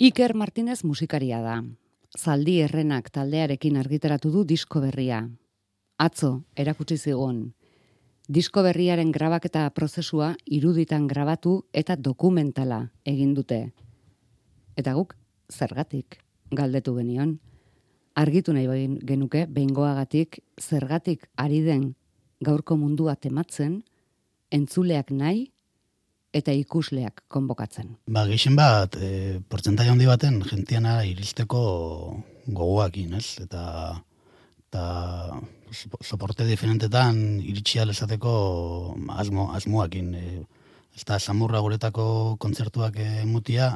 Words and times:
Iker 0.00 0.32
Martinez 0.32 0.78
musikaria 0.88 1.42
da. 1.44 1.58
Zaldi 2.16 2.54
errenak 2.64 3.10
taldearekin 3.12 3.74
argitaratu 3.76 4.30
du 4.32 4.44
disko 4.48 4.80
berria. 4.80 5.18
Atzo, 6.00 6.30
erakutsi 6.56 6.96
zigon. 6.96 7.42
Disko 8.24 8.62
berriaren 8.64 9.10
grabaketa 9.12 9.66
prozesua 9.76 10.30
iruditan 10.46 11.04
grabatu 11.10 11.52
eta 11.82 11.98
dokumentala 12.00 12.78
egin 13.04 13.34
dute. 13.36 13.60
Eta 14.72 14.96
guk, 14.96 15.12
zergatik, 15.52 16.16
galdetu 16.48 16.96
genion. 16.96 17.36
Argitu 18.16 18.56
nahi 18.56 18.88
genuke, 19.04 19.44
behingoagatik, 19.52 20.40
zergatik 20.58 21.28
ari 21.36 21.60
den 21.60 21.94
gaurko 22.40 22.80
mundua 22.80 23.16
tematzen, 23.16 23.82
entzuleak 24.50 25.10
nahi 25.10 25.50
eta 26.32 26.52
ikusleak 26.54 27.24
konbokatzen. 27.28 27.96
Ba, 28.10 28.24
gixen 28.30 28.56
bat, 28.58 28.96
e, 28.96 29.40
portzentai 29.50 29.88
handi 29.90 30.06
baten, 30.06 30.40
gentiana 30.46 31.00
iristeko 31.08 31.62
gogoakin, 32.46 33.16
ez? 33.18 33.40
Eta, 33.42 33.64
eta 34.68 34.84
soporte 36.06 36.46
diferentetan 36.46 37.40
iritsi 37.42 37.82
alezateko 37.82 38.32
asmo, 39.18 39.50
asmoakin. 39.58 40.14
E, 40.14 40.40
ez 40.96 41.04
da, 41.06 41.18
samurra 41.18 41.60
guretako 41.62 42.36
kontzertuak 42.42 42.98
mutia, 43.26 43.74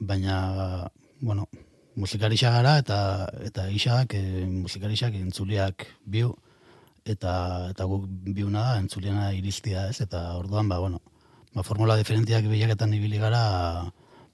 baina, 0.00 0.88
bueno, 1.20 1.46
musikarisa 1.96 2.50
gara 2.52 2.76
eta 2.78 2.98
eta 3.44 3.68
isak 3.72 4.14
e, 4.14 4.44
musikarisak 4.46 5.16
entzuliak 5.16 5.86
biu 6.04 6.34
eta 7.08 7.32
eta 7.72 7.86
guk 7.88 8.04
biuna 8.36 8.64
da 8.68 8.80
entzuliana 8.82 9.30
iristia 9.32 9.86
ez 9.88 10.00
eta 10.04 10.22
orduan 10.36 10.68
ba 10.68 10.78
bueno 10.78 11.00
ba, 11.56 11.64
formula 11.64 11.96
diferentiak 11.96 12.44
bilaketan 12.44 12.92
ibili 12.92 13.16
gara 13.18 13.88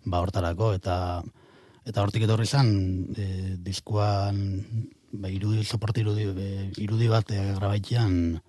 ba 0.05 0.19
hortarako 0.19 0.73
eta 0.75 0.97
eta 1.87 2.03
hortik 2.03 2.27
etorri 2.27 2.47
izan 2.47 2.71
e, 3.15 3.27
diskuan 3.62 4.41
ba 5.12 5.31
irudi 5.31 5.62
soporte 5.65 6.03
irudi 6.03 6.27
irudi 6.83 7.11
bat 7.11 7.31
e, 7.31 7.43
grabaitean 7.59 8.41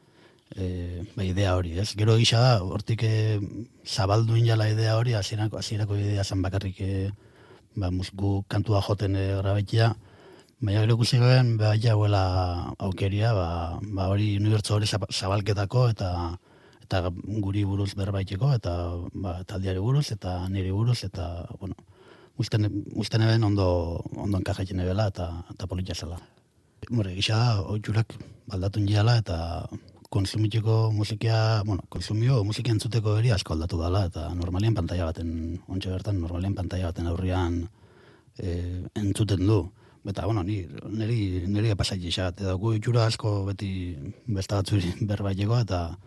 e, 0.57 0.66
ba 1.13 1.23
idea 1.25 1.53
hori, 1.57 1.77
ez? 1.77 1.94
Gero 1.97 2.17
gisa 2.17 2.41
da 2.41 2.53
hortik 2.63 3.05
e, 3.05 3.39
zabaldu 3.85 4.38
inala 4.38 4.69
idea 4.69 4.97
hori, 4.97 5.13
hasierako 5.13 5.61
hasierako 5.61 5.97
idea 6.01 6.23
zan 6.23 6.41
bakarrik 6.41 6.81
e, 6.81 7.11
ba 7.75 7.91
musku 7.91 8.41
kantua 8.49 8.81
joten 8.81 9.16
e, 9.16 9.29
grabaitea 9.41 9.94
Baina 10.63 10.79
gero 10.85 10.94
ikusi 10.95 11.17
garen, 11.19 11.57
ba, 11.59 11.73
huela 11.75 12.71
aukeria, 12.79 13.33
ba, 13.35 13.47
ba 13.83 14.05
hori 14.07 14.38
unibertso 14.39 14.77
hori 14.77 14.88
zabalketako 14.88 15.89
eta 15.91 16.09
eta 16.83 17.09
guri 17.45 17.63
buruz 17.63 17.93
berbaiteko 17.95 18.53
eta 18.53 18.73
ba 19.13 19.39
taldeari 19.43 19.79
buruz 19.79 20.11
eta 20.11 20.47
niri 20.49 20.71
buruz 20.71 21.03
eta 21.03 21.47
bueno 21.59 21.75
usten 22.37 23.21
eben 23.21 23.43
ondo 23.43 24.01
ondo 24.15 24.37
enkajatzen 24.37 24.79
ebela 24.79 25.07
eta 25.07 25.45
eta 25.53 25.67
politia 25.67 25.95
zela. 25.95 26.19
More, 26.89 27.13
gisa 27.15 27.61
oiturak 27.61 28.15
baldatun 28.47 28.87
jala 28.87 29.17
eta 29.17 29.67
konsumitiko 30.13 30.91
musikia, 30.93 31.63
bueno, 31.65 31.83
konsumio 31.89 32.43
musikia 32.43 32.73
entzuteko 32.75 33.15
eri 33.17 33.31
asko 33.33 33.55
aldatu 33.55 33.79
dela 33.81 34.03
eta 34.09 34.27
normalien 34.37 34.75
pantalla 34.77 35.07
baten, 35.09 35.61
ontsa 35.67 35.89
bertan, 35.89 36.19
normalien 36.21 36.53
pantalla 36.53 36.91
baten 36.91 37.07
aurrian 37.09 37.63
e, 38.37 38.83
entzuten 38.99 39.41
du. 39.47 39.63
Eta, 40.05 40.27
bueno, 40.27 40.43
ni, 40.43 40.59
niri, 40.99 41.47
niri 41.47 41.73
pasai 41.79 41.97
eta 42.03 42.53
gu 42.61 42.73
itxura 42.77 43.07
asko 43.07 43.45
beti 43.45 43.71
besta 44.27 44.61
batzuri 44.61 44.93
berbaiteko, 45.09 45.59
eta, 45.65 45.97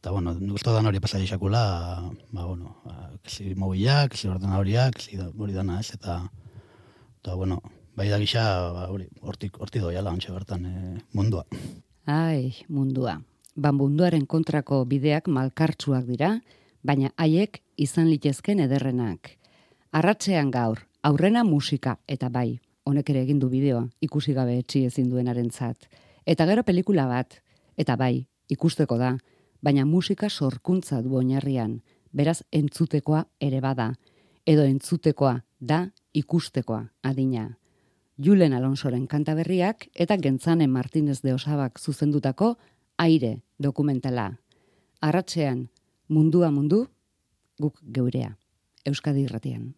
eta 0.00 0.10
bueno, 0.10 0.32
gustu 0.32 0.72
da 0.72 0.80
hori 0.80 0.98
pasai 0.98 1.26
xakula, 1.28 2.10
ba, 2.32 2.44
bueno, 2.46 2.80
ba, 2.86 3.10
kasi 3.22 3.54
mobilak, 3.54 4.14
kasi 4.14 4.30
ordena 4.32 4.56
horiak, 4.56 4.94
kasi 4.96 5.18
hori 5.20 5.52
dana 5.52 5.76
ez, 5.80 5.92
eta, 5.92 6.22
eta, 7.20 7.34
bueno, 7.36 7.60
bai 7.94 8.08
da 8.08 8.16
gisa, 8.18 8.72
ba, 8.72 8.86
hori, 8.88 9.10
hortik, 9.20 9.60
hortik 9.60 9.82
doia 9.82 10.00
la 10.00 10.14
bertan 10.16 10.64
e, 10.64 11.00
mundua. 11.12 11.44
Ai, 12.06 12.56
mundua. 12.68 13.20
Ba, 13.56 13.72
munduaren 13.72 14.24
kontrako 14.24 14.86
bideak 14.86 15.28
malkartsuak 15.28 16.06
dira, 16.06 16.40
baina 16.82 17.12
haiek 17.18 17.60
izan 17.76 18.08
litezken 18.08 18.58
ederrenak. 18.58 19.36
Arratzean 19.92 20.50
gaur, 20.50 20.80
aurrena 21.02 21.44
musika, 21.44 21.98
eta 22.08 22.30
bai, 22.30 22.58
honek 22.84 23.10
ere 23.10 23.26
egin 23.26 23.38
du 23.38 23.50
bideoa, 23.50 23.84
ikusi 24.00 24.32
gabe 24.32 24.56
etxi 24.62 24.86
ezin 24.86 25.10
duenarentzat. 25.10 25.76
Eta 26.24 26.46
gero 26.46 26.62
pelikula 26.64 27.04
bat, 27.06 27.42
eta 27.76 27.96
bai, 28.00 28.24
ikusteko 28.48 28.96
da, 28.96 29.18
baina 29.62 29.84
musika 29.84 30.28
sorkuntza 30.30 31.02
du 31.02 31.16
oinarrian, 31.16 31.80
beraz 32.12 32.42
entzutekoa 32.52 33.24
ere 33.40 33.60
bada, 33.60 33.92
edo 34.46 34.64
entzutekoa 34.64 35.40
da 35.60 35.88
ikustekoa 36.14 36.84
adina. 37.02 37.56
Julen 38.20 38.52
Alonsoren 38.52 39.06
kanta 39.06 39.34
berriak 39.34 39.88
eta 39.94 40.18
Gentzanen 40.20 40.70
Martinez 40.70 41.20
de 41.22 41.34
Osabak 41.34 41.78
zuzendutako 41.78 42.56
aire 42.98 43.40
dokumentala. 43.58 44.34
Arratzean, 45.00 45.68
mundua 46.08 46.50
mundu, 46.50 46.86
guk 47.58 47.80
geurea. 47.80 48.36
Euskadi 48.84 49.24
irratian. 49.24 49.74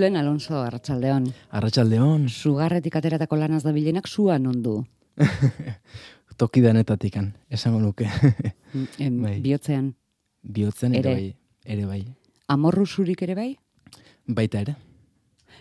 Julen 0.00 0.16
Alonso 0.16 0.62
Arratsaldeon. 0.62 1.26
Arratsaldeon. 1.52 2.22
Sugarretik 2.32 2.94
ateratako 2.96 3.36
lanaz 3.36 3.58
da 3.66 3.72
bilenak 3.76 4.06
zuan 4.08 4.46
ondu. 4.48 4.78
Toki 6.40 6.62
danetatikan, 6.64 7.26
esango 7.52 7.82
nuke. 7.82 8.06
em, 9.04 9.18
bai. 9.20 9.34
Biotzean. 9.44 9.90
Biotzean 10.40 10.96
ere, 10.96 11.12
bai. 11.12 11.26
Ere 11.76 11.84
bai. 11.84 12.00
Amorru 12.48 12.86
zurik 12.86 13.26
ere 13.28 13.36
bai? 13.36 13.50
Baita 14.24 14.64
ere. 14.64 14.78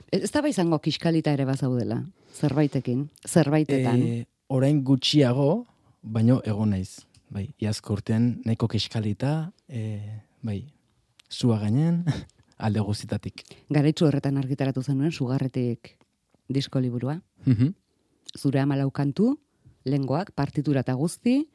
Ez 0.07 0.31
da 0.31 0.45
bai 0.47 0.53
zango 0.55 0.79
kiskalita 0.79 1.35
ere 1.35 1.43
bazaudela, 1.43 1.99
zerbaitekin, 2.39 3.09
zerbaitetan. 3.27 4.01
E, 4.07 4.25
orain 4.47 4.79
gutxiago, 4.87 5.65
baino 6.01 6.39
egon 6.47 6.77
naiz. 6.77 7.01
Bai, 7.27 7.49
iazko 7.59 7.99
urtean 7.99 8.37
nahiko 8.47 8.71
kiskalita, 8.71 9.51
e, 9.67 9.99
bai, 10.39 10.61
zua 11.27 11.59
gainen, 11.59 12.05
alde 12.59 12.83
guztitatik. 12.83 13.43
Garaitzu 13.71 14.07
horretan 14.07 14.37
argitaratu 14.37 14.83
zenuen, 14.83 15.11
sugarretik 15.11 15.95
disko 16.47 16.79
liburua. 16.79 17.21
Mm 17.45 17.75
Zure 18.37 18.59
amalau 18.61 18.91
kantu, 18.93 19.39
lengoak, 19.89 20.35
partitura 20.37 20.83
eta 20.85 20.93
guzti, 20.93 21.47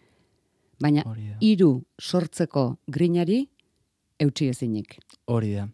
baina 0.83 1.05
hiru 1.39 1.85
sortzeko 2.03 2.65
grinari 2.91 3.45
eutxi 4.19 4.49
ezinik. 4.51 4.97
Hori 5.31 5.53
da. 5.55 5.69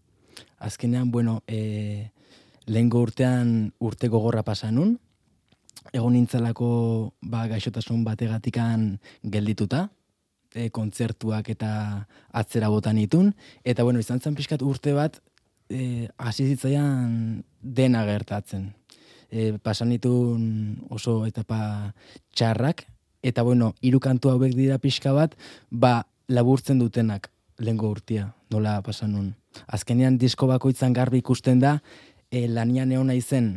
Azkenean, 0.59 1.11
bueno, 1.11 1.39
e, 1.49 2.11
lengo 2.67 3.01
urtean 3.01 3.73
urte 3.81 4.11
gogorra 4.13 4.43
pasanun, 4.45 4.99
egon 5.93 6.13
nintzalako 6.13 7.15
ba, 7.23 7.47
gaixotasun 7.49 8.05
bategatikan 8.05 8.99
geldituta, 9.23 9.87
e, 10.55 10.71
kontzertuak 10.71 11.49
eta 11.53 11.71
atzera 12.33 12.69
botan 12.69 12.99
itun, 12.99 13.33
eta 13.65 13.85
bueno, 13.85 14.01
izan 14.01 14.21
zen 14.21 14.37
pixkat 14.39 14.63
urte 14.63 14.95
bat, 14.97 15.21
e, 15.71 16.09
hasi 16.19 16.47
zitzaian 16.51 17.43
dena 17.63 18.05
gertatzen. 18.09 18.71
E, 19.31 19.53
pasan 19.63 19.93
itun 19.95 20.87
oso 20.91 21.25
etapa 21.27 21.95
txarrak, 22.35 22.85
eta 23.23 23.43
bueno, 23.47 23.75
irukantu 23.81 24.33
hauek 24.33 24.55
dira 24.57 24.79
pixka 24.83 25.13
bat, 25.15 25.37
ba, 25.71 26.07
laburtzen 26.31 26.79
dutenak 26.79 27.31
lengo 27.59 27.91
urtia, 27.91 28.33
nola 28.51 28.81
pasan 28.83 29.15
nun. 29.15 29.35
Azkenean 29.67 30.17
disko 30.19 30.47
bakoitzan 30.51 30.95
garbi 30.95 31.21
ikusten 31.21 31.61
da, 31.63 31.79
e, 32.31 32.47
lanian 32.49 32.93
egon 32.93 33.11
izen 33.15 33.51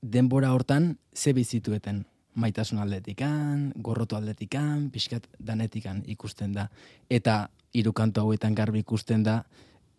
denbora 0.00 0.52
hortan 0.52 0.98
ze 1.14 1.32
bizitueten. 1.32 2.04
Maitasun 2.34 2.80
aldetikan, 2.82 3.72
gorroto 3.82 4.16
aldetikan, 4.16 4.88
pixkat 4.90 5.28
danetikan 5.38 6.02
ikusten 6.10 6.52
da. 6.52 6.68
Eta 7.10 7.48
irukanto 7.74 8.24
hauetan 8.24 8.54
garbi 8.54 8.82
ikusten 8.82 9.22
da 9.22 9.42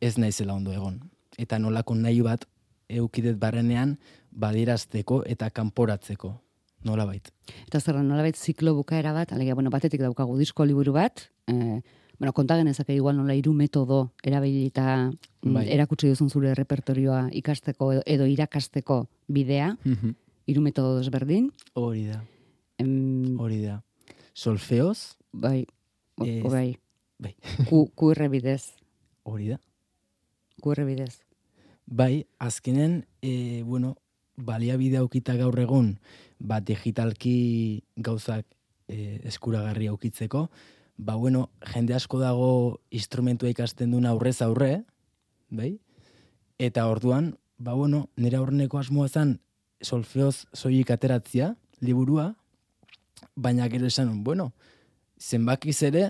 ez 0.02 0.18
naizela 0.18 0.54
ondo 0.54 0.74
egon. 0.74 1.00
Eta 1.38 1.60
nolako 1.60 1.96
nahi 1.96 2.22
bat 2.22 2.46
eukidet 2.90 3.38
barrenean 3.40 3.98
badirazteko 4.32 5.24
eta 5.26 5.50
kanporatzeko. 5.50 6.34
Nola 6.86 7.06
bait. 7.10 7.32
Eta 7.66 7.80
zer, 7.80 7.98
nolabait 8.04 8.38
ziklo 8.38 8.76
bukaera 8.78 9.14
bat, 9.14 9.32
alegia, 9.34 9.56
bueno, 9.58 9.72
batetik 9.74 10.04
daukagu 10.04 10.36
disko 10.38 10.68
liburu 10.70 10.94
bat, 10.94 11.24
eh, 11.50 11.82
bueno, 12.20 12.34
konta 12.34 12.58
genezake 12.60 12.94
igual 12.94 13.18
nola 13.18 13.34
hiru 13.36 13.54
metodo 13.54 14.12
erabilita 14.24 15.10
mm, 15.10 15.54
Bai. 15.54 15.66
erakutsi 15.74 16.12
duzun 16.12 16.30
zure 16.30 16.54
repertorioa 16.56 17.30
ikasteko 17.32 17.92
edo, 17.96 18.04
edo 18.06 18.28
irakasteko 18.30 19.08
bidea, 19.28 19.76
hiru 20.46 20.62
metodo 20.62 20.98
desberdin. 21.00 21.52
Hori 21.74 22.06
da, 22.08 22.24
Em, 22.78 23.40
hori 23.40 23.62
da. 23.64 23.82
Solfeoz, 24.34 25.16
bai, 25.32 25.66
o- 26.20 26.26
Ez. 26.26 26.44
bai, 26.52 26.78
bai, 27.18 27.36
Q, 27.70 27.86
QR 27.96 28.28
bidez, 28.30 28.74
hori 29.24 29.48
da. 29.50 29.60
QR 30.62 30.84
bidez. 30.86 31.22
Bai, 31.86 32.26
azkenen, 32.40 33.06
e, 33.22 33.64
bueno, 33.64 33.96
baliabide 34.36 34.98
aukita 34.98 35.36
gaur 35.40 35.58
egun, 35.60 36.00
ba, 36.40 36.60
digitalki 36.60 37.84
gauzak 37.96 38.46
e, 38.90 39.22
eskuragarri 39.24 39.88
aukitzeko, 39.88 40.50
ba, 40.98 41.16
bueno, 41.16 41.50
jende 41.74 41.94
asko 41.96 42.20
dago 42.20 42.82
instrumentua 42.92 43.50
ikasten 43.50 43.92
duen 43.92 44.06
aurrez 44.06 44.42
aurre, 44.42 44.84
bai? 45.50 45.80
Eta 46.60 46.88
orduan, 46.88 47.38
ba, 47.58 47.74
bueno, 47.74 48.10
nire 48.18 48.38
aurreneko 48.38 48.78
asmoa 48.80 49.08
zen 49.08 49.40
solfeoz 49.86 50.46
soilik 50.54 50.90
ateratzia, 50.92 51.54
liburua, 51.82 52.32
baina 53.36 53.68
gero 53.72 53.88
esan, 53.88 54.24
bueno, 54.24 54.52
zenbakiz 55.20 55.78
ere 55.88 56.10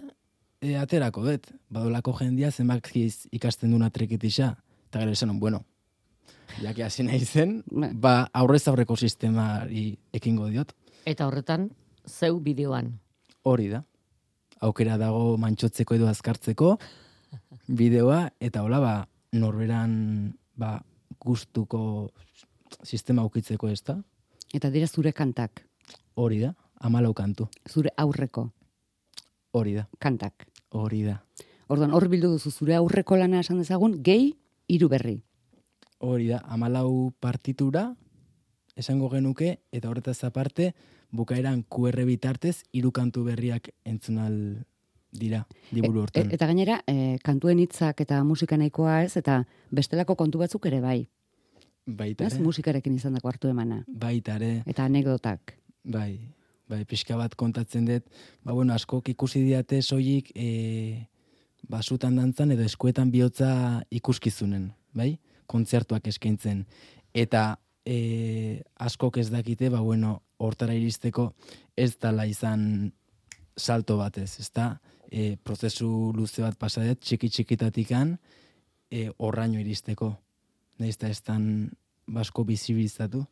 e, 0.62 0.76
aterako 0.80 1.24
dut, 1.28 1.48
badolako 1.70 2.14
jendia 2.20 2.52
zenbakiz 2.52 3.28
ikasten 3.36 3.72
duen 3.74 3.84
atrekitisa, 3.86 4.56
eta 4.90 5.02
gero 5.04 5.14
esan, 5.16 5.36
bueno, 5.40 5.64
jaki 6.62 6.86
hasi 6.86 7.04
nahi 7.04 7.26
zen, 7.26 7.58
Ba. 7.72 7.90
ba, 7.94 8.14
aurrez 8.34 8.64
aurreko 8.72 8.96
sistemari 8.96 9.92
ekingo 10.14 10.48
diot, 10.50 10.74
Eta 11.06 11.28
horretan, 11.28 11.68
zeu 12.10 12.40
bideoan. 12.42 12.96
hori 13.44 13.68
da. 13.70 13.84
Aukera 14.66 14.96
dago 14.98 15.36
mantxotzeko 15.38 15.94
edo 16.00 16.08
azkartzeko 16.10 16.80
bideoa, 17.68 18.32
eta 18.40 18.64
hola, 18.64 18.80
ba, 18.80 18.94
norberan, 19.36 20.34
ba, 20.58 20.80
gustuko 21.22 22.12
sistema 22.84 23.22
aukitzeko 23.22 23.70
ez 23.70 23.82
da, 23.84 24.02
Eta 24.54 24.70
dira 24.72 24.88
zure 24.88 25.12
kantak, 25.12 25.66
hori 26.16 26.40
da, 26.40 26.54
amalau 26.80 27.14
kantu, 27.14 27.48
zure 27.68 27.90
aurreko 27.98 28.52
hori 29.52 29.74
da, 29.76 29.88
kantak. 30.00 30.46
hori 30.70 31.04
da. 31.04 31.22
Orduan, 31.68 31.92
hor 31.94 32.08
bildu 32.08 32.30
duzu 32.36 32.52
zure 32.52 32.76
aurreko 32.76 33.18
lana 33.18 33.40
esan 33.42 33.58
dezagun, 33.58 34.02
gehi, 34.04 34.36
hiru 34.68 34.88
berri. 34.88 35.22
Hori 36.00 36.28
da, 36.28 36.40
amalau 36.48 37.12
partitura, 37.20 37.96
esango 38.76 39.10
genuke, 39.10 39.60
eta 39.72 39.90
horretaz 39.90 40.24
aparte, 40.24 40.74
bukaeran 41.12 41.64
QR 41.68 42.06
bitartez, 42.06 42.64
hiru 42.72 42.92
kantu 42.92 43.24
berriak 43.24 43.70
entzunal 43.84 44.64
dira, 45.12 45.48
liburu 45.72 46.00
E- 46.00 46.04
hortan. 46.04 46.32
eta 46.32 46.46
gainera, 46.46 46.82
e, 46.88 47.18
kantuen 47.24 47.60
hitzak 47.60 48.02
eta 48.02 48.24
musika 48.24 48.58
nahikoa 48.58 49.04
ez, 49.04 49.18
eta 49.18 49.46
bestelako 49.72 50.16
kontu 50.16 50.38
batzuk 50.40 50.66
ere 50.68 50.82
bai. 50.82 51.10
Baita 51.86 52.26
Ez, 52.26 52.34
ere, 52.36 52.44
musikarekin 52.44 52.96
izan 52.96 53.14
dako 53.14 53.30
hartu 53.30 53.48
emana. 53.50 53.84
baita 53.88 54.36
ere, 54.36 54.64
Eta 54.66 54.86
anekdotak. 54.86 55.58
bai, 55.84 56.20
bai, 56.70 56.84
pixka 56.86 57.16
bat 57.18 57.36
kontatzen 57.36 57.86
dut, 57.86 58.04
ba, 58.44 58.54
bueno, 58.54 58.74
askok 58.74 59.10
ikusi 59.10 59.44
diate 59.44 59.82
soilik, 59.82 60.32
e, 60.36 61.08
basutan 61.70 62.16
dantzan 62.16 62.52
edo 62.52 62.64
eskuetan 62.64 63.12
bihotza 63.12 63.84
ikuskizunen, 63.92 64.72
bai? 64.94 65.20
Kontzertuak 65.48 66.08
eskaintzen. 66.08 66.66
Eta 67.14 67.60
e, 67.86 68.62
askok 68.82 69.18
ez 69.18 69.30
dakite, 69.30 69.70
ba, 69.70 69.80
bueno, 69.82 70.24
hortara 70.38 70.74
iristeko 70.74 71.34
ez 71.78 71.98
dala 72.02 72.26
izan 72.26 72.92
salto 73.56 73.98
batez, 73.98 74.40
ez 74.40 74.50
da? 74.52 74.80
E, 75.12 75.38
prozesu 75.38 76.12
luze 76.16 76.42
bat 76.42 76.58
pasadet, 76.58 77.00
txiki 77.00 77.30
txikitatikan, 77.30 78.18
e, 78.92 79.12
horraino 79.18 79.60
iristeko. 79.62 80.16
Naiz 80.80 80.96
eta 80.98 81.10
ez 81.10 81.22
basko 82.08 82.44
bizibilizatu, 82.44 83.26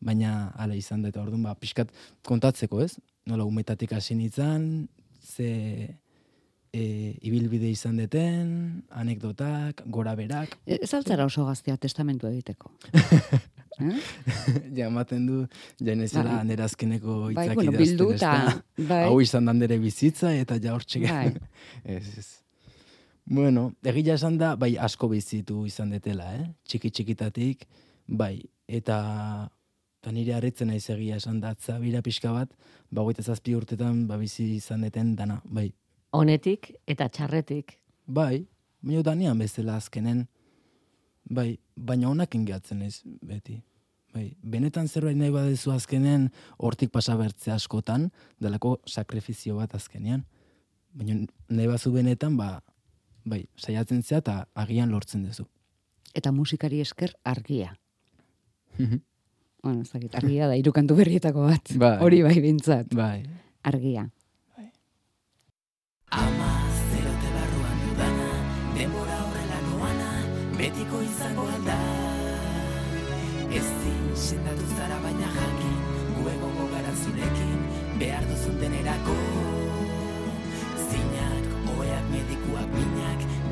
baina 0.00 0.52
hala 0.56 0.76
izan 0.78 1.02
da 1.02 1.08
eta 1.08 1.22
orduan, 1.22 1.42
ba, 1.42 1.54
pixkat 1.54 1.90
kontatzeko, 2.26 2.80
ez? 2.82 2.96
Nola 3.26 3.44
umetatik 3.44 3.92
hasi 3.92 4.14
nintzen, 4.14 4.88
ze 5.20 5.98
e, 6.72 6.82
ibilbide 7.26 7.70
izan 7.70 7.98
deten, 8.00 8.82
anekdotak, 8.90 9.82
gora 9.86 10.14
berak, 10.14 10.56
E, 10.66 10.78
Ez 10.82 10.92
altzara 10.94 11.26
oso 11.26 11.44
gaztea 11.46 11.76
testamentu 11.76 12.28
egiteko. 12.30 12.72
eh? 13.80 13.96
ja 14.76 14.86
ematen 14.86 15.26
du, 15.26 15.40
ja 15.80 15.94
nezela 15.96 16.38
Bai. 16.38 16.44
nera 16.52 16.68
azkeneko 16.68 17.16
Bai, 17.20 17.32
hitzak 17.32 17.54
bueno, 17.54 17.72
idazten, 17.72 17.86
bildu 17.86 18.10
ezta? 18.14 18.34
eta... 18.36 18.86
Bai, 18.92 19.02
Hau 19.08 19.20
izan 19.24 19.50
da 19.50 19.56
nire 19.56 19.78
bizitza 19.82 20.32
eta 20.36 20.58
ja 20.62 20.74
hortxe 20.76 21.02
Bai. 21.06 21.32
ez, 21.96 22.06
ez. 22.18 22.28
Bueno, 23.30 23.76
egia 23.86 24.16
esan 24.18 24.40
da, 24.40 24.56
bai 24.58 24.72
asko 24.74 25.06
bizitu 25.12 25.60
izan 25.62 25.92
detela, 25.94 26.32
eh? 26.34 26.48
Txiki 26.66 26.90
txikitatik, 26.90 27.60
bai, 28.10 28.40
eta, 28.66 28.96
eta 30.00 30.12
nire 30.16 30.32
harritzen 30.34 30.66
naiz 30.66 30.88
egia 30.90 31.20
esan 31.20 31.36
da, 31.38 31.52
zabira 31.54 32.00
pixka 32.02 32.32
bat, 32.34 32.50
ba, 32.90 33.04
hogeita 33.04 33.22
zazpi 33.22 33.54
urtetan, 33.54 34.00
ba, 34.08 34.16
bizi 34.18 34.48
izan 34.56 34.82
deten 34.82 35.12
dana, 35.14 35.36
bai. 35.44 35.68
Honetik 36.10 36.72
eta 36.90 37.06
txarretik. 37.06 37.76
Bai, 38.10 38.48
baina 38.82 39.04
danian 39.06 39.38
bezala 39.38 39.76
azkenen, 39.78 40.24
bai, 41.22 41.52
baina 41.76 42.10
honak 42.10 42.34
ingeatzen 42.34 42.82
ez, 42.82 42.96
beti. 43.22 43.60
Bai, 44.10 44.24
benetan 44.42 44.90
zerbait 44.90 45.14
nahi 45.14 45.30
badezu 45.30 45.70
azkenen, 45.70 46.32
hortik 46.58 46.90
pasa 46.90 47.14
bertze 47.14 47.54
askotan, 47.54 48.10
delako 48.42 48.80
sakrifizio 48.90 49.62
bat 49.62 49.78
azkenean. 49.78 50.26
Baina 50.98 51.20
nahi 51.46 51.70
bazu 51.70 51.94
benetan, 51.94 52.34
ba, 52.34 52.56
bai, 53.24 53.44
saiatzen 53.56 54.02
zea 54.02 54.18
eta 54.18 54.46
agian 54.54 54.90
lortzen 54.90 55.24
duzu. 55.24 55.46
eta 56.14 56.32
musikari 56.32 56.80
esker 56.80 57.14
argia. 57.24 57.76
Bueno, 59.62 59.82
ez 59.82 59.90
dakit, 59.92 60.14
argia 60.14 60.48
da, 60.48 60.56
hiru 60.56 60.72
kantu 60.72 60.96
berrietako 60.96 61.44
bat. 61.46 61.72
Bai. 61.82 61.98
Hori 62.00 62.22
bai 62.22 62.40
bintzat, 62.40 62.94
bai. 62.96 63.22
argia. 63.62 64.08
Ama 66.10 66.52
zerote 66.90 67.28
barruan 67.36 67.76
dudana, 67.84 68.30
denbora 68.78 69.18
horrela 69.26 69.60
noana, 69.68 70.08
betiko 70.58 71.02
izango 71.02 71.46
alda. 71.58 71.76
Ezin 73.60 74.02
sendatu 74.16 74.66
zara 74.78 74.98
baina 75.04 75.28
jakin, 75.36 75.76
gu 76.16 76.26
egongo 76.32 76.66
gara 76.72 76.96
zurekin, 77.04 77.62
behar 78.00 78.26
duzun 78.32 78.58
denerako. 78.64 79.39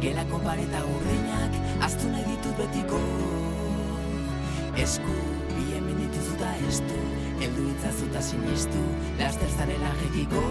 Gelako 0.00 0.38
pareta 0.44 0.80
urdinak, 0.94 1.56
aztu 1.82 2.08
nahi 2.12 2.24
ditut 2.30 2.58
betiko. 2.60 3.00
Esku, 4.78 5.16
bi 5.54 5.64
hemen 5.74 5.98
dituzu 6.04 6.36
da 6.38 6.52
estu, 6.68 7.00
eldu 7.42 7.66
itzazuta 7.72 8.22
sinistu, 8.22 8.84
laster 9.18 9.50
zarela 9.56 9.90
jekiko. 10.02 10.44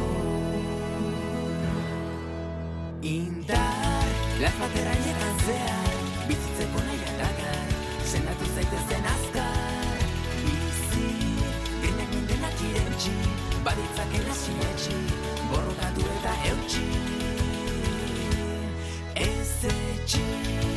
Indar, 3.08 4.08
las 4.42 4.56
batera 4.60 4.96
llegan 5.06 5.38
zehar 5.46 5.94
Bizitzeko 6.28 6.82
nahi 6.88 7.12
dakar 7.22 7.70
Sendatu 8.04 8.50
zaitezen 8.56 9.08
azkar 9.14 10.04
Bizi, 10.44 11.08
grinak 11.86 12.10
mindenak 12.16 12.64
irentxi 12.68 13.16
Baditzakela 13.64 14.40
sinetxi 14.44 14.98
Borrokatu 15.54 16.10
eta 16.18 16.36
eutxi 16.52 17.07
Ez 20.08 20.77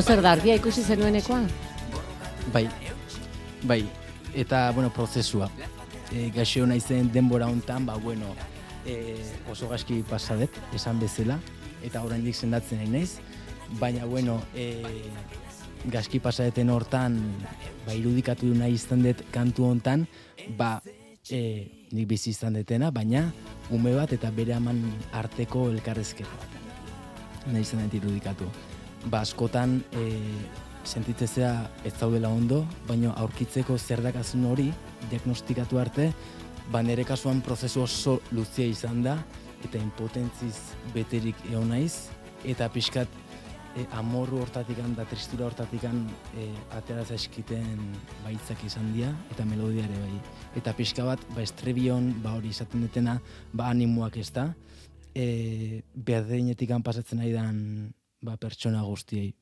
Hau 0.00 0.04
zer 0.08 0.22
da, 0.24 0.30
argia 0.32 0.54
ikusi 0.56 0.80
zenuenekoa? 0.80 1.42
Bai, 2.54 2.62
bai, 3.68 3.82
eta, 4.32 4.70
bueno, 4.72 4.88
prozesua. 4.96 5.50
E, 6.08 6.30
gaxo 6.32 6.62
naizen 6.64 7.10
denbora 7.12 7.50
hontan, 7.52 7.84
ba, 7.84 7.98
bueno, 8.00 8.30
e, 8.88 9.18
oso 9.52 9.68
gaski 9.68 9.98
pasadet, 10.08 10.56
esan 10.72 11.02
bezala, 11.04 11.36
eta 11.84 12.00
oraindik 12.00 12.32
sendatzen 12.32 12.80
nahi 12.80 12.88
naiz, 12.94 13.18
baina, 13.76 14.08
bueno, 14.08 14.38
e, 14.56 14.80
gaski 15.92 16.16
pasadeten 16.16 16.72
hortan, 16.72 17.20
ba, 17.84 17.92
irudikatu 17.92 18.54
nahi 18.56 18.80
izan 18.80 19.04
dut 19.04 19.20
kantu 19.36 19.68
hontan, 19.68 20.08
ba, 20.56 20.78
e, 21.28 21.44
nik 21.92 22.08
bizi 22.08 22.32
izan 22.32 22.56
detena, 22.56 22.88
baina 22.88 23.26
ume 23.68 23.92
bat 24.00 24.16
eta 24.16 24.32
bere 24.32 24.56
aman 24.56 24.80
arteko 25.12 25.68
elkarrezketa 25.76 26.40
bat. 26.40 26.60
Nahi 27.52 27.68
izan 27.68 27.84
dut 27.84 28.00
irudikatu. 28.00 28.48
Ba, 29.08 29.22
askotan, 29.22 29.78
e, 29.96 30.10
sentitzezea 30.84 31.52
ez 31.84 31.94
zaudela 31.96 32.28
ondo, 32.28 32.64
baina 32.88 33.14
aurkitzeko 33.22 33.78
zer 33.78 34.02
dakazun 34.04 34.44
hori, 34.44 34.68
diagnostikatu 35.10 35.78
arte, 35.80 36.10
ba 36.70 36.82
nire 36.82 37.04
kasuan 37.08 37.40
prozesu 37.40 37.82
oso 37.82 38.20
luzia 38.32 38.66
izan 38.68 39.02
da, 39.02 39.16
eta 39.64 39.80
impotentziz 39.80 40.54
beterik 40.94 41.36
egon 41.48 41.72
naiz, 41.72 42.10
eta 42.44 42.68
pixkat 42.72 43.08
e, 43.76 43.86
amorru 43.98 44.40
hortatikan 44.44 44.94
da 44.96 45.06
tristura 45.08 45.46
hortatikan 45.48 46.02
e, 46.36 46.48
atera 46.76 47.04
zaizkiten 47.04 47.80
baitzak 48.24 48.64
izan 48.68 48.92
dira, 48.94 49.12
eta 49.32 49.46
melodia 49.48 49.86
ere 49.88 50.02
bai. 50.02 50.20
Eta 50.60 50.74
pixka 50.76 51.06
bat, 51.08 51.24
ba 51.34 51.44
estrebion, 51.44 52.12
ba 52.24 52.34
hori 52.38 52.52
izaten 52.52 52.84
detena, 52.86 53.18
ba 53.52 53.70
animoak 53.72 54.20
ez 54.20 54.28
da, 54.34 54.50
e, 55.14 55.82
berdinetik 55.94 56.72
pasatzen 56.84 57.20
nahi 57.20 57.32
dan 57.32 57.64
ba, 58.22 58.36
pertsona 58.36 58.82
guztiei. 58.84 59.32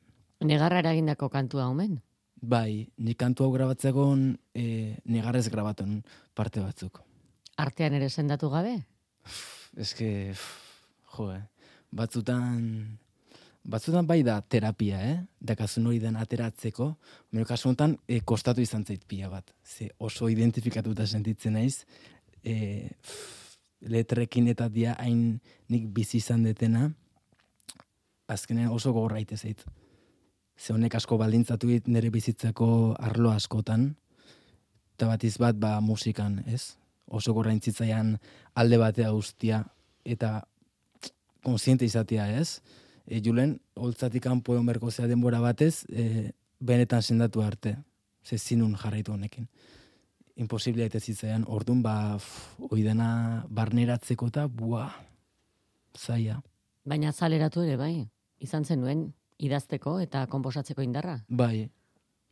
Negarra 0.47 0.79
eragindako 0.83 1.29
kantua 1.33 1.67
omen. 1.69 1.99
Bai, 2.39 2.87
nik 3.03 3.19
kantu 3.19 3.45
hau 3.45 3.53
grabatzegon 3.53 4.31
e, 4.55 4.97
negarrez 5.11 5.49
grabaton 5.51 5.99
parte 6.39 6.63
batzuk. 6.63 7.01
Artean 7.59 7.97
ere 7.99 8.09
sendatu 8.09 8.51
gabe? 8.53 8.77
Que, 9.99 10.35
jo, 11.17 11.27
eh, 11.35 11.43
batzutan, 11.91 12.61
batzutan 13.67 14.07
bai 14.07 14.21
da 14.23 14.39
terapia, 14.41 15.01
eh? 15.03 15.17
Dakazun 15.41 15.91
hori 15.91 15.99
den 15.99 16.17
ateratzeko, 16.17 16.93
baina 17.33 17.49
kasu 17.49 17.73
honetan 17.73 17.99
e, 18.07 18.21
kostatu 18.23 18.63
izan 18.63 18.87
zait 18.87 19.03
pila 19.11 19.33
bat. 19.33 19.51
Ze 19.67 19.91
oso 19.99 20.31
identifikatuta 20.31 21.07
sentitzen 21.07 21.59
naiz, 21.59 21.83
e, 22.45 22.95
letrekin 23.81 24.47
eta 24.55 24.69
dia 24.71 24.95
hain 25.03 25.41
nik 25.69 25.91
bizi 25.95 26.23
izan 26.23 26.47
detena, 26.47 26.93
azkenean 28.29 28.73
oso 28.73 28.93
gogorra 28.93 29.21
ite 29.21 29.37
zait. 29.37 29.65
Ze 30.59 30.75
honek 30.75 30.95
asko 30.99 31.17
baldintzatu 31.19 31.69
dit 31.71 31.89
nire 31.89 32.11
bizitzako 32.11 32.95
arlo 32.99 33.31
askotan, 33.31 33.95
eta 34.97 35.07
batiz 35.07 35.37
bat 35.39 35.57
ba 35.57 35.79
musikan, 35.81 36.43
ez? 36.47 36.77
Oso 37.07 37.33
gorraintzitzaian 37.33 38.17
alde 38.59 38.79
batea 38.79 39.11
guztia, 39.15 39.63
eta 40.05 40.43
konsiente 41.47 41.87
izatea, 41.87 42.27
ez? 42.41 42.61
E, 43.07 43.23
Julen, 43.25 43.57
holtzatik 43.79 44.27
kanpo 44.27 44.57
egon 44.57 44.67
berko 44.67 44.91
zea 44.91 45.07
denbora 45.09 45.41
batez, 45.41 45.87
e, 45.89 46.33
benetan 46.61 47.03
sendatu 47.03 47.43
arte, 47.47 47.77
ze 48.25 48.39
zinun 48.39 48.75
jarraitu 48.77 49.15
honekin. 49.15 49.49
Imposiblea 50.37 50.91
eta 50.91 51.01
zitzaian, 51.01 51.47
orduan, 51.47 51.81
ba, 51.83 52.19
pff, 52.19 52.69
oidana 52.75 53.47
barneratzeko 53.49 54.29
eta, 54.35 54.47
bua, 54.51 54.91
zaila. 55.97 56.43
Baina 56.85 57.13
zaleratu 57.13 57.63
ere 57.63 57.79
bai. 57.79 58.09
Izan 58.39 58.65
zenuen 58.65 59.09
idazteko 59.39 59.99
eta 60.03 60.27
konposatzeko 60.31 60.83
indarra. 60.83 61.19
Bai, 61.29 61.69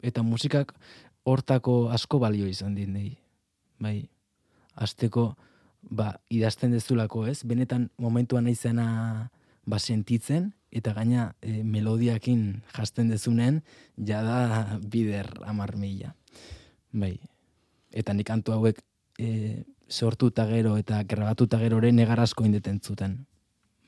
eta 0.02 0.22
musikak 0.26 0.74
hortako 1.26 1.88
asko 1.94 2.20
balio 2.22 2.46
izan 2.46 2.74
dit 2.74 2.90
nahi. 2.90 3.14
Bai, 3.82 4.08
azteko, 4.74 5.34
ba, 5.82 6.14
idazten 6.32 6.74
dezulako 6.74 7.26
ez, 7.30 7.42
benetan 7.44 7.90
momentuan 7.98 8.46
naizena 8.48 8.86
ba, 9.66 9.78
sentitzen, 9.78 10.52
eta 10.70 10.92
gaina 10.96 11.30
e, 11.40 11.62
melodiakin 11.64 12.62
jasten 12.74 13.10
dezunen, 13.12 13.62
jada 13.96 14.78
bider 14.82 15.30
amar 15.46 15.76
mila. 15.76 16.14
Bai, 16.92 17.16
eta 17.92 18.14
nik 18.14 18.28
kantu 18.28 18.56
hauek 18.56 18.82
e, 19.18 19.62
sortu 19.88 20.32
eta 20.32 20.46
gero 20.50 20.76
eta 20.80 21.02
grabatu 21.06 21.46
eta 21.46 21.60
gero 21.62 21.78
ere 21.82 21.92
negar 21.92 22.20
asko 22.20 22.44
indeten 22.44 22.80
zuten. 22.82 23.24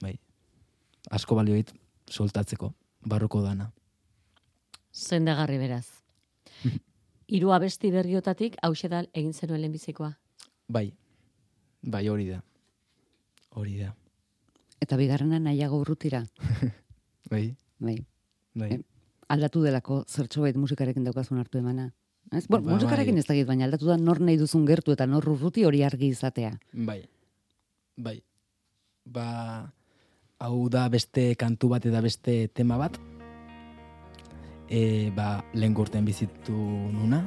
Bai, 0.03 0.17
asko 1.11 1.37
balioit 1.39 1.75
soltatzeko, 2.11 2.73
barroko 3.05 3.43
dana. 3.43 3.71
Zendagarri 4.95 5.59
beraz. 5.59 5.87
Hiru 7.29 7.53
abesti 7.53 7.91
berriotatik 7.93 8.57
hause 8.65 8.89
da 8.89 9.03
egin 9.13 9.33
zenuen 9.37 9.61
lehenbizikoa. 9.61 10.13
Bai, 10.69 10.87
bai 11.83 12.09
hori 12.09 12.29
da. 12.31 12.41
Hori 13.59 13.77
da. 13.83 13.93
Eta 14.81 14.97
bigarrena 14.97 15.39
nahiago 15.43 15.81
urrutira. 15.83 16.25
Bai, 17.29 17.55
Bai. 17.79 17.99
bai. 18.57 18.69
Eh, 18.73 18.79
Aldatu 19.29 19.61
delako 19.61 19.99
zertxo 20.09 20.41
bait 20.41 20.57
musikarekin 20.57 21.05
daukazun 21.05 21.37
hartu 21.43 21.59
emana. 21.61 21.91
Ez? 22.33 22.47
Bueno, 22.49 22.65
Ba, 22.71 22.77
musikarekin 22.79 23.13
bai. 23.19 23.21
ez 23.21 23.27
dakit, 23.29 23.47
baina 23.47 23.67
aldatu 23.67 23.85
da 23.91 23.99
nor 24.01 24.21
nahi 24.25 24.39
duzun 24.41 24.65
gertu 24.65 24.95
eta 24.95 25.05
nor 25.07 25.27
urruti 25.29 25.67
hori 25.69 25.83
argi 25.85 26.09
izatea. 26.15 26.55
Bai. 26.73 27.03
Bai. 28.01 28.15
Ba, 29.05 29.27
hau 30.39 30.69
da 30.71 30.89
beste 30.89 31.35
kantu 31.39 31.73
bat 31.75 31.87
eta 31.87 32.01
beste 32.01 32.49
tema 32.55 32.79
bat. 32.79 32.99
E, 34.69 35.11
ba, 35.17 35.43
lehen 35.55 35.75
gorten 35.75 36.05
bizitu 36.05 36.55
nuna. 36.93 37.25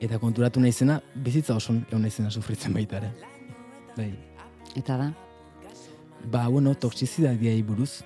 Eta 0.00 0.18
konturatu 0.22 0.60
naizena, 0.62 1.00
bizitza 1.14 1.56
oson 1.58 1.82
egon 1.88 2.02
naizena 2.06 2.30
sufritzen 2.30 2.74
baita 2.74 3.00
ere. 3.00 3.12
Bai. 3.96 4.12
Eta 4.78 4.96
da, 4.96 5.08
Ba, 6.26 6.48
bueno, 6.48 6.74
toksizidadiai 6.74 7.62
buruz. 7.62 8.02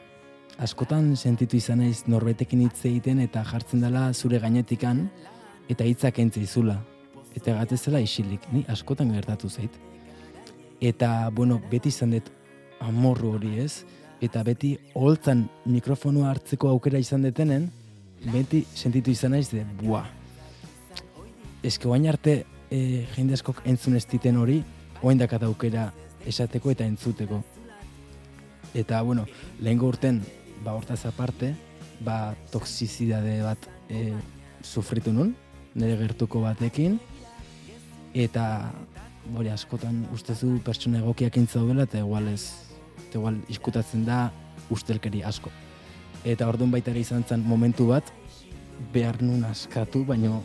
Askotan 0.61 1.15
sentitu 1.17 1.57
izan 1.57 1.81
naiz 1.81 2.05
norbetekin 2.07 2.61
hitz 2.67 2.85
egiten 2.85 3.23
eta 3.25 3.41
jartzen 3.49 3.81
dela 3.81 4.11
zure 4.13 4.39
gainetikan 4.39 5.07
eta 5.73 5.87
hitzak 5.89 6.21
entzeizula. 6.21 6.77
Eta 7.33 7.57
gatezela 7.57 8.03
isilik, 8.05 8.45
ni 8.53 8.67
askotan 8.69 9.15
gertatu 9.17 9.49
zait. 9.49 9.73
Eta, 10.81 11.31
bueno, 11.33 11.57
beti 11.71 11.89
izan 11.89 12.13
dut 12.13 12.29
amorru 12.85 13.33
hori 13.39 13.57
ez, 13.65 13.85
eta 14.23 14.43
beti 14.47 14.77
holtzan 14.95 15.49
mikrofonua 15.67 16.31
hartzeko 16.31 16.71
aukera 16.71 17.01
izan 17.03 17.25
detenen, 17.27 17.67
beti 18.31 18.63
sentitu 18.75 19.11
izan 19.11 19.35
naiz 19.35 19.49
de, 19.51 19.65
bua. 19.81 20.05
Eske 21.63 21.91
oain 21.91 22.07
arte 22.11 22.45
e, 22.71 22.79
jende 23.17 23.35
askok 23.35 23.65
entzun 23.67 23.99
ez 23.99 24.05
diten 24.07 24.39
hori, 24.39 24.61
oain 25.03 25.19
dakat 25.19 25.43
aukera 25.49 25.91
esateko 26.27 26.71
eta 26.71 26.87
entzuteko. 26.87 27.43
Eta, 28.79 29.03
bueno, 29.03 29.27
lehengo 29.61 29.91
urten, 29.91 30.23
ba, 30.63 30.77
hortaz 30.79 31.03
aparte, 31.11 31.53
ba, 32.07 32.37
toksizidade 32.55 33.41
bat 33.43 33.67
e, 33.91 34.13
sufritu 34.63 35.13
nun, 35.13 35.35
nire 35.75 35.99
gertuko 35.99 36.41
batekin, 36.47 37.01
eta, 38.15 38.47
hori 39.35 39.51
askotan 39.51 40.05
ustezu 40.15 40.57
pertsona 40.65 41.03
egokiak 41.03 41.37
intzaudela, 41.43 41.91
eta 41.91 42.01
igual 42.01 42.31
ez, 42.31 42.62
eta 43.13 43.21
igual 43.21 43.37
iskutatzen 43.53 44.07
da 44.09 44.31
ustelkeri 44.73 45.21
asko. 45.23 45.51
Eta 46.25 46.47
orduan 46.49 46.71
baita 46.73 46.91
ere 46.95 47.03
izan 47.05 47.25
zen 47.29 47.45
momentu 47.45 47.91
bat, 47.91 48.09
behar 48.93 49.21
nun 49.21 49.45
askatu, 49.45 50.05
baino, 50.09 50.41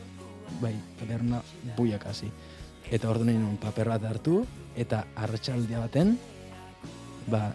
bai, 0.60 0.74
behar 1.00 1.24
nuna 1.24 1.42
buiak 1.78 2.04
hasi. 2.10 2.28
Eta 2.92 3.08
orduan 3.08 3.32
egin 3.32 3.58
paper 3.62 3.94
bat 3.94 4.04
hartu, 4.10 4.42
eta 4.76 5.06
arratsaldia 5.16 5.80
baten, 5.80 6.18
ba, 7.32 7.54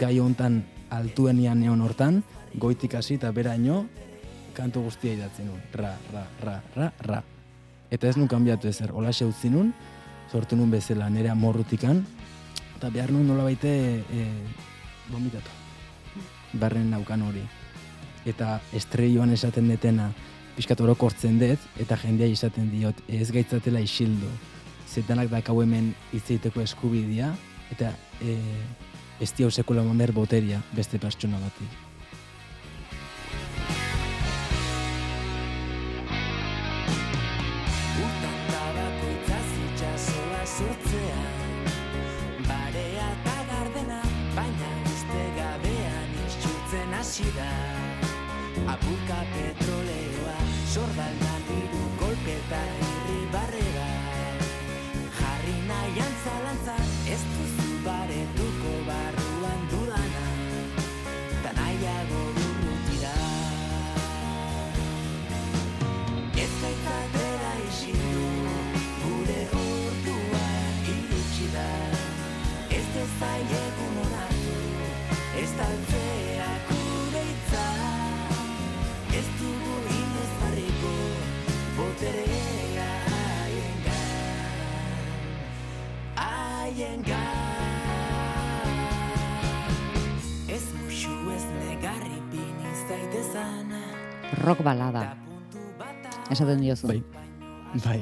gai 0.00 0.16
hontan 0.18 0.62
altuenian 0.90 1.62
egon 1.62 1.84
hortan, 1.84 2.22
goitik 2.56 2.96
hasi 2.96 3.18
eta 3.20 3.32
beraino, 3.36 3.82
kantu 4.56 4.86
guztia 4.88 5.12
idatzen 5.12 5.50
nun. 5.50 5.60
Ra, 5.74 5.92
ra, 6.12 6.24
ra, 6.40 6.56
ra, 6.74 6.92
ra. 7.04 7.20
Eta 7.90 8.08
ez 8.08 8.16
nun 8.16 8.28
kanbiatu 8.28 8.68
ezer, 8.68 8.92
hola 8.96 9.12
utzi 9.12 9.52
nun, 9.52 9.74
sortu 10.32 10.56
nun 10.56 10.70
bezala 10.70 11.08
nire 11.08 11.28
amorrutikan, 11.28 12.04
eta 12.78 12.92
behar 12.94 13.10
nuen 13.10 13.26
nola 13.26 13.42
baite 13.42 13.68
e, 13.74 14.02
eh, 14.14 15.08
bombitatu. 15.10 15.50
Barren 16.52 16.92
naukan 16.92 17.24
hori. 17.26 17.42
Eta 18.28 18.60
estreioan 18.72 19.32
esaten 19.34 19.66
detena, 19.68 20.12
pixkat 20.54 20.80
orokortzen 20.86 21.40
dut, 21.42 21.64
eta 21.82 21.98
jendea 21.98 22.30
izaten 22.30 22.70
diot, 22.70 23.02
ez 23.08 23.32
gaitzatela 23.34 23.82
isildu. 23.82 24.30
Zetanak 24.88 25.30
dakau 25.32 25.58
hemen 25.62 25.90
itzeiteko 26.14 26.62
eskubidea, 26.62 27.32
eta 27.74 27.90
e, 28.22 28.38
ez 29.20 29.32
di 29.34 29.44
maner 29.44 30.12
boteria 30.12 30.62
beste 30.72 30.98
pertsona 30.98 31.38
bati. 31.38 31.66
Urtan 37.98 38.38
tabako 38.52 39.06
itzazitza 39.18 39.98
sola 39.98 40.46
sortzea 40.46 41.17
Apurka 49.08 49.24
petroleoa, 49.32 50.36
sordaldan 50.68 51.46
hiru 51.48 51.84
kolpetan 52.00 52.77
Ez 86.78 86.86
musu 90.78 91.10
ez 91.34 91.42
negarri 91.50 92.20
bini 92.30 92.70
zaitezan 92.86 93.72
Rock 94.44 94.62
balada, 94.62 95.16
esaten 96.30 96.60
diozu. 96.62 96.86
Bai. 96.86 97.02
Bai. 97.82 97.98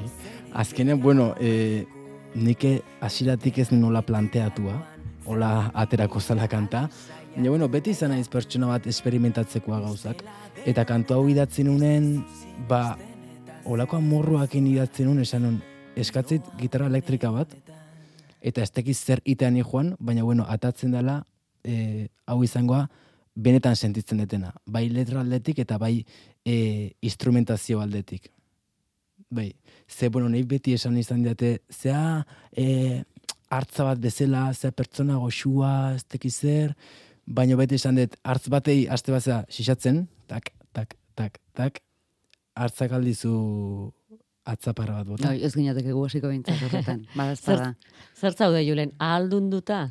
Azkenean, 0.53 1.01
bueno, 1.01 1.33
e, 1.41 1.87
nike 2.35 2.83
hasiratik 3.01 3.57
ez 3.57 3.71
nola 3.71 4.03
planteatua, 4.05 4.77
hola 5.25 5.71
aterako 5.73 6.21
zala 6.21 6.45
kanta, 6.47 6.85
baina, 7.33 7.49
bueno, 7.49 7.67
beti 7.73 7.95
izan 7.97 8.13
naiz 8.13 8.29
pertsona 8.29 8.69
bat 8.75 8.85
esperimentatzekoa 8.85 9.79
gauzak. 9.87 10.21
Eta 10.69 10.85
kantu 10.85 11.17
hau 11.17 11.25
idatzi 11.33 11.65
nunen, 11.65 12.21
ba, 12.69 12.93
olako 13.65 13.97
amorruakin 13.97 14.69
idatzi 14.69 15.03
nun, 15.09 15.17
esan 15.25 15.41
nun, 15.49 15.57
eskatzit 15.97 16.45
gitarra 16.61 16.85
elektrika 16.93 17.33
bat, 17.33 17.57
eta 18.41 18.61
ez 18.61 18.71
tekiz 18.71 18.97
zer 18.97 19.21
itean 19.25 19.57
joan, 19.57 19.95
baina, 19.99 20.23
bueno, 20.23 20.45
atatzen 20.47 20.91
dela, 20.91 21.23
e, 21.63 22.07
hau 22.25 22.43
izangoa, 22.43 22.87
benetan 23.35 23.75
sentitzen 23.75 24.17
detena. 24.23 24.53
Bai 24.65 24.87
letra 24.89 25.21
aldetik 25.21 25.59
eta 25.61 25.77
bai 25.77 26.05
e, 26.45 26.93
instrumentazio 27.01 27.81
aldetik. 27.81 28.31
Bai, 29.29 29.51
ze, 29.87 30.09
bueno, 30.09 30.29
nahi 30.29 30.43
beti 30.43 30.73
esan 30.73 30.97
izan 30.97 31.23
diate, 31.23 31.59
zea 31.69 32.23
e, 32.55 33.03
hartza 33.49 33.89
bat 33.89 33.99
bezala, 33.99 34.47
zea 34.53 34.71
pertsona 34.71 35.19
goxua, 35.21 35.95
ez 35.95 36.05
tekiz 36.07 36.35
zer, 36.37 36.73
baina 37.25 37.57
beti 37.59 37.75
esan 37.75 37.99
dut, 37.99 38.15
hartz 38.23 38.47
batei 38.49 38.85
aste 38.87 39.11
bat 39.11 39.23
zea 39.23 39.41
xixatzen, 39.51 40.05
tak, 40.31 40.53
tak, 40.73 40.95
tak, 41.15 41.41
tak, 41.53 41.81
hartzak 42.57 42.95
aldizu 42.95 43.35
atzaparra 44.47 45.01
bat 45.01 45.09
bota. 45.11 45.31
Bai, 45.31 45.41
ez 45.43 45.53
ginateke 45.55 45.93
gu 45.93 46.03
hasiko 46.07 46.31
bintzat 46.31 46.61
horretan. 46.67 47.03
Bada, 47.17 47.35
ez 47.35 47.41
Zer, 47.43 47.63
zer 48.15 48.37
zaude, 48.37 48.63
Julen, 48.65 48.93
ahaldunduta? 48.99 49.81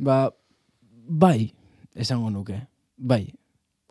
Ba, 0.00 0.18
bai, 1.06 1.52
esango 1.94 2.30
nuke. 2.34 2.58
Bai. 2.96 3.24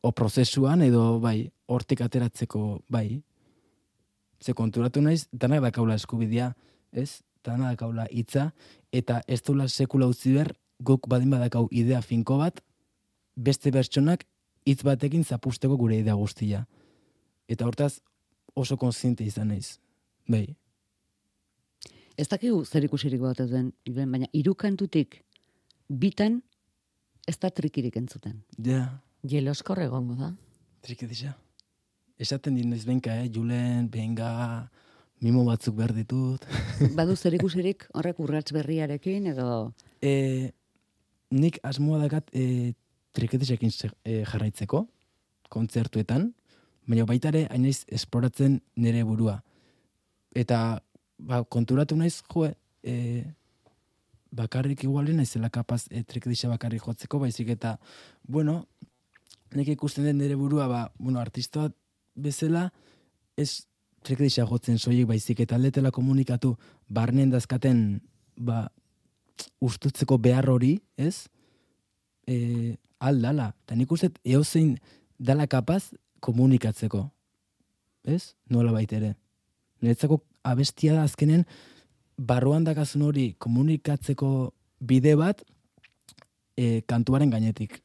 O 0.04 0.12
prozesuan 0.16 0.84
edo 0.86 1.20
bai, 1.24 1.50
hortik 1.68 2.02
ateratzeko 2.06 2.82
bai. 2.90 3.22
Ze 4.40 4.56
konturatu 4.56 5.02
naiz, 5.04 5.28
danak 5.32 5.64
dakaula 5.68 5.98
eskubidea, 6.00 6.54
ez? 6.92 7.22
Danak 7.44 7.76
dakaula 7.76 8.08
hitza 8.12 8.52
eta 8.96 9.22
ez 9.28 9.42
dula 9.44 9.68
sekula 9.68 10.08
utzi 10.08 10.34
behar, 10.36 10.54
guk 10.80 11.08
badin 11.12 11.32
badakau 11.32 11.68
idea 11.72 12.02
finko 12.02 12.38
bat, 12.40 12.62
beste 13.36 13.72
bertsonak 13.72 14.24
hitz 14.68 14.82
batekin 14.84 15.24
zapusteko 15.24 15.78
gure 15.78 16.00
idea 16.00 16.16
guztia. 16.20 16.66
Eta 17.50 17.68
hortaz 17.68 18.00
oso 18.56 18.78
konziente 18.78 19.24
izan 19.24 19.48
naiz. 19.54 19.78
Bai. 20.28 20.56
Ez 22.20 22.28
dakigu 22.28 22.64
zer 22.66 22.84
ikusirik 22.84 23.22
bat 23.24 23.40
duen, 23.48 23.72
baina 23.88 24.28
irukantutik 24.36 25.22
bitan 25.90 26.42
ez 27.28 27.38
da 27.40 27.50
trikirik 27.50 27.96
entzuten. 27.96 28.42
Ja, 28.58 29.00
Jeloskor 29.24 29.80
egongo 29.84 30.16
da. 30.16 30.34
triketisa. 30.82 31.34
Esaten 32.20 32.56
dit 32.56 32.66
noiz 32.66 32.84
benka, 32.86 33.14
eh? 33.22 33.30
Julen, 33.32 33.88
benga, 33.92 34.70
mimo 35.22 35.46
batzuk 35.48 35.76
behar 35.76 35.94
ditut. 35.96 36.44
Badu 36.98 37.16
zer 37.16 37.34
ikusirik 37.36 37.86
horrek 37.94 38.20
urrats 38.20 38.52
berriarekin 38.56 39.28
edo... 39.32 39.74
e, 40.02 40.52
nik 41.32 41.60
asmoa 41.64 42.00
dakat 42.04 42.30
e, 42.36 42.74
triketisekin 43.16 43.72
se- 43.72 43.92
e, 44.04 44.24
jarraitzeko, 44.26 44.86
kontzertuetan, 45.50 46.34
baina 46.90 47.06
baita 47.06 47.30
ere 47.30 47.46
hainaiz 47.54 47.84
esploratzen 47.88 48.60
nire 48.82 49.04
burua. 49.06 49.40
Eta 50.36 50.82
ba, 51.18 51.44
konturatu 51.44 51.98
naiz, 52.00 52.24
jo, 52.34 52.48
e, 52.84 53.24
bakarrik 54.34 54.84
igualen 54.84 55.22
naizela 55.22 55.52
kapaz 55.54 55.84
e, 55.90 56.04
triketisa 56.04 56.50
bakarrik 56.50 56.86
jotzeko, 56.86 57.22
baizik 57.22 57.54
eta, 57.54 57.78
bueno, 58.26 58.64
nik 59.54 59.70
ikusten 59.76 60.10
den 60.10 60.18
nire 60.22 60.38
burua, 60.40 60.68
ba, 60.68 60.82
bueno, 60.98 61.22
artista 61.22 61.70
bezala, 62.16 62.70
ez 63.38 63.66
triketisa 64.06 64.48
jotzen 64.50 64.80
soilik 64.82 65.08
baizik 65.10 65.44
eta 65.46 65.58
aldetela 65.60 65.94
komunikatu 65.94 66.56
barnen 66.90 67.30
dazkaten, 67.30 68.02
ba, 68.38 68.68
ustutzeko 69.62 70.18
behar 70.18 70.50
hori, 70.50 70.80
ez? 70.98 71.28
E, 72.28 72.78
aldala. 73.00 73.54
Eta 73.66 73.78
nik 73.78 73.92
uste 73.92 74.10
eozein 74.26 74.78
dala 75.20 75.46
kapaz 75.48 75.92
komunikatzeko. 76.20 77.04
Ez? 78.04 78.36
Nola 78.50 78.72
baitere. 78.72 79.16
Niretzako 79.82 80.22
abestia 80.44 80.96
da 80.96 81.04
azkenen 81.04 81.46
barruan 82.18 82.66
dakazun 82.68 83.04
hori 83.08 83.34
komunikatzeko 83.40 84.54
bide 84.80 85.16
bat 85.20 85.44
e, 86.58 86.82
kantuaren 86.88 87.32
gainetik. 87.32 87.80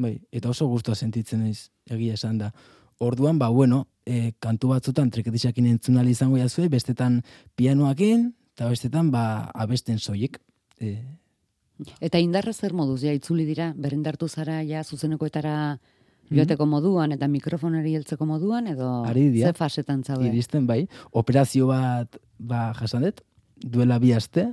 Bai, 0.00 0.16
eta 0.32 0.50
oso 0.50 0.68
gustua 0.70 0.94
sentitzen 0.94 1.42
naiz, 1.44 1.70
egia 1.90 2.16
esan 2.16 2.38
da. 2.40 2.52
Orduan, 3.00 3.38
ba, 3.40 3.48
bueno, 3.48 3.86
e, 4.06 4.32
kantu 4.38 4.74
batzutan 4.74 5.10
treketisakin 5.10 5.66
entzun 5.66 5.98
ahal 5.98 6.10
izango 6.10 6.38
jazue, 6.40 6.68
bestetan 6.72 7.22
pianoakin, 7.56 8.30
eta 8.54 8.68
bestetan, 8.70 9.10
ba, 9.10 9.24
abesten 9.54 9.98
soilik. 9.98 10.38
E, 10.80 10.98
Eta 12.04 12.20
indarra 12.20 12.52
zer 12.52 12.74
moduz, 12.76 13.00
ja, 13.00 13.12
itzuli 13.16 13.46
dira, 13.48 13.70
berrindartu 13.72 14.28
zara, 14.28 14.58
ja, 14.68 14.82
zuzenekoetara 14.84 15.78
joateko 16.30 16.66
moduan, 16.66 17.12
eta 17.16 17.28
mikrofonari 17.28 17.94
heltzeko 17.98 18.26
moduan, 18.26 18.70
edo 18.70 18.88
Ari 19.08 19.28
dira. 19.34 19.50
ze 19.50 19.58
fasetan 19.58 20.04
zaude? 20.04 20.28
iristen 20.28 20.66
bai, 20.66 20.86
operazio 21.12 21.66
bat 21.66 22.16
ba, 22.38 22.72
jasan 22.78 23.06
dut, 23.08 23.22
duela 23.56 23.98
bi 23.98 24.12
aste, 24.12 24.46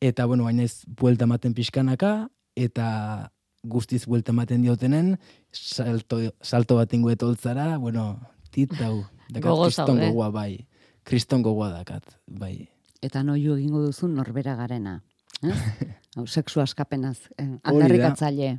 eta 0.00 0.26
bueno, 0.26 0.44
baina 0.44 0.64
ez 0.64 0.82
buelta 0.86 1.24
ematen 1.28 1.54
pixkanaka, 1.54 2.30
eta 2.56 3.30
guztiz 3.62 4.06
buelta 4.06 4.32
ematen 4.32 4.62
diotenen, 4.62 5.18
salto, 5.52 6.20
salto 6.40 6.76
bat 6.76 6.92
ingo 6.94 7.10
etoltzara, 7.10 7.76
bueno, 7.78 8.18
titau, 8.50 9.04
dakat 9.34 9.64
kriston 9.64 10.00
gogoa 10.00 10.30
bai, 10.34 10.66
kriston 11.04 11.42
gogoa 11.42 11.70
dakat, 11.70 12.16
bai. 12.26 12.68
Eta 13.00 13.22
noiu 13.24 13.56
egingo 13.56 13.80
duzu 13.86 14.08
norbera 14.08 14.56
garena. 14.56 15.00
Eh? 15.42 15.54
Hau, 16.16 16.26
sexu 16.26 16.60
askapenaz, 16.60 17.30
eh, 17.38 17.46
da. 17.46 17.60
aldarrikatzaile. 17.70 18.58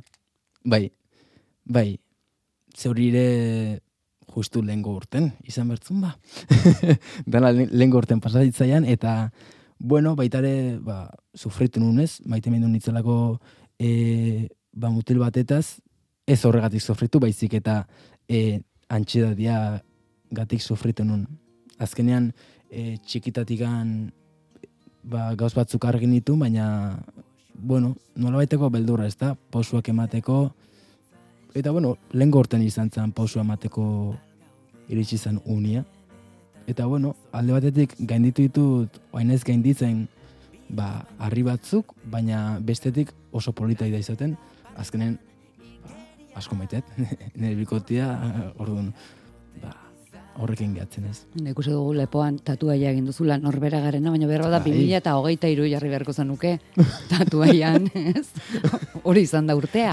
Bai, 0.64 0.88
bai, 1.64 2.00
zeurire 2.76 3.80
justu 4.32 4.62
lehengo 4.62 4.94
urten, 4.96 5.32
izan 5.44 5.68
bertzun 5.68 6.00
ba. 6.00 6.16
Dana 7.26 7.52
le- 7.52 7.68
lehengo 7.70 8.00
urten 8.00 8.20
pasaditzaian, 8.20 8.86
eta, 8.88 9.32
bueno, 9.78 10.14
baitare, 10.16 10.78
ba, 10.80 11.10
sufritu 11.34 11.80
nunez, 11.80 12.20
maite 12.24 12.50
mendu 12.50 12.70
nitzelako 12.70 13.40
e, 13.78 14.48
ba, 14.72 14.90
mutil 14.90 15.20
batetaz, 15.20 15.80
ez 16.26 16.40
horregatik 16.46 16.80
sufritu, 16.80 17.20
baizik 17.20 17.58
eta 17.58 17.82
e, 18.28 18.62
antxedadia 18.88 19.82
gatik 20.32 20.62
sufritu 20.62 21.04
nun. 21.04 21.26
Azkenean, 21.82 22.30
e, 22.70 22.96
txikitatikan 23.04 24.12
ba, 25.02 25.32
gauz 25.36 25.52
batzuk 25.56 25.84
argin 25.84 26.14
ditu, 26.14 26.38
baina, 26.40 27.02
bueno, 27.54 27.96
nola 28.16 28.40
baiteko 28.40 28.70
beldurra, 28.72 29.06
ez 29.10 29.18
da? 29.18 29.34
Pausuak 29.52 29.90
emateko, 29.92 30.52
Eta 31.54 31.70
bueno, 31.70 31.96
lehen 32.12 32.30
gorten 32.30 32.62
izan 32.64 32.90
zen 32.90 33.12
pausua 33.12 33.42
emateko 33.44 33.84
iritsi 34.88 35.18
zen 35.18 35.40
unia. 35.44 35.84
Eta 36.66 36.86
bueno, 36.86 37.14
alde 37.32 37.52
batetik 37.52 37.94
gainditu 37.98 38.46
ditut, 38.46 39.00
oain 39.12 39.30
ez 39.30 39.42
gainditzen, 39.44 40.06
ba, 40.72 41.04
harri 41.18 41.42
batzuk, 41.44 41.92
baina 42.10 42.58
bestetik 42.60 43.12
oso 43.32 43.52
polita 43.52 43.88
da 43.90 44.00
izaten, 44.00 44.36
azkenen, 44.76 45.18
ba, 45.82 45.96
asko 46.40 46.56
maitet, 46.56 46.88
nire 47.36 47.54
bikotia, 47.58 48.08
orduan, 48.56 48.92
ba, 49.60 49.74
horrekin 50.40 50.74
gehatzen 50.74 51.04
ez. 51.10 51.18
Nik 51.40 51.58
uste 51.58 51.72
dugu 51.74 51.92
lepoan 51.96 52.38
tatuaia 52.44 52.90
egin 52.90 53.04
duzula 53.06 53.36
norbera 53.38 53.80
garena, 53.84 54.10
baina 54.10 54.26
behar 54.26 54.46
da 54.50 54.60
Bai. 54.60 54.72
2000 54.72 54.96
eta 55.02 55.16
hogeita 55.18 55.48
iru 55.52 55.66
jarri 55.68 55.88
beharko 55.92 56.12
zenuke 56.12 56.58
tatuaian, 57.12 57.88
ez? 57.94 58.28
Hori 59.08 59.26
izan 59.28 59.46
da 59.46 59.56
urtea. 59.56 59.92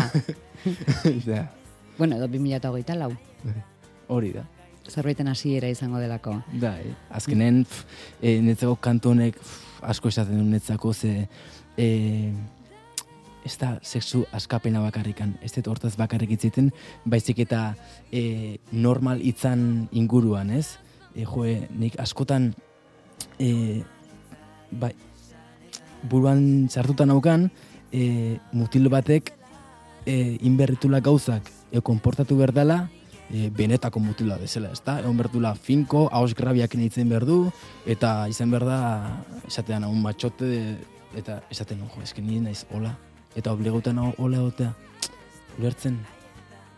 ja, 1.28 1.48
Bueno, 1.98 2.16
edo 2.16 2.28
2000 2.32 2.56
eta 2.56 2.70
hogeita 2.72 2.96
lau. 2.96 3.12
hori 4.08 4.32
da. 4.34 4.46
Zerbaiten 4.90 5.28
hasiera 5.28 5.68
izango 5.70 6.00
delako. 6.00 6.38
Da, 6.62 6.78
eh? 6.80 6.94
azkenen, 7.14 7.66
pf, 7.66 7.84
e, 8.22 8.38
netzako 8.42 8.78
pf, 9.36 9.58
asko 9.82 10.08
esaten 10.08 10.40
du 10.40 10.46
netzako, 10.50 10.94
ze 10.94 11.28
e, 11.78 12.32
ez 13.46 13.56
da 13.58 13.78
sexu 13.82 14.26
askapena 14.36 14.82
bakarrikan, 14.84 15.36
ez 15.44 15.52
dut 15.56 15.70
hortaz 15.72 15.96
bakarrik 16.00 16.36
itziten, 16.36 16.72
baizik 17.06 17.40
eta 17.46 17.74
e, 18.12 18.60
normal 18.72 19.22
itzan 19.26 19.88
inguruan, 19.92 20.52
ez? 20.52 20.78
E, 21.16 21.26
jo, 21.26 21.46
e, 21.48 21.70
nik 21.72 21.98
askotan 22.02 22.52
e, 23.40 23.82
bai, 24.72 24.94
buruan 26.10 26.68
sartuta 26.70 27.08
naukan, 27.08 27.50
e, 27.92 28.38
mutil 28.52 28.90
batek 28.92 29.34
e, 30.06 30.38
inberritula 30.46 31.02
gauzak 31.04 31.50
e, 31.72 31.82
konportatu 31.82 32.38
berdala, 32.40 32.88
e, 33.32 33.50
benetako 33.50 34.02
mutila 34.04 34.38
bezala, 34.42 34.74
ezta? 34.76 35.00
Egon 35.04 35.18
berdula 35.20 35.56
finko, 35.56 36.08
haus 36.12 36.34
grabiak 36.38 36.76
nintzen 36.76 37.10
berdu, 37.10 37.46
eta 37.90 38.28
izan 38.32 38.52
berda, 38.52 38.80
esatean 39.48 39.88
hau 39.88 39.94
matxote, 39.96 40.50
eta 41.18 41.42
esaten, 41.50 41.82
jo, 41.88 42.04
eske 42.06 42.22
ni 42.22 42.42
naiz 42.44 42.64
hola, 42.74 42.94
eta 43.40 43.54
obligotan 43.56 44.00
hau 44.02 44.14
hola 44.18 44.42
egotea, 44.42 44.74
ulertzen, 45.58 46.00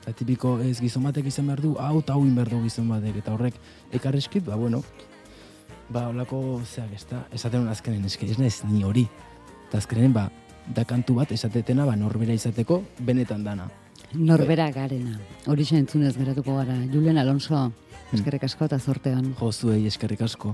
eta 0.01 0.13
tipiko 0.17 0.55
ez 0.61 0.77
gizon 0.81 1.05
batek 1.07 1.29
izan 1.31 1.49
behar 1.49 1.63
du, 1.63 1.73
hau 1.81 1.99
eta 1.99 2.13
hau 2.13 2.25
inberdu 2.25 2.61
gizon 2.65 2.89
batek, 2.91 3.21
eta 3.23 3.33
horrek 3.33 3.57
ekarreskit, 3.97 4.45
ba, 4.45 4.57
bueno, 4.59 4.83
ba, 5.89 6.07
holako, 6.09 6.61
zeak, 6.65 6.93
ez 6.95 7.05
da, 7.09 7.25
esaten 7.33 7.63
hon 7.63 7.73
azkenen, 7.73 8.05
eske, 8.09 8.29
ez 8.29 8.39
naiz 8.39 8.61
ni 8.69 8.85
hori, 8.87 9.07
eta 9.67 9.81
azkenen, 9.81 10.13
ba, 10.13 10.29
da 10.69 10.85
kantu 10.85 11.17
bat 11.21 11.31
esatetena, 11.33 11.85
ba, 11.89 11.97
norbera 11.97 12.37
izateko, 12.37 12.81
benetan 12.99 13.43
dana. 13.47 13.69
Norbera 14.13 14.67
garena. 14.75 15.15
Hori 15.47 15.63
entzunez 15.77 16.17
geratuko 16.17 16.57
gara. 16.57 16.75
Julen 16.91 17.17
Alonso, 17.17 17.69
eskerrik 18.11 18.43
asko 18.43 18.67
eta 18.67 18.79
zortean. 18.79 19.31
Jo, 19.39 19.51
zuei 19.51 19.85
eskerrik 19.87 20.21
asko. 20.27 20.51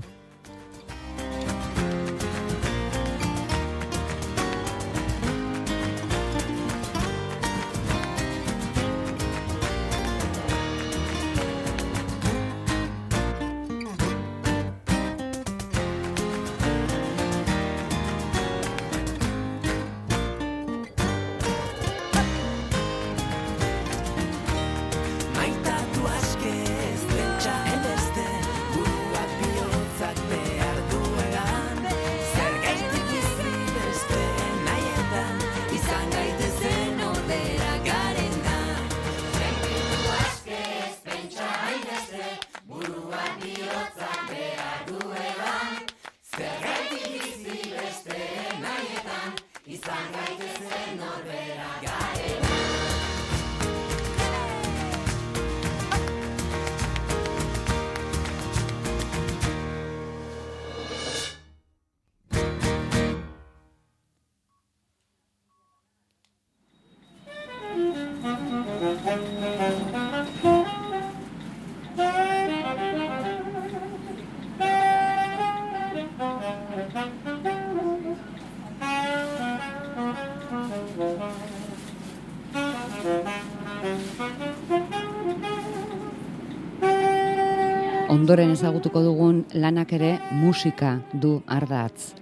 Ondoren 88.08 88.52
ezagutuko 88.52 89.00
dugun 89.00 89.46
lanak 89.54 89.92
ere 89.96 90.18
musika 90.36 90.98
du 91.14 91.38
ardatz. 91.46 92.12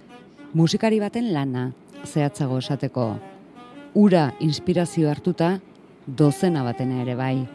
Musikari 0.55 1.01
baten 1.03 1.33
lana, 1.33 1.73
zehatzago 2.05 2.63
esateko. 2.63 3.19
Ura 3.99 4.29
inspirazio 4.39 5.11
hartuta, 5.11 5.57
dozena 6.07 6.63
batena 6.63 7.01
ere 7.03 7.19
bai. 7.19 7.47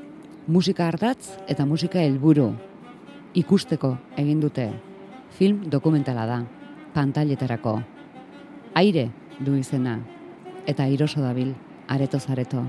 Musika 0.47 0.93
ardatz 0.93 1.39
eta 1.49 1.65
musika 1.65 2.05
helburu. 2.05 2.51
Ikusteko 3.33 3.97
egin 4.21 4.41
dute. 4.45 4.69
Film 5.33 5.71
dokumentala 5.71 6.27
da, 6.29 6.43
pantailetarako. 6.95 7.81
Aire 8.75 9.11
du 9.41 9.57
izena, 9.57 9.99
eta 10.67 10.87
iroso 10.89 11.21
dabil, 11.21 11.55
areto 11.89 12.21
zareto. 12.21 12.65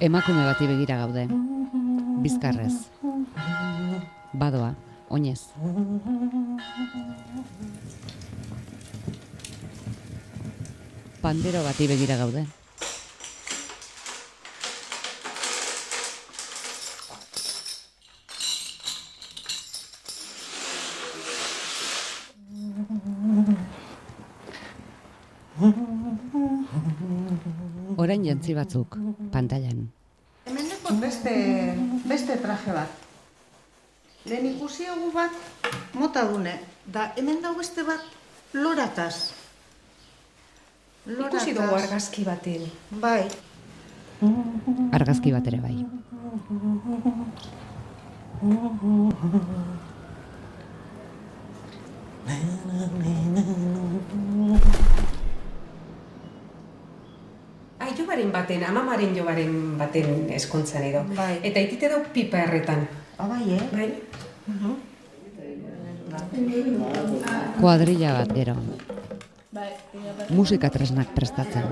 Emakume 0.00 0.42
bati 0.42 0.66
begira 0.66 0.96
gaude. 0.98 1.28
Bizkarrez. 2.18 2.90
Badoa, 4.34 4.74
oinez. 5.08 5.54
Pandero 11.22 11.62
bati 11.62 11.86
begira 11.86 12.18
gaude. 12.18 12.42
Jantzi 28.48 28.54
batzuk, 28.54 28.96
pantailan. 29.32 29.88
Hemen 30.46 31.00
beste, 31.00 31.32
beste 32.08 32.36
traje 32.40 32.72
bat. 32.72 32.88
Lehen 34.24 34.46
ikusi 34.54 34.86
hau 34.88 35.10
bat 35.12 35.32
mota 35.94 36.24
dune. 36.28 36.58
Da 36.86 37.12
hemen 37.16 37.42
dago 37.42 37.58
beste 37.58 37.84
bat 37.84 38.00
lorataz. 38.54 39.32
Ikusi 41.06 41.54
dugu 41.54 41.76
argazki 41.76 42.24
baten. 42.24 42.70
Bai. 43.00 43.28
Argazki 44.92 45.32
bat 45.32 45.46
ere 45.46 45.60
bai. 45.60 45.76
Ai, 57.77 57.77
jobaren 57.96 58.32
baten, 58.32 58.64
amamaren 58.64 59.14
jobaren 59.16 59.78
baten 59.78 60.28
eskontzan 60.34 60.84
edo. 60.90 61.04
Bai. 61.16 61.38
Eta 61.42 61.60
itite 61.60 61.88
du 61.92 62.02
pipa 62.12 62.42
erretan. 62.44 62.86
Ah, 63.18 63.28
bai, 63.28 63.44
eh? 63.56 63.62
Bai? 63.72 63.88
Kuadrilla 67.60 68.12
bat 68.20 68.32
gero. 68.34 68.56
Musika 70.30 70.70
tresnak 70.70 71.14
prestatzen. 71.14 71.64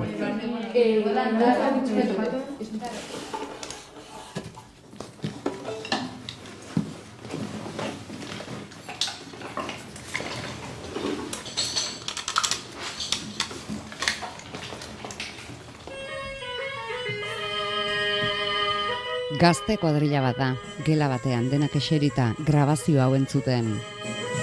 Gazte 19.36 19.74
kuadrilla 19.76 20.22
bat 20.24 20.38
da, 20.40 20.46
gela 20.86 21.10
batean, 21.12 21.50
denak 21.52 21.74
eserita, 21.76 22.30
grabazio 22.46 23.02
hau 23.04 23.10
entzuten. 23.18 23.66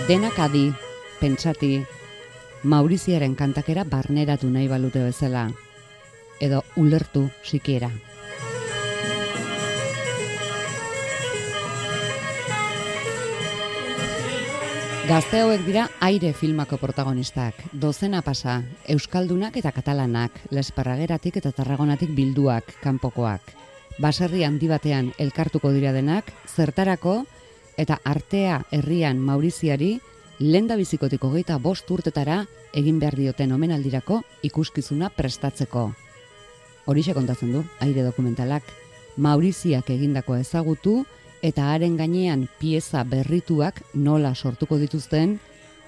Denak 0.05 0.37
adi, 0.37 0.67
pentsati, 1.17 1.79
Mauriziaren 2.63 3.33
kantakera 3.33 3.87
barneratu 3.89 4.51
nahi 4.53 4.67
balute 4.69 5.01
bezala. 5.01 5.47
Edo 6.39 6.61
ulertu 6.77 7.23
sikiera. 7.41 7.89
Gazte 15.09 15.41
hauek 15.41 15.65
dira 15.65 15.87
aire 16.05 16.35
filmako 16.37 16.77
protagonistak. 16.77 17.65
Dozena 17.73 18.21
pasa, 18.21 18.61
Euskaldunak 18.85 19.57
eta 19.57 19.73
Katalanak, 19.73 20.37
Lesparrageratik 20.51 21.41
eta 21.41 21.51
Tarragonatik 21.51 22.13
bilduak, 22.15 22.77
kanpokoak. 22.85 23.62
Baserri 24.01 24.41
handi 24.43 24.67
batean 24.67 25.11
elkartuko 25.21 25.69
dira 25.71 25.91
denak, 25.93 26.31
zertarako 26.49 27.23
eta 27.77 27.99
artea 28.03 28.63
herrian 28.71 29.19
Mauriziari 29.21 29.99
lenda 30.39 30.75
bizikotik 30.75 31.21
hogeita 31.23 31.59
bost 31.61 31.89
urtetara 31.93 32.43
egin 32.73 32.97
behar 32.99 33.15
dioten 33.15 33.51
omenaldirako 33.53 34.23
ikuskizuna 34.49 35.11
prestatzeko. 35.13 35.91
Horixe 36.85 37.13
kontatzen 37.13 37.53
du, 37.53 37.63
aire 37.85 38.03
dokumentalak, 38.03 38.63
Mauriziak 39.15 39.91
egindako 39.93 40.39
ezagutu 40.41 41.03
eta 41.45 41.69
haren 41.73 41.95
gainean 41.99 42.47
pieza 42.59 43.03
berrituak 43.03 43.83
nola 43.93 44.33
sortuko 44.33 44.79
dituzten 44.81 45.37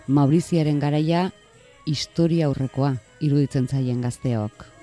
Mauriziaren 0.07 0.79
garaia 0.79 1.31
historia 1.89 2.45
aurrekoa 2.45 2.93
iruditzen 3.19 3.67
zaien 3.67 4.01
gazteok. 4.05 4.74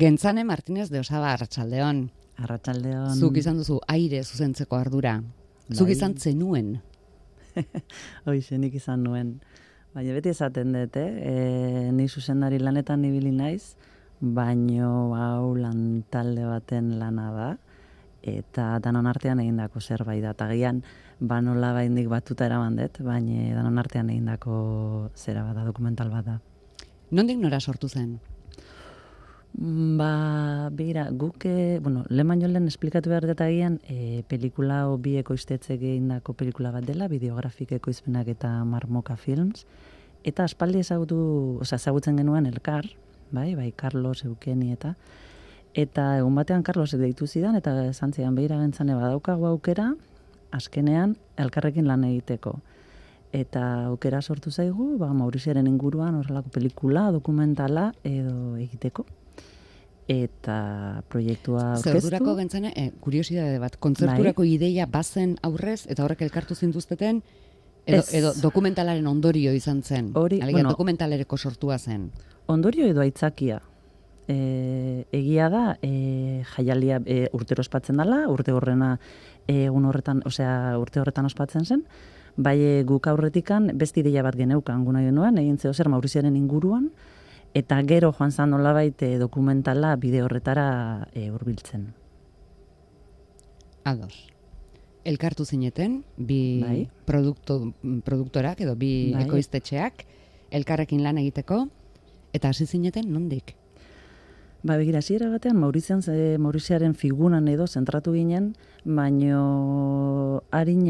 Gentzane 0.00 0.44
Martinez 0.44 0.88
de 0.88 0.98
Osaba 1.00 1.34
Arratsaldeon. 1.34 2.06
Arratsaldeon. 2.40 3.18
Zuk 3.20 3.36
izan 3.36 3.58
duzu 3.60 3.74
aire 3.84 4.22
zuzentzeko 4.24 4.78
ardura. 4.78 5.18
Zuk 5.68 5.90
Bai. 5.90 5.92
izan 5.92 6.14
zenuen. 6.16 6.70
Hoize 8.24 8.56
nik 8.56 8.78
izan 8.78 9.02
nuen. 9.04 9.34
Baina 9.92 10.14
beti 10.16 10.32
esaten 10.32 10.72
dut, 10.72 10.96
eh? 10.96 11.04
E, 11.32 11.34
ni 11.92 12.08
zuzendari 12.08 12.62
lanetan 12.62 13.04
ibili 13.04 13.34
naiz, 13.34 13.74
baino 14.20 15.12
hau 15.18 15.52
lan 15.58 15.84
talde 16.08 16.48
baten 16.48 16.94
lana 17.02 17.28
da, 17.36 17.50
eta 18.24 18.70
danon 18.80 19.04
artean 19.12 19.44
egindako 19.44 19.84
zerbait 19.84 20.24
da. 20.24 20.32
Eta 20.32 20.48
gian, 20.54 20.80
ba 21.20 21.42
nola 21.44 21.74
baindik 21.76 22.08
batuta 22.08 22.48
eraman 22.48 22.80
dut, 22.80 23.02
baina 23.04 23.52
danon 23.60 23.76
artean 23.84 24.08
egindako 24.16 25.10
zera 25.12 25.44
bat 25.44 25.60
da, 25.60 25.68
dokumental 25.68 26.08
bat 26.08 26.24
da. 26.24 26.40
Nondik 27.12 27.36
nora 27.36 27.60
sortu 27.60 27.92
zen? 27.92 28.16
Mm, 29.58 29.98
Ba, 29.98 30.70
begira, 30.70 31.08
guk, 31.10 31.44
e, 31.44 31.80
bueno, 31.82 32.04
lehen 32.08 32.28
baino 32.28 32.48
lehen 32.48 32.68
esplikatu 32.68 33.10
behar 33.10 33.26
dut 33.26 33.40
agian, 33.40 33.80
e, 33.88 34.22
pelikula 34.28 34.82
hau 34.84 34.96
bi 34.98 35.16
ekoiztetze 35.18 35.74
egindako 35.74 36.34
pelikula 36.38 36.70
bat 36.70 36.86
dela, 36.86 37.08
bideografik 37.08 37.72
ekoizpenak 37.72 38.28
eta 38.28 38.52
marmoka 38.64 39.16
films, 39.16 39.66
eta 40.24 40.44
aspaldi 40.44 40.80
ezagutu, 40.80 41.58
osea, 41.60 41.80
ezagutzen 41.82 42.16
genuen 42.16 42.46
elkar, 42.46 42.86
bai, 43.32 43.54
bai, 43.56 43.72
Carlos, 43.76 44.24
Eukeni 44.24 44.72
eta, 44.72 44.94
eta 45.74 46.18
egun 46.18 46.34
batean 46.38 46.62
Carlos 46.62 46.92
deitu 46.94 47.26
zidan, 47.26 47.56
eta 47.56 47.74
esan 47.90 48.12
zidan, 48.12 48.34
behira 48.38 48.60
gentzane 48.62 48.94
badaukagu 48.94 49.46
aukera, 49.50 49.94
azkenean 50.52 51.16
elkarrekin 51.36 51.86
lan 51.90 52.04
egiteko. 52.04 52.60
Eta 53.32 53.86
aukera 53.90 54.22
sortu 54.22 54.50
zaigu, 54.50 54.96
ba, 54.98 55.12
Mauriziaren 55.14 55.66
inguruan 55.66 56.14
horrelako 56.18 56.50
pelikula, 56.54 57.10
dokumentala 57.14 57.92
edo 58.04 58.56
egiteko 58.56 59.06
eta 60.10 61.02
proiektua 61.08 61.76
aurkeztu. 61.76 62.00
Zerdurako 62.00 62.34
gentzane, 62.40 62.72
eh, 62.74 62.90
kuriosidade 63.00 63.60
bat, 63.62 63.76
kontzerturako 63.78 64.44
ideia 64.44 64.86
bazen 64.90 65.36
aurrez, 65.46 65.84
eta 65.88 66.04
horrek 66.04 66.24
elkartu 66.26 66.56
zintuzteten, 66.56 67.22
edo, 67.86 68.02
Ez. 68.02 68.14
edo 68.14 68.32
dokumentalaren 68.42 69.06
ondorio 69.06 69.52
izan 69.54 69.82
zen. 69.82 70.10
Hori, 70.14 70.40
Alegia, 70.40 70.58
bueno. 70.58 70.70
dokumentalereko 70.74 71.36
sortua 71.38 71.78
zen. 71.78 72.10
Ondorio 72.46 72.86
edo 72.90 73.00
aitzakia. 73.00 73.60
E, 74.30 75.06
egia 75.12 75.48
da, 75.50 75.78
e, 75.82 76.42
jaialia 76.56 77.00
e, 77.04 77.28
urtero 77.32 77.62
ospatzen 77.62 77.96
dela, 77.98 78.24
urte 78.30 78.52
horrena 78.52 78.96
e, 79.46 79.64
egun 79.66 79.86
horretan, 79.90 80.22
osea, 80.26 80.76
urte 80.78 81.00
horretan 81.00 81.26
ospatzen 81.26 81.64
zen, 81.64 81.84
bai 82.36 82.58
e, 82.58 82.82
guk 82.86 83.06
aurretikan 83.10 83.72
beste 83.74 84.00
ideia 84.00 84.22
bat 84.22 84.36
geneukan 84.38 84.84
guna 84.84 85.02
genuen, 85.02 85.38
egin 85.38 85.58
zeo 85.58 85.72
zer 85.74 85.90
Mauriziaren 85.90 86.36
inguruan, 86.36 86.90
eta 87.54 87.80
gero 87.82 88.12
joan 88.12 88.32
zan 88.32 88.50
nolabait 88.50 89.02
e, 89.02 89.18
dokumentala 89.18 89.94
bide 89.96 90.22
horretara 90.22 91.08
e, 91.12 91.30
hurbiltzen. 91.30 91.92
Ados. 93.84 94.28
Elkartu 95.04 95.44
zineten, 95.44 96.04
bi 96.16 96.60
Bai. 96.60 96.88
produkto, 97.06 97.72
produktorak 98.04 98.60
edo 98.60 98.76
bi 98.76 99.12
Bai. 99.14 99.24
ekoiztetxeak, 99.24 100.04
elkarrekin 100.50 101.02
lan 101.02 101.18
egiteko, 101.18 101.66
eta 102.36 102.52
hasi 102.52 102.66
zineten 102.66 103.10
nondik? 103.12 103.56
Ba, 104.62 104.76
begira, 104.76 104.98
hasiera 104.98 105.30
batean 105.32 105.56
Maurizian, 105.56 106.02
ze, 106.02 106.36
Mauriziaren 106.36 106.92
figuran 106.94 107.46
edo 107.48 107.64
zentratu 107.66 108.12
ginen, 108.12 108.50
baino 108.84 110.42
harin 110.52 110.82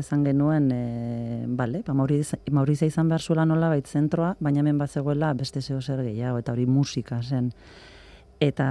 esan 0.00 0.24
genuen, 0.26 0.66
e, 0.74 1.44
bale, 1.46 1.84
ba, 1.86 1.94
Mauriz, 1.94 2.32
Maurizia 2.50 2.88
izan 2.90 3.06
behar 3.12 3.22
zuela 3.22 3.44
nola 3.46 3.68
bait 3.70 3.86
zentroa, 3.86 4.34
baina 4.40 4.58
hemen 4.64 4.80
bat 4.80 4.90
zegoela 4.90 5.30
beste 5.38 5.62
zeo 5.62 5.78
zer 5.80 6.02
gehiago, 6.02 6.40
eta 6.42 6.50
hori 6.50 6.66
musika 6.66 7.20
zen. 7.22 7.52
Eta, 8.42 8.66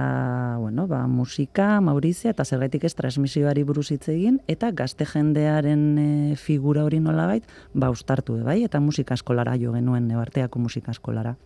bueno, 0.60 0.84
ba, 0.86 1.06
musika, 1.08 1.80
Maurizia, 1.80 2.34
eta 2.36 2.44
zergaitik 2.44 2.84
ez 2.84 2.92
transmisioari 2.94 3.64
buruz 3.64 3.86
hitz 3.90 4.10
egin, 4.12 4.36
eta 4.52 4.68
gazte 4.76 5.06
jendearen 5.08 5.86
e, 5.96 6.36
figura 6.36 6.84
hori 6.84 7.00
nolabait, 7.00 7.48
ba, 7.72 7.88
ustartu, 7.88 8.36
e, 8.36 8.44
bai, 8.44 8.58
eta 8.68 8.84
musika 8.84 9.16
eskolara 9.16 9.56
jo 9.56 9.72
genuen, 9.72 10.12
nebarteako 10.12 10.60
musika 10.60 10.92
eskolara. 10.92 11.38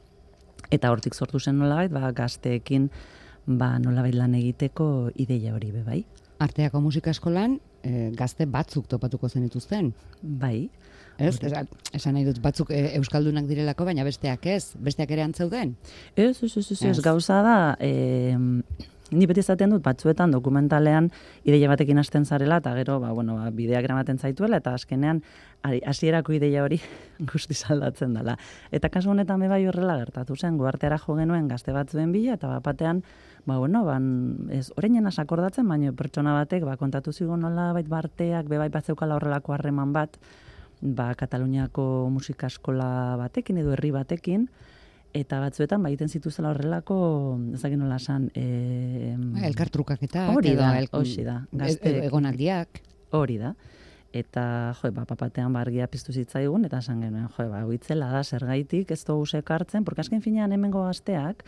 Eta 0.71 0.91
hortik 0.91 1.15
sortu 1.15 1.41
zen 1.41 1.59
nolabait, 1.59 1.93
ba, 1.93 2.11
gazteekin 2.13 2.91
ba, 3.47 3.77
nolabait 3.79 4.15
lan 4.15 4.35
egiteko 4.35 5.11
ideia 5.15 5.55
hori 5.55 5.73
be, 5.73 5.85
bai. 5.87 6.05
Arteako 6.43 6.83
musika 6.85 7.11
eskolan, 7.11 7.59
e, 7.83 8.11
gazte 8.17 8.47
batzuk 8.47 8.89
topatuko 8.91 9.29
zenituzten. 9.29 9.95
Bai, 10.23 10.69
Ez, 11.17 11.39
esan, 11.41 11.69
esan 11.97 12.13
nahi 12.13 12.27
dut 12.27 12.43
batzuk 12.45 12.69
e, 12.75 12.83
euskaldunak 12.99 13.47
direlako, 13.49 13.87
baina 13.89 14.05
besteak 14.05 14.45
ez, 14.53 14.75
besteak 14.85 15.15
ere 15.17 15.25
antzeuden. 15.25 15.73
Ez, 16.15 16.43
ez, 16.43 16.51
ez, 16.51 16.59
ez, 16.59 16.77
ez, 16.77 16.83
Ez. 16.91 17.01
gauza 17.01 17.41
da, 17.47 17.57
e, 17.81 18.37
ni 19.11 19.27
beti 19.27 19.41
izaten 19.41 19.71
dut 19.71 19.83
batzuetan 19.85 20.33
dokumentalean 20.35 21.11
ideia 21.45 21.69
batekin 21.71 21.99
hasten 21.99 22.25
zarela, 22.25 22.59
eta 22.63 22.73
gero, 22.75 22.99
ba, 23.01 23.13
bueno, 23.15 23.37
ba, 23.39 23.51
bideak 23.55 23.85
eramaten 23.85 24.19
zaituela, 24.19 24.59
eta 24.59 24.75
azkenean 24.75 25.23
hasierako 25.63 26.35
ideia 26.37 26.65
hori 26.65 26.81
guzti 27.33 27.57
aldatzen 27.71 28.15
dela. 28.15 28.37
Eta 28.73 28.91
kasu 28.91 29.11
honetan 29.11 29.41
bai 29.41 29.63
horrela 29.67 29.99
gertatu 30.03 30.37
zen, 30.37 30.59
guarteara 30.59 30.99
jo 30.99 31.17
genuen 31.17 31.49
gazte 31.49 31.73
batzuen 31.73 32.13
bila, 32.13 32.35
eta 32.35 32.49
bapatean, 32.49 33.03
ba, 33.47 33.59
bueno, 33.59 33.85
ban, 33.85 34.49
ez, 34.51 34.73
orainen 34.77 35.07
asakordatzen, 35.07 35.69
baina 35.69 35.93
pertsona 35.93 36.35
batek, 36.35 36.65
ba, 36.65 36.77
kontatu 36.77 37.13
zigun 37.13 37.41
nola 37.41 37.73
bait 37.73 37.89
barteak, 37.89 38.49
be 38.49 38.59
bai 38.59 38.69
bat 38.69 38.85
zeukala 38.85 39.17
horrelako 39.17 39.55
harreman 39.55 39.93
bat, 39.93 40.19
ba, 40.81 41.13
Kataluniako 41.15 42.09
musika 42.11 42.51
eskola 42.51 43.17
batekin 43.21 43.63
edo 43.63 43.73
herri 43.77 43.93
batekin, 43.95 44.49
eta 45.17 45.39
batzuetan 45.41 45.83
ba 45.83 45.89
egiten 45.91 46.09
zituzela 46.13 46.51
horrelako, 46.53 46.97
ez 47.55 47.63
dakit 47.63 47.79
nola 47.81 47.97
esan, 47.97 48.29
e, 48.35 49.17
Elkartrukaketak, 49.49 50.35
Hori 50.37 50.53
edo 50.55 50.61
da, 50.63 50.79
el- 50.79 50.89
hori 50.93 51.25
da, 51.25 51.39
e- 51.53 51.57
gazteek. 51.57 52.03
e- 52.03 52.07
egonaldiak. 52.07 52.81
hori 53.17 53.39
da. 53.39 53.55
Eta, 54.13 54.73
jo, 54.81 54.91
ba, 54.93 55.05
papatean 55.05 55.53
ba, 55.53 55.61
argia 55.61 55.87
piztu 55.89 56.13
zitzaigun, 56.13 56.65
eta 56.65 56.79
esan 56.79 57.01
genuen, 57.03 57.29
jo, 57.37 57.49
ba, 57.51 57.65
huitzela 57.67 58.09
da, 58.13 58.23
zergaitik, 58.25 58.91
ez 58.91 59.05
dugu 59.05 59.27
sekartzen, 59.27 59.85
porque 59.85 60.01
azken 60.01 60.23
finean 60.23 60.53
hemengo 60.53 60.85
gazteak, 60.87 61.45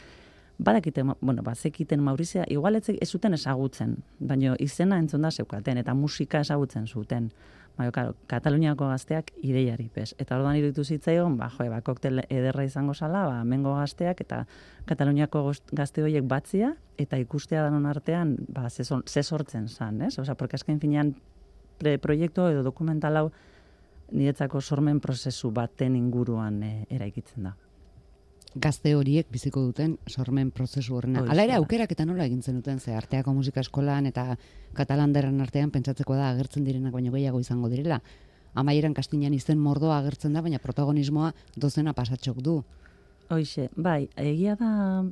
badakite, 0.58 1.02
bueno, 1.20 1.42
bazekiten 1.42 2.00
Maurizia, 2.02 2.44
igual 2.48 2.76
ez, 2.76 2.88
ez 2.90 3.08
zuten 3.08 3.34
ezagutzen, 3.34 3.96
baina 4.18 4.54
izena 4.58 4.98
entzun 4.98 5.22
da 5.22 5.30
zeukaten, 5.30 5.78
eta 5.78 5.94
musika 5.94 6.40
ezagutzen 6.40 6.86
zuten. 6.86 7.30
Baina, 7.78 7.92
karo, 7.94 8.14
Kataluniako 8.26 8.88
gazteak 8.90 9.30
ideiari 9.38 9.86
pez. 9.94 10.10
Eta 10.18 10.36
orduan 10.36 10.58
iruditu 10.58 10.82
zitzaigun, 10.84 11.36
ba, 11.38 11.46
jo, 11.54 11.68
ba, 11.70 11.78
koktel 11.86 12.24
ederra 12.26 12.64
izango 12.66 12.94
zala, 12.94 13.24
ba, 13.30 13.44
mengo 13.46 13.76
gazteak, 13.78 14.20
eta 14.26 14.42
Kataluniako 14.88 15.44
gazte 15.78 16.02
horiek 16.02 16.26
batzia, 16.26 16.72
eta 16.98 17.20
ikustea 17.22 17.62
danon 17.62 17.86
artean, 17.86 18.34
ba, 18.50 18.66
ze, 18.68 19.22
sortzen 19.22 19.68
zan, 19.68 20.02
ez? 20.02 20.18
Osa, 20.18 20.34
porque 20.34 20.58
azken 20.58 20.80
finean, 20.80 21.14
pre 21.78 21.94
edo 21.94 22.62
dokumental 22.62 23.16
hau 23.16 23.30
niretzako 24.10 24.60
sormen 24.60 25.00
prozesu 25.00 25.50
baten 25.50 25.96
inguruan 25.96 26.62
e, 26.62 26.86
eraikitzen 26.90 27.44
da. 27.44 27.54
Gazte 28.56 28.94
horiek 28.96 29.28
biziko 29.28 29.60
duten 29.60 29.98
sormen 30.08 30.50
prozesu 30.50 30.96
horrena. 30.96 31.20
Hala 31.28 31.44
ere 31.44 31.56
aukerak 31.58 31.92
eta 31.92 32.06
nola 32.08 32.24
egin 32.24 32.40
zenuten 32.42 32.80
ze 32.80 32.94
arteako 32.96 33.34
musika 33.36 33.60
eskolan 33.60 34.08
eta 34.08 34.38
katalanderan 34.74 35.40
artean 35.44 35.70
pentsatzeko 35.70 36.16
da 36.16 36.30
agertzen 36.30 36.64
direnak 36.64 36.92
baino 36.92 37.12
gehiago 37.12 37.40
izango 37.40 37.68
direla. 37.68 38.00
Amaieran 38.54 38.94
kastinan 38.94 39.34
izen 39.36 39.58
mordoa 39.60 39.98
agertzen 39.98 40.32
da, 40.32 40.42
baina 40.42 40.58
protagonismoa 40.58 41.34
dozena 41.56 41.92
pasatxok 41.92 42.40
du. 42.42 42.62
Hoixe, 43.28 43.68
bai, 43.76 44.08
egia 44.16 44.56
da 44.56 45.04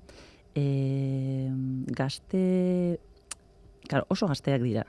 e, 0.56 1.52
gazte, 1.92 2.98
oso 4.08 4.26
gazteak 4.26 4.64
dira. 4.64 4.86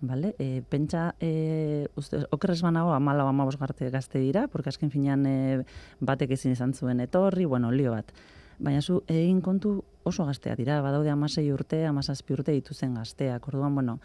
Vale? 0.00 0.34
E, 0.38 0.62
pentsa, 0.64 1.14
e, 1.20 1.86
uste, 1.94 2.24
okerrez 2.32 2.62
banago, 2.64 2.94
amala 2.96 3.26
amabos 3.28 3.58
garte 3.60 3.90
gazte 3.90 4.18
dira, 4.18 4.46
porque 4.48 4.70
azken 4.70 4.90
finean 4.90 5.26
e, 5.28 5.64
batek 6.00 6.32
ezin 6.38 6.56
izan 6.56 6.72
zuen 6.72 7.00
etorri, 7.04 7.44
bueno, 7.44 7.70
lio 7.70 7.92
bat. 7.92 8.12
Baina 8.58 8.80
zu, 8.80 9.02
egin 9.08 9.42
kontu 9.44 9.82
oso 10.04 10.24
gazteak 10.24 10.56
dira, 10.56 10.80
badaude 10.80 11.12
amasei 11.12 11.50
urte, 11.52 11.84
amazazpi 11.84 12.32
urte 12.32 12.52
dituzen 12.56 12.94
gazteak. 12.96 13.46
Orduan, 13.52 13.74
bueno, 13.76 13.98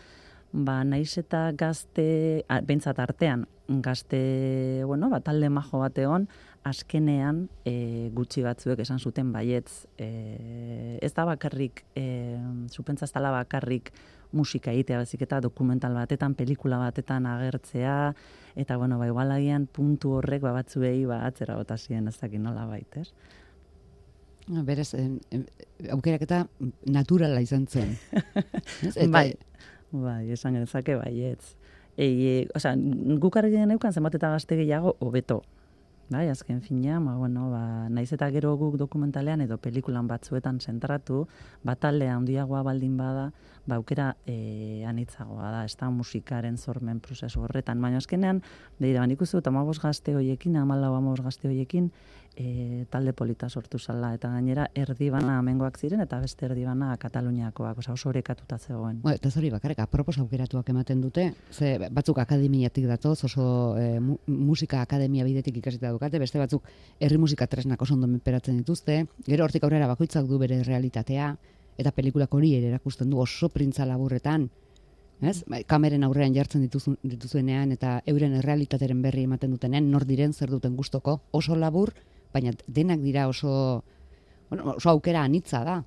ba, 0.51 0.81
naiz 0.83 1.17
eta 1.17 1.49
gazte, 1.55 2.43
bentsat 2.67 2.99
artean, 2.99 3.47
gazte, 3.67 4.83
bueno, 4.85 5.09
ba, 5.09 5.21
talde 5.23 5.49
majo 5.49 5.79
bat 5.79 5.97
egon, 5.97 6.27
azkenean 6.67 7.45
e, 7.63 8.09
gutxi 8.15 8.43
batzuek 8.43 8.83
esan 8.83 8.99
zuten 8.99 9.31
baietz. 9.31 9.85
E, 9.95 10.99
ez 10.99 11.13
da 11.13 11.23
bakarrik, 11.27 11.85
e, 11.95 12.35
zupentza 12.67 13.05
ez 13.07 13.13
bakarrik 13.13 13.93
musika 14.35 14.71
egitea, 14.75 14.99
bezik 15.01 15.21
eta 15.23 15.39
dokumental 15.41 15.93
batetan, 15.95 16.35
pelikula 16.35 16.77
batetan 16.81 17.25
agertzea, 17.25 18.13
eta 18.59 18.77
bueno, 18.77 18.99
ba, 18.99 19.07
igual 19.07 19.31
agian 19.31 19.65
puntu 19.71 20.17
horrek 20.19 20.43
ba, 20.43 20.51
batzuei 20.57 21.05
ba, 21.07 21.21
atzera 21.25 21.55
bota 21.55 21.77
ziren 21.79 22.07
ez 22.11 22.17
dakit 22.19 22.39
nola 22.43 22.65
bait, 22.67 22.97
ez? 22.99 23.09
Berez, 24.47 24.91
em, 24.93 25.15
em, 25.33 25.43
aukerak 25.95 26.21
eta 26.27 26.43
naturala 26.85 27.41
izan 27.41 27.65
zen. 27.65 27.95
Eta- 28.93 29.07
Bai, 29.09 29.31
bai, 29.91 30.29
esan 30.35 30.53
genezake 30.59 30.99
baietz. 30.99 31.55
E, 31.97 32.05
e, 32.05 32.47
osea, 32.53 32.75
guk 33.23 33.37
argi 33.39 33.55
geneukan 33.55 33.93
zenbat 33.95 34.19
eta 34.19 34.29
gazte 34.35 34.57
gehiago 34.59 34.97
hobeto. 34.99 35.39
Bai, 36.07 36.29
azken 36.29 36.61
fina, 36.61 36.99
ba, 36.99 37.15
bueno, 37.17 37.49
ba, 37.49 37.89
naiz 37.89 38.11
eta 38.13 38.27
gero 38.29 38.51
guk 38.61 38.75
dokumentalean 38.77 39.41
edo 39.41 39.57
pelikulan 39.57 40.05
batzuetan 40.05 40.59
zentratu, 40.61 41.23
batalde 41.65 42.05
handiagoa 42.13 42.61
baldin 42.67 42.93
bada, 42.97 43.31
ba, 43.65 43.79
aukera 43.79 44.11
e, 44.29 44.83
anitzagoa 44.85 45.49
da, 45.49 45.63
ez 45.65 45.73
da 45.79 45.89
musikaren 45.89 46.59
sormen 46.61 46.99
prozesu 47.01 47.41
horretan. 47.41 47.81
Baina 47.81 47.97
azkenean, 47.97 48.43
begira, 48.77 49.01
ba, 49.01 49.07
nik 49.09 49.25
uste 49.25 49.39
dut 49.39 49.49
amabos 49.49 49.79
gazte 49.81 50.13
hoiekin, 50.13 50.59
amalau 50.61 50.93
amabos 50.93 51.25
gazte 51.25 51.49
hoiekin, 51.49 51.89
e, 52.35 52.85
talde 52.91 53.13
polita 53.13 53.49
sortu 53.49 53.79
zala, 53.79 54.13
eta 54.13 54.29
gainera 54.29 54.67
erdi 54.75 55.09
bana 55.09 55.39
amengoak 55.39 55.79
ziren, 55.79 56.01
eta 56.03 56.19
beste 56.21 56.45
erdi 56.45 56.65
bana 56.67 56.93
Kataluniakoak, 57.01 57.79
oza, 57.79 57.93
oso 57.93 58.09
orekatuta 58.09 58.57
zegoen. 58.59 59.01
Bueno, 59.01 59.15
eta 59.15 59.29
ez 59.29 59.37
hori 59.37 59.49
bakarrik, 59.53 59.79
apropos 59.79 60.17
aukeratuak 60.19 60.69
ematen 60.69 61.01
dute, 61.01 61.31
ze 61.51 61.77
batzuk 61.89 62.19
akademiatik 62.21 62.87
datoz, 62.91 63.17
oso 63.25 63.47
e, 63.79 63.99
mu, 63.99 64.19
musika 64.27 64.81
akademia 64.81 65.25
bidetik 65.25 65.57
ikasita 65.63 65.94
dukate, 65.95 66.19
beste 66.21 66.39
batzuk 66.41 66.67
herri 66.99 67.17
musika 67.17 67.47
tresnak 67.47 67.81
oso 67.81 67.95
ondo 67.95 68.07
menperatzen 68.11 68.57
dituzte, 68.61 69.05
gero 69.25 69.47
hortik 69.47 69.63
aurrera 69.65 69.87
bakoitzak 69.91 70.27
du 70.29 70.39
bere 70.41 70.61
realitatea, 70.63 71.31
eta 71.77 71.91
pelikulak 71.95 72.33
hori 72.33 72.53
ere 72.59 72.69
erakusten 72.73 73.09
du 73.09 73.19
oso 73.19 73.49
printza 73.49 73.87
laburretan, 73.87 74.47
ez? 75.21 75.41
Ba, 75.47 75.61
Kameren 75.67 76.05
aurrean 76.07 76.35
jartzen 76.35 76.63
dituzu, 76.65 76.95
dituzuenean 77.03 77.73
eta 77.75 77.99
euren 78.11 78.35
errealitateren 78.39 79.01
berri 79.03 79.25
ematen 79.27 79.55
dutenean, 79.55 79.89
nor 79.91 80.05
diren 80.07 80.33
zer 80.33 80.51
duten 80.51 80.75
gustoko, 80.75 81.19
oso 81.31 81.55
labur, 81.55 81.93
baina 82.33 82.53
denak 82.67 83.03
dira 83.03 83.27
oso, 83.31 83.83
bueno, 84.49 84.75
oso 84.75 84.89
aukera 84.91 85.23
anitza 85.23 85.63
da. 85.63 85.81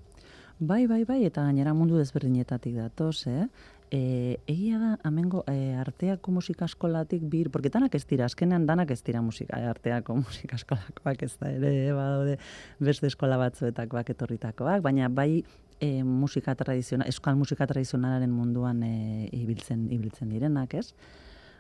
Bai, 0.59 0.87
bai, 0.91 1.05
bai, 1.07 1.23
eta 1.29 1.45
gainera 1.47 1.75
mundu 1.75 2.01
desberdinetatik 2.01 2.75
datoz, 2.81 3.29
eh? 3.31 3.47
E, 3.91 4.41
egia 4.47 4.79
da, 4.79 4.91
amengo, 5.03 5.45
e, 5.49 5.73
arteako 5.81 6.33
musika 6.37 6.67
eskolatik 6.69 7.23
bir, 7.25 7.49
porque 7.51 7.71
danak 7.73 7.95
ez 7.97 8.05
dira, 8.05 8.27
azkenean 8.29 8.67
danak 8.69 8.91
ez 8.93 9.01
dira 9.03 9.23
musika, 9.25 9.57
e, 9.57 9.69
arteako 9.71 10.17
musika 10.27 10.59
eskolakoak 10.61 11.23
ez 11.25 11.33
da 11.41 11.49
ere, 11.55 11.71
eh, 11.87 11.95
badaude 11.97 12.37
beste 12.85 13.09
eskola 13.09 13.39
batzuetakoak 13.41 14.13
etorritakoak, 14.13 14.83
baina 14.85 15.09
bai 15.09 15.43
e, 15.81 16.03
musika 16.05 16.55
tradizional, 16.55 17.09
euskal 17.09 17.39
musika 17.41 17.67
tradizionalaren 17.71 18.31
munduan 18.31 18.83
e, 18.85 19.29
ibiltzen, 19.33 19.89
ibiltzen 19.95 20.37
direnak, 20.37 20.77
ez? 20.77 20.93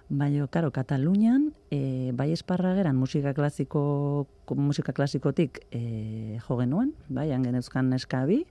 Baina, 0.09 0.47
karo, 0.53 0.69
Katalunian, 0.73 1.51
e, 1.73 2.13
bai 2.17 2.31
esparrageran 2.33 2.97
musika 2.97 3.33
klasiko, 3.37 4.27
musika 4.57 4.93
klasikotik 4.93 5.63
e, 5.73 6.41
jo 6.45 6.61
genuen, 6.61 6.93
bai, 7.09 7.31
hangen 7.33 7.57
euskan 7.57 7.89
neskabi, 7.93 8.43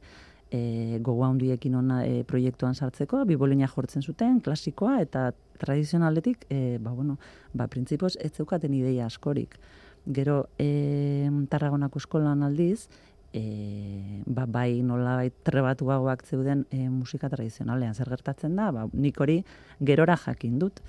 e, 0.51 0.99
gogo 1.01 1.25
handiekin 1.25 1.75
ona 1.75 2.03
e, 2.05 2.23
proiektuan 2.27 2.75
sartzeko, 2.75 3.23
bibolina 3.25 3.67
jortzen 3.67 4.01
zuten, 4.01 4.39
klasikoa, 4.41 5.01
eta 5.01 5.31
tradizionaletik, 5.61 6.45
e, 6.49 6.77
ba, 6.81 6.93
bueno, 6.93 7.17
ba, 7.53 7.67
printzipioz, 7.67 8.15
ez 8.21 8.31
zeukaten 8.33 8.73
ideia 8.73 9.05
askorik. 9.05 9.57
Gero, 10.07 10.47
e, 10.59 11.29
Tarragonako 11.49 11.99
eskolan 11.99 12.45
aldiz, 12.47 12.87
e, 13.33 14.23
ba, 14.25 14.45
bai 14.45 14.81
nolabait 14.83 15.35
trebatuagoak 15.43 16.23
zeuden 16.25 16.65
e, 16.71 16.87
musika 16.89 17.29
tradizionalean. 17.29 17.95
Zer 17.95 18.09
gertatzen 18.09 18.55
da, 18.55 18.71
ba, 18.71 18.87
nik 18.93 19.19
hori 19.19 19.41
gerora 19.83 20.17
jakin 20.25 20.59
dut 20.59 20.81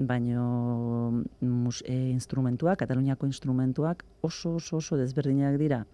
baino 0.00 1.24
mus, 1.40 1.82
e, 1.84 1.94
instrumentuak, 2.14 2.78
Kataluniako 2.78 3.26
instrumentuak 3.26 4.04
oso 4.22 4.56
oso 4.56 4.78
oso 4.78 4.96
desberdinak 4.96 5.58
dira. 5.58 5.84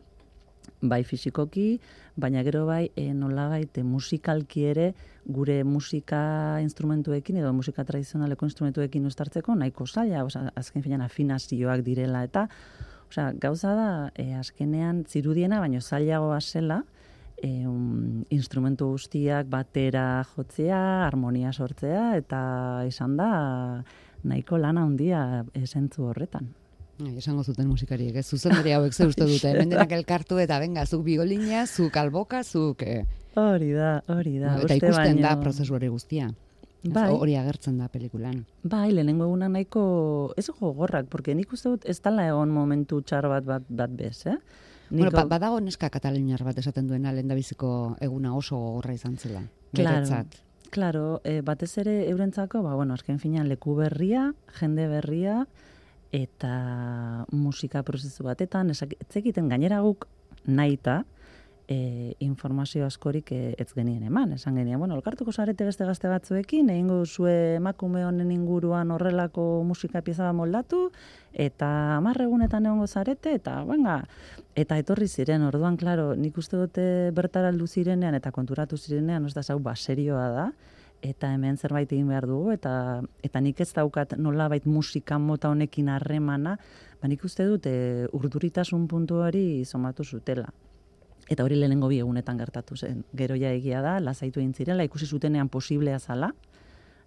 Bai 0.81 1.03
fisikoki, 1.05 1.81
baina 2.17 2.43
gero 2.47 2.65
bai 2.67 2.91
e, 2.97 3.13
nolabait 3.15 3.79
e, 3.79 3.85
musikalki 3.85 4.67
ere 4.71 4.93
gure 5.27 5.63
musika 5.65 6.59
instrumentuekin 6.63 7.41
edo 7.43 7.53
musika 7.53 7.85
tradizionaleko 7.85 8.47
instrumentuekin 8.47 9.07
uztartzeko 9.07 9.55
nahiko 9.55 9.87
zaila, 9.87 10.25
osea 10.25 10.53
azken 10.55 10.85
finean 10.85 11.03
afinazioak 11.07 11.83
direla 11.87 12.23
eta 12.25 12.47
osea 13.11 13.33
gauza 13.33 13.75
da 13.75 13.89
e, 14.15 14.33
azkenean 14.35 15.05
zirudiena 15.09 15.61
baino 15.61 15.81
zailagoa 15.81 16.41
zela 16.41 16.83
e, 17.37 17.67
um, 17.67 18.25
instrumentu 18.31 18.91
guztiak 18.95 19.49
batera 19.53 20.25
jotzea, 20.35 21.07
harmonia 21.07 21.53
sortzea 21.53 22.17
eta 22.21 22.41
izan 22.89 23.17
da 23.17 23.31
nahiko 24.25 24.59
lana 24.59 24.87
handia 24.87 25.45
esentzu 25.55 26.11
horretan. 26.11 26.55
Ai, 27.05 27.13
esango 27.21 27.43
zuten 27.45 27.69
musikariek, 27.69 28.15
ez 28.17 28.27
zuzendari 28.33 28.73
hauek 28.73 28.95
ze 28.97 29.05
uste 29.07 29.27
dute, 29.29 29.51
hemen 29.53 29.69
denak 29.69 29.91
elkartu 29.93 30.39
eta 30.41 30.59
venga, 30.63 30.87
zuk 30.87 31.03
bigolina, 31.05 31.67
zuk 31.67 31.97
alboka, 32.01 32.43
zuk... 32.45 32.83
Eh, 32.83 33.05
Hori 33.37 33.73
da, 33.77 33.99
hori 34.09 34.39
da. 34.41 34.55
eta 34.57 34.65
uste 34.65 34.77
ikusten 34.81 35.19
da 35.21 35.35
baino- 35.35 35.43
prozesu 35.43 35.75
hori 35.77 35.89
guztia. 35.93 36.31
Bai. 36.87 37.11
Hori 37.13 37.35
agertzen 37.37 37.77
da 37.79 37.89
pelikulan. 37.93 38.45
Bai, 38.63 38.93
lehenengo 38.95 39.27
egunak 39.27 39.51
nahiko, 39.53 39.83
ez 40.39 40.47
gogorrak, 40.61 41.09
porque 41.13 41.35
nik 41.35 41.53
uste 41.53 41.69
dut 41.75 41.85
ez 41.85 41.99
dala 42.01 42.25
egon 42.31 42.49
momentu 42.55 43.03
txar 43.03 43.29
bat 43.29 43.45
bat, 43.45 43.67
bat 43.69 43.91
bez, 43.91 44.25
eh? 44.27 44.39
Bueno, 44.89 45.11
Nik 45.11 45.13
ba, 45.19 45.25
badago 45.27 45.61
neska 45.61 45.91
kataluniar 45.91 46.45
bat 46.47 46.57
esaten 46.59 46.87
duena 46.87 47.13
lehen 47.13 47.31
eguna 48.01 48.35
oso 48.37 48.57
gogorra 48.57 48.95
izan 48.95 49.17
zela. 49.17 49.43
Claro. 49.75 49.97
Beretzat. 49.97 50.27
Claro, 50.71 51.21
e, 51.25 51.41
batez 51.43 51.77
ere 51.79 52.09
eurentzako, 52.09 52.63
ba, 52.63 52.75
bueno, 52.75 52.95
azken 52.95 53.19
finean 53.19 53.49
leku 53.49 53.75
berria, 53.75 54.33
jende 54.61 54.87
berria, 54.89 55.47
eta 56.17 57.27
musika 57.33 57.83
prozesu 57.85 58.25
batetan, 58.25 58.73
ez 58.73 58.81
egiten 59.21 59.51
gainera 59.53 59.83
guk 59.85 60.09
nahita, 60.47 61.03
e, 61.69 62.15
informazio 62.23 62.87
askorik 62.87 63.33
e, 63.33 63.55
ez 63.59 63.69
genien 63.75 64.03
eman. 64.07 64.33
Esan 64.37 64.57
genien, 64.57 64.79
bueno, 64.79 64.95
elkartuko 64.97 65.33
zarete 65.33 65.67
beste 65.67 65.85
gazte 65.85 66.09
batzuekin, 66.09 66.71
egingo 66.71 67.03
zue 67.07 67.57
emakume 67.57 68.05
honen 68.07 68.31
inguruan 68.33 68.91
horrelako 68.95 69.65
musika 69.67 70.03
pieza 70.07 70.29
bat 70.29 70.39
moldatu, 70.39 70.87
eta 71.33 71.69
hamar 71.97 72.21
egunetan 72.23 72.67
egongo 72.71 72.87
zarete, 72.87 73.35
eta, 73.41 73.59
venga, 73.69 73.99
eta 74.55 74.79
etorri 74.79 75.09
ziren, 75.09 75.45
orduan, 75.51 75.77
klaro, 75.77 76.15
nik 76.17 76.39
uste 76.39 76.57
dute 76.57 76.87
bertara 77.17 77.53
zirenean, 77.67 78.15
eta 78.15 78.31
konturatu 78.31 78.77
zirenean, 78.77 79.27
ez 79.27 79.35
da 79.35 79.43
zau, 79.43 79.59
ba, 79.59 79.75
serioa 79.75 80.29
da, 80.31 80.51
eta 81.07 81.33
hemen 81.35 81.57
zerbait 81.57 81.91
egin 81.93 82.09
behar 82.11 82.27
dugu, 82.29 82.53
eta, 82.55 83.03
eta 83.25 83.43
nik 83.43 83.61
ez 83.63 83.71
daukat 83.77 84.17
nolabait 84.19 84.67
musika 84.67 85.19
mota 85.23 85.51
honekin 85.53 85.89
harremana, 85.93 86.57
ba 87.01 87.09
nik 87.09 87.25
uste 87.25 87.47
dut 87.47 87.67
e, 87.71 88.07
urduritasun 88.17 88.87
puntu 88.91 89.23
hori 89.23 89.65
somatu 89.65 90.05
zutela. 90.05 90.49
Eta 91.29 91.43
hori 91.43 91.57
lehenengo 91.59 91.89
bi 91.91 91.99
egunetan 91.99 92.39
gertatu 92.39 92.77
zen. 92.77 93.03
Gero 93.17 93.35
ja 93.35 93.51
egia 93.51 93.81
da, 93.83 93.99
lasaitu 94.01 94.41
egin 94.41 94.55
zirela, 94.55 94.85
ikusi 94.87 95.07
zutenean 95.07 95.49
posiblea 95.51 95.99
zala, 95.99 96.31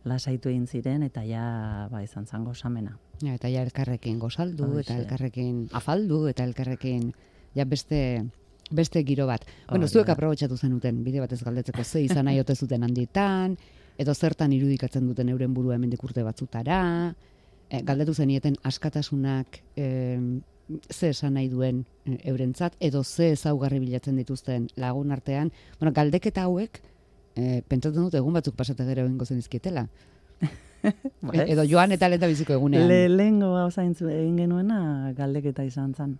lasaitu 0.07 0.49
egin 0.49 0.67
ziren, 0.67 1.03
eta 1.03 1.23
ja, 1.27 1.87
ba, 1.91 2.03
izan 2.03 2.27
zango 2.27 2.53
samena. 2.53 2.97
Ja, 3.23 3.35
eta 3.35 3.51
ja 3.51 3.63
elkarrekin 3.63 4.19
gozaldu, 4.19 4.65
Horixe. 4.67 4.93
eta 4.93 4.99
elkarrekin 5.03 5.67
afaldu, 5.75 6.25
eta 6.31 6.43
elkarrekin 6.47 7.13
ja 7.55 7.65
beste 7.65 8.25
beste 8.69 9.03
giro 9.03 9.25
bat. 9.27 9.45
Bueno, 9.69 9.87
zuek 9.87 10.09
aprobetxatu 10.13 10.57
zenuten, 10.57 11.03
bide 11.03 11.19
batez 11.23 11.41
galdetzeko 11.43 11.83
ze 11.83 12.03
izan 12.05 12.25
nahi 12.29 12.39
ote 12.39 12.55
zuten 12.55 12.83
handitan, 12.83 13.57
edo 13.99 14.13
zertan 14.15 14.53
irudikatzen 14.55 15.07
duten 15.09 15.29
euren 15.33 15.53
burua 15.53 15.75
hemendik 15.75 16.03
urte 16.07 16.23
batzutara, 16.23 16.79
e, 17.69 17.81
galdetu 17.83 18.13
zenieten 18.15 18.55
askatasunak 18.63 19.59
e, 19.75 19.87
ze 20.93 21.09
esan 21.09 21.33
nahi 21.35 21.49
duen 21.51 21.83
e, 22.05 22.17
eurentzat, 22.31 22.77
edo 22.79 23.03
ze 23.03 23.31
ezaugarri 23.33 23.79
bilatzen 23.83 24.15
dituzten 24.21 24.69
lagun 24.77 25.11
artean. 25.11 25.51
Bueno, 25.79 25.91
galdeketa 25.93 26.45
hauek, 26.47 26.79
e, 27.35 27.61
pentsatzen 27.67 28.05
dut 28.07 28.15
egun 28.15 28.33
batzuk 28.39 28.55
pasate 28.55 28.85
gero 28.87 29.05
egingo 29.05 29.25
zenizkietela. 29.25 29.87
Bai. 31.21 31.43
edo 31.51 31.65
joan 31.67 31.91
eta 31.91 32.07
lehen 32.07 32.23
biziko 32.31 32.55
egunean. 32.55 32.87
Lehengo 32.87 33.51
gauza 33.57 33.83
egin 33.83 33.95
zu- 33.99 34.07
egin 34.13 34.37
genuena 34.39 35.11
galdeketa 35.17 35.65
izan 35.67 35.91
zen. 35.93 36.17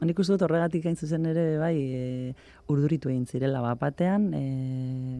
Nik 0.00 0.18
uste 0.22 0.32
dut 0.36 0.44
horregatik 0.46 0.84
hain 0.86 0.96
zuzen 0.96 1.26
ere 1.26 1.58
bai 1.58 1.74
e, 1.76 2.02
urduritu 2.70 3.10
egin 3.10 3.26
zirela 3.26 3.60
bat 3.60 3.80
batean, 3.82 4.28
e, 4.32 4.42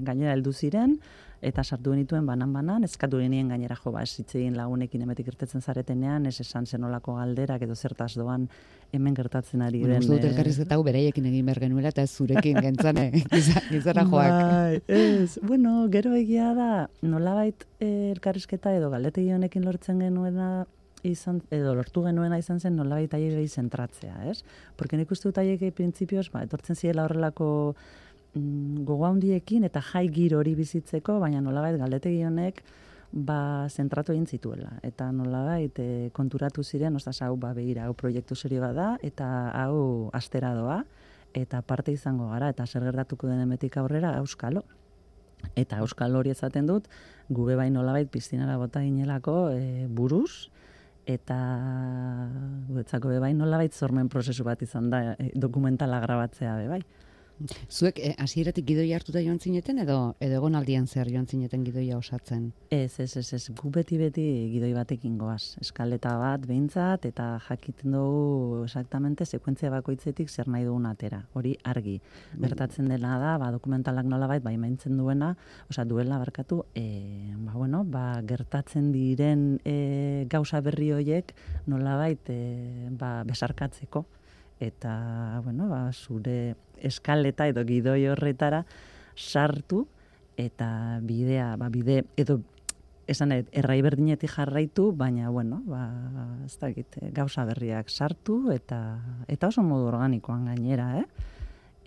gainera 0.06 0.32
heldu 0.36 0.52
ziren, 0.54 0.94
eta 1.42 1.62
sartu 1.64 1.92
genituen 1.94 2.26
banan-banan, 2.26 2.82
eskatu 2.84 3.18
genien 3.22 3.48
gainera 3.48 3.76
jo, 3.78 3.92
ba, 3.94 4.02
egin 4.02 4.56
lagunekin 4.56 5.02
emetik 5.02 5.28
irtetzen 5.30 5.62
zaretenean, 5.62 6.26
ez 6.26 6.40
esan 6.40 6.66
zenolako 6.66 7.14
galderak 7.14 7.62
edo 7.62 7.76
zertaz 7.76 8.14
doan 8.18 8.48
hemen 8.92 9.14
gertatzen 9.14 9.62
ari 9.62 9.80
Bueno, 9.80 9.94
den. 9.94 10.02
uste 10.02 10.14
dut 10.16 10.24
e, 10.24 10.28
elkarrizketa 10.32 10.74
hau 10.74 10.82
bereiekin 10.82 11.26
egin 11.30 11.46
behar 11.46 11.60
genuela 11.60 11.88
eta 11.92 12.06
zurekin 12.06 12.56
gentzane 12.66 13.10
giza- 13.30 13.62
gizara 13.70 14.04
joak. 14.08 14.32
Bai, 14.32 14.80
ez, 14.88 15.38
bueno, 15.42 15.86
gero 15.92 16.14
egia 16.16 16.54
da, 16.54 16.88
nolabait 17.02 17.66
eh, 17.80 18.10
elkarrizketa 18.14 18.74
edo 18.74 18.90
galdetegi 18.90 19.32
honekin 19.36 19.64
lortzen 19.68 20.00
genuena 20.00 20.66
izan, 21.06 21.42
edo 21.54 21.76
lortu 21.78 22.02
genuena 22.02 22.38
izan 22.40 22.58
zen 22.58 22.74
nolabait 22.76 23.12
haiek 23.14 23.38
zentratzea, 23.48 24.24
ez? 24.32 24.42
Porque 24.76 24.96
nik 24.96 25.10
uste 25.14 25.28
dut 25.28 25.38
haiek 25.38 25.62
printzipioz, 25.76 26.26
ba, 26.32 26.42
etortzen 26.42 26.74
zirela 26.74 27.04
horrelako 27.06 27.76
mm, 28.38 28.84
gogo 28.88 29.06
handiekin 29.08 29.66
eta 29.68 29.82
jai 29.82 30.06
giro 30.14 30.38
hori 30.38 30.54
bizitzeko, 30.54 31.18
baina 31.20 31.40
nolabait 31.44 31.78
galdetegi 31.80 32.22
honek 32.24 32.62
ba 33.12 33.66
zentratu 33.68 34.12
egin 34.12 34.26
zituela 34.26 34.74
eta 34.84 35.10
nolabait 35.12 35.78
e, 35.80 36.10
konturatu 36.12 36.62
ziren, 36.62 36.96
ostras 36.96 37.22
hau 37.22 37.36
ba 37.36 37.54
begira, 37.56 37.86
hau 37.86 37.94
proiektu 37.94 38.36
serio 38.36 38.60
bat 38.60 38.76
da 38.76 38.88
eta 39.02 39.28
hau 39.64 40.10
astera 40.12 40.54
doa 40.54 40.82
eta 41.34 41.62
parte 41.62 41.92
izango 41.92 42.28
gara 42.30 42.50
eta 42.52 42.66
zer 42.66 42.84
gertatuko 42.84 43.28
den 43.28 43.40
hemetik 43.40 43.76
aurrera 43.76 44.16
auskalo. 44.18 44.64
Eta 45.54 45.78
euskal 45.84 46.16
hori 46.18 46.32
ezaten 46.34 46.66
dut, 46.66 46.88
gube 47.30 47.54
bain 47.54 47.72
nolabait 47.72 48.08
piztinara 48.10 48.56
bota 48.58 48.80
ginelako 48.82 49.50
e, 49.54 49.86
buruz, 49.86 50.48
eta 51.08 51.36
guretzako 52.68 53.08
be 53.08 53.18
bai 53.22 53.32
nolabait 53.34 53.72
zormen 53.72 54.10
prozesu 54.12 54.44
bat 54.44 54.62
izan 54.62 54.90
da 54.92 55.14
e, 55.14 55.30
dokumentala 55.34 56.00
grabatzea 56.04 56.56
be 56.60 56.68
bai. 56.68 56.82
Zuek 57.70 58.00
eh, 58.02 58.14
hasieratik 58.18 58.66
gidoia 58.66 58.96
hartuta 58.98 59.20
joan 59.22 59.38
zineten 59.38 59.78
edo 59.78 59.98
edo 60.24 60.40
egonaldian 60.40 60.88
zer 60.88 61.10
joan 61.12 61.26
zineten 61.26 61.62
gidoia 61.66 61.98
osatzen? 61.98 62.48
Ez, 62.74 62.98
ez, 62.98 63.12
ez, 63.20 63.26
ez, 63.36 63.42
gu 63.54 63.70
beti 63.70 63.98
beti 64.00 64.24
gidoi 64.54 64.72
batekin 64.74 65.18
goaz. 65.20 65.54
Eskaleta 65.62 66.16
bat 66.18 66.46
behintzat 66.48 67.06
eta 67.06 67.28
jakiten 67.46 67.94
dugu 67.94 68.64
exactamente 68.64 69.26
sekuentzia 69.26 69.70
bakoitzetik 69.70 70.28
zer 70.28 70.50
nahi 70.50 70.66
dugun 70.66 70.90
atera. 70.90 71.22
Hori 71.38 71.54
argi. 71.62 71.98
Gertatzen 72.42 72.90
dena 72.90 73.18
da, 73.22 73.36
ba, 73.38 73.52
dokumentalak 73.54 74.06
nolabait 74.10 74.42
bai 74.42 74.56
maintzen 74.58 74.98
duena, 74.98 75.34
osea 75.70 75.86
duela 75.86 76.18
barkatu, 76.18 76.64
e, 76.74 77.34
ba, 77.38 77.54
bueno, 77.54 77.84
ba, 77.84 78.20
gertatzen 78.26 78.90
diren 78.92 79.60
e, 79.64 80.26
gauza 80.30 80.60
berri 80.64 80.90
hoiek 80.96 81.34
nolabait 81.70 82.34
e, 82.34 82.40
ba, 82.98 83.22
besarkatzeko 83.28 84.06
eta 84.60 85.40
bueno, 85.44 85.68
ba, 85.68 85.92
zure 85.92 86.56
eskaleta 86.82 87.46
edo 87.48 87.64
gidoi 87.66 88.06
horretara 88.08 88.64
sartu 89.16 89.86
eta 90.38 91.00
bidea, 91.02 91.56
ba, 91.58 91.68
bide 91.68 92.04
edo 92.16 92.40
esan 93.08 93.32
nahi, 93.32 93.46
errai 93.56 93.80
berdinetik 93.82 94.30
jarraitu, 94.30 94.90
baina 94.92 95.30
bueno, 95.32 95.62
ba, 95.66 95.88
ez 96.44 96.54
dakit, 96.60 97.00
gauza 97.16 97.46
berriak 97.48 97.88
sartu 97.88 98.52
eta 98.52 99.00
eta 99.26 99.48
oso 99.48 99.64
modu 99.64 99.88
organikoan 99.88 100.44
gainera, 100.50 100.92
eh? 101.00 101.06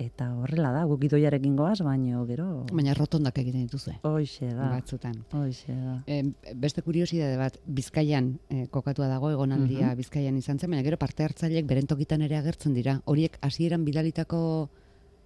Eta 0.02 0.32
horrela 0.34 0.72
da, 0.74 0.82
guk 0.90 1.00
gidoiarekin 1.04 1.56
goaz, 1.60 1.80
baino 1.86 2.24
gero 2.26 2.66
Baina 2.72 2.96
rotondak 2.98 3.38
egiten 3.38 3.68
dituzue. 3.68 4.00
hoixe 4.08 4.48
da. 4.56 4.70
Batzutan. 4.72 5.20
Hoixe 5.38 5.76
da. 5.76 5.96
E, 6.08 6.24
beste 6.56 6.82
kuriosidade 6.82 7.38
bat, 7.38 7.60
Bizkaian 7.68 8.32
eh, 8.50 8.66
kokatua 8.74 9.08
dago 9.08 9.30
egonaldia 9.30 9.92
Mhm. 9.92 9.98
Bizkaian 9.98 10.38
izan 10.38 10.58
zen, 10.60 10.72
baina 10.72 10.82
gero 10.84 10.98
parte 10.98 11.24
hartzaileek 11.24 11.68
beren 11.68 11.86
tokitan 11.88 12.22
ere 12.22 12.38
agertzen 12.38 12.74
dira. 12.74 13.02
Horiek 13.06 13.38
hasieran 13.42 13.86
bidalitako 13.86 14.70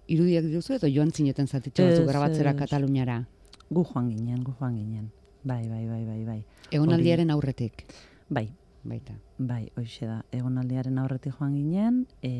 irudiak 0.08 0.44
dituzu 0.44 0.74
edo 0.74 0.88
joan 0.92 1.10
zineten 1.10 1.46
zatitxo 1.48 1.82
batzuk 1.82 2.04
Ez, 2.04 2.08
grabatzera 2.12 2.50
ez. 2.50 2.56
Kataluniara. 2.56 3.24
Gu 3.70 3.82
joan 3.94 4.10
ginen, 4.10 4.44
gu 4.44 4.52
joan 4.60 4.76
ginen. 4.76 5.10
Bai, 5.42 5.62
bai, 5.68 5.86
bai, 5.88 6.04
bai, 6.04 6.24
bai. 6.24 6.44
Egonaldiaren 6.70 7.30
aurretik. 7.30 7.84
Bai, 8.28 8.48
Baita. 8.86 9.16
Bai, 9.38 9.72
hoixe 9.74 10.06
da. 10.06 10.20
Egonaldiaren 10.30 10.98
aurretik 11.02 11.34
joan 11.34 11.56
ginen, 11.56 12.04
e, 12.22 12.30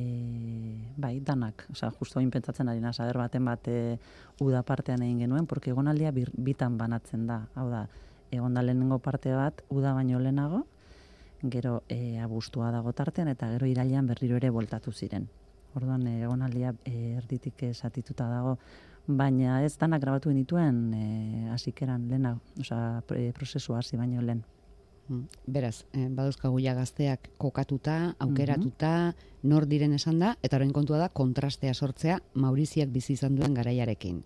bai, 0.97 1.19
danak. 1.19 1.65
Osea, 1.73 1.91
justo 1.99 2.21
hain 2.21 2.31
pentsatzen 2.31 2.71
ari 2.71 2.81
nasa, 2.81 3.09
baten 3.19 3.45
bat 3.51 3.67
e, 3.67 3.99
uda 4.41 4.63
partean 4.63 5.03
egin 5.03 5.25
genuen, 5.25 5.49
porque 5.51 5.73
egonaldia 5.75 6.13
bir, 6.15 6.31
bitan 6.37 6.79
banatzen 6.79 7.27
da. 7.27 7.41
Hau 7.57 7.67
da, 7.73 7.89
egonda 8.31 8.63
lehenengo 8.63 9.01
parte 9.03 9.35
bat, 9.35 9.65
uda 9.75 9.93
baino 9.99 10.23
lehenago, 10.23 10.63
gero 11.43 11.83
e, 11.89 12.19
abustua 12.23 12.71
dago 12.71 12.93
tartean, 12.95 13.29
eta 13.35 13.51
gero 13.51 13.67
irailean 13.67 14.07
berriro 14.07 14.39
ere 14.39 14.51
voltatu 14.55 14.93
ziren. 14.93 15.27
Orduan, 15.75 16.07
e, 16.07 16.21
egonaldia 16.23 16.77
e, 16.85 17.17
erditik 17.19 17.67
esatituta 17.73 18.31
dago, 18.31 18.59
baina 19.07 19.65
ez 19.67 19.75
danak 19.79 20.01
grabatu 20.03 20.31
genituen 20.31 20.93
e, 20.95 21.07
hasikeran 21.51 22.07
lehena, 22.09 22.37
osea, 22.61 23.03
pre- 23.07 23.33
prozesua 23.35 23.83
hasi 23.83 23.99
baino 23.99 24.23
lehen. 24.23 24.47
Mm. 25.09 25.29
Beraz, 25.47 25.85
eh, 25.93 26.09
badauzkagu 26.11 26.59
ja 26.59 26.75
gazteak 26.75 27.31
kokatuta, 27.39 28.15
aukeratuta, 28.19 29.15
nor 29.43 29.67
diren 29.67 29.93
esan 29.95 30.19
da, 30.19 30.37
eta 30.43 30.57
orain 30.57 30.73
kontua 30.73 30.99
da 30.99 31.09
kontrastea 31.09 31.75
sortzea 31.75 32.19
Mauriziak 32.35 32.91
bizi 32.91 33.13
izan 33.13 33.37
duen 33.37 33.55
garaiarekin. 33.55 34.25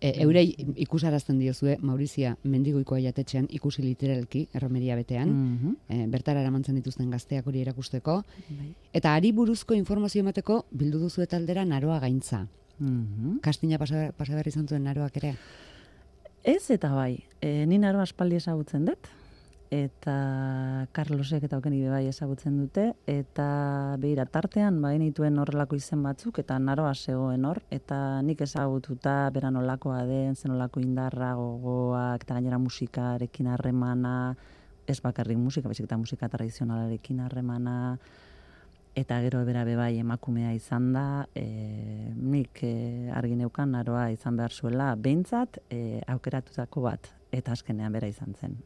E, 0.00 0.12
eurei 0.22 0.54
ikusarazten 0.78 1.40
diozue 1.40 1.76
Maurizia 1.82 2.36
mendigoikoa 2.46 3.00
jatetxean 3.02 3.48
ikusi 3.50 3.82
literalki 3.82 4.44
erromeria 4.54 4.94
betean, 4.94 5.28
Mhm. 5.28 5.72
e, 5.88 6.06
bertara 6.06 6.40
eramantzen 6.40 6.76
dituzten 6.78 7.10
gazteak 7.10 7.46
hori 7.46 7.60
erakusteko, 7.60 8.22
Bai. 8.48 8.74
eta 8.92 9.14
ari 9.14 9.32
buruzko 9.32 9.74
informazio 9.74 10.20
emateko 10.20 10.66
bildu 10.70 11.00
duzu 11.00 11.26
taldera 11.26 11.64
naroa 11.64 11.98
gaintza. 11.98 12.46
Mhm. 12.78 13.40
Kastina 13.40 13.78
pasa, 13.78 14.12
pasa 14.16 14.32
behar 14.34 14.46
izan 14.46 14.68
zuen 14.68 14.84
naroak 14.84 15.16
ere. 15.16 15.34
Ez 16.44 16.70
eta 16.70 16.94
bai, 16.94 17.24
e, 17.40 17.66
ni 17.66 17.78
naro 17.78 17.98
aspaldi 18.00 18.36
ezagutzen 18.36 18.84
dut, 18.86 18.98
eta 19.70 20.86
Carlosek 20.96 21.44
eta 21.44 21.58
okeni 21.60 21.82
bai 21.88 22.06
ezagutzen 22.08 22.56
dute, 22.60 22.84
eta 23.06 23.96
behira, 24.00 24.24
tartean 24.26 24.80
ba 24.82 24.94
genituen 24.94 25.38
horrelako 25.38 25.76
izen 25.76 26.02
batzuk, 26.02 26.40
eta 26.40 26.58
naroa 26.58 26.94
zegoen 26.94 27.44
hor, 27.44 27.60
eta 27.70 28.20
nik 28.24 28.40
ezagututa 28.46 29.28
beran 29.34 29.58
olakoa 29.60 30.04
den, 30.08 30.36
zen 30.36 30.54
olako 30.56 30.80
indarra, 30.80 31.34
gogoak, 31.36 32.24
eta 32.24 32.38
gainera 32.38 32.58
musikarekin 32.62 33.50
harremana, 33.52 34.36
ez 34.88 35.00
bakarrik 35.04 35.36
musika, 35.36 35.68
baizik 35.68 35.84
eta 35.84 36.00
musika 36.00 36.30
tradizionalarekin 36.32 37.20
harremana, 37.20 37.98
eta 38.96 39.20
gero 39.22 39.44
bera 39.44 39.66
bebai 39.68 39.98
emakumea 40.00 40.54
izan 40.56 40.92
da, 40.96 41.26
e, 41.36 41.44
nik 42.16 42.64
e, 42.64 43.12
argi 43.14 43.36
neukan 43.36 43.76
naroa 43.76 44.08
izan 44.16 44.40
behar 44.40 44.56
zuela, 44.56 44.94
behintzat 44.96 45.60
e, 45.68 46.00
aukeratutako 46.08 46.88
bat, 46.88 47.12
eta 47.30 47.52
azkenean 47.52 47.92
bera 47.92 48.08
izan 48.08 48.34
zen. 48.40 48.56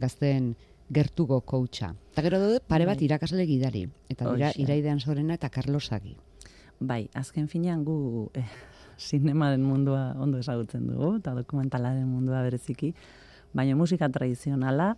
Gazten 0.00 0.54
gertugo 0.90 1.40
koutxa. 1.40 1.92
Eta 2.12 2.24
gero 2.24 2.40
daude 2.40 2.60
pare 2.60 2.86
bat 2.88 2.96
Bai. 2.96 3.04
irakasle 3.04 3.44
gidari. 3.46 3.86
Eta 4.08 4.32
dira 4.34 4.52
iraidean 4.56 5.00
sorena 5.00 5.34
eta 5.34 5.50
Carlos 5.50 5.92
Agi. 5.92 6.16
Bai, 6.80 7.08
azken 7.14 7.48
finean 7.48 7.84
gu 7.84 8.30
eh, 8.34 8.46
zinemaren 8.98 9.62
mundua 9.62 10.14
ondo 10.18 10.38
ezagutzen 10.38 10.86
dugu, 10.86 11.16
eta 11.18 11.34
dokumentalaren 11.34 12.06
mundua 12.06 12.42
bereziki, 12.46 12.94
baina 13.52 13.76
musika 13.76 14.08
tradizionala, 14.08 14.96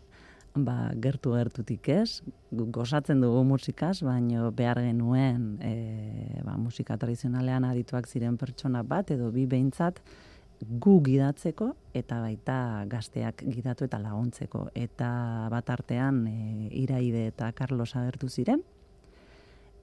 ba, 0.55 0.91
gertu 1.01 1.35
gertutik 1.37 1.89
ez, 1.89 2.23
gozatzen 2.51 3.21
dugu 3.23 3.45
musikaz, 3.47 4.01
baina 4.03 4.51
behar 4.51 4.81
genuen 4.83 5.59
e, 5.63 6.41
ba, 6.45 6.57
musika 6.59 6.97
tradizionalean 6.99 7.65
adituak 7.69 8.09
ziren 8.09 8.37
pertsona 8.41 8.83
bat, 8.83 9.11
edo 9.15 9.31
bi 9.31 9.47
behintzat, 9.47 10.01
gu 10.61 11.01
gidatzeko 11.05 11.71
eta 11.97 12.21
baita 12.21 12.85
gazteak 12.91 13.45
gidatu 13.49 13.87
eta 13.87 13.99
laguntzeko. 13.99 14.69
Eta 14.75 15.11
bat 15.53 15.71
artean 15.71 16.27
e, 16.29 16.69
Iraide 16.83 17.27
eta 17.31 17.51
Carlos 17.57 17.95
agertu 17.97 18.29
ziren, 18.29 18.63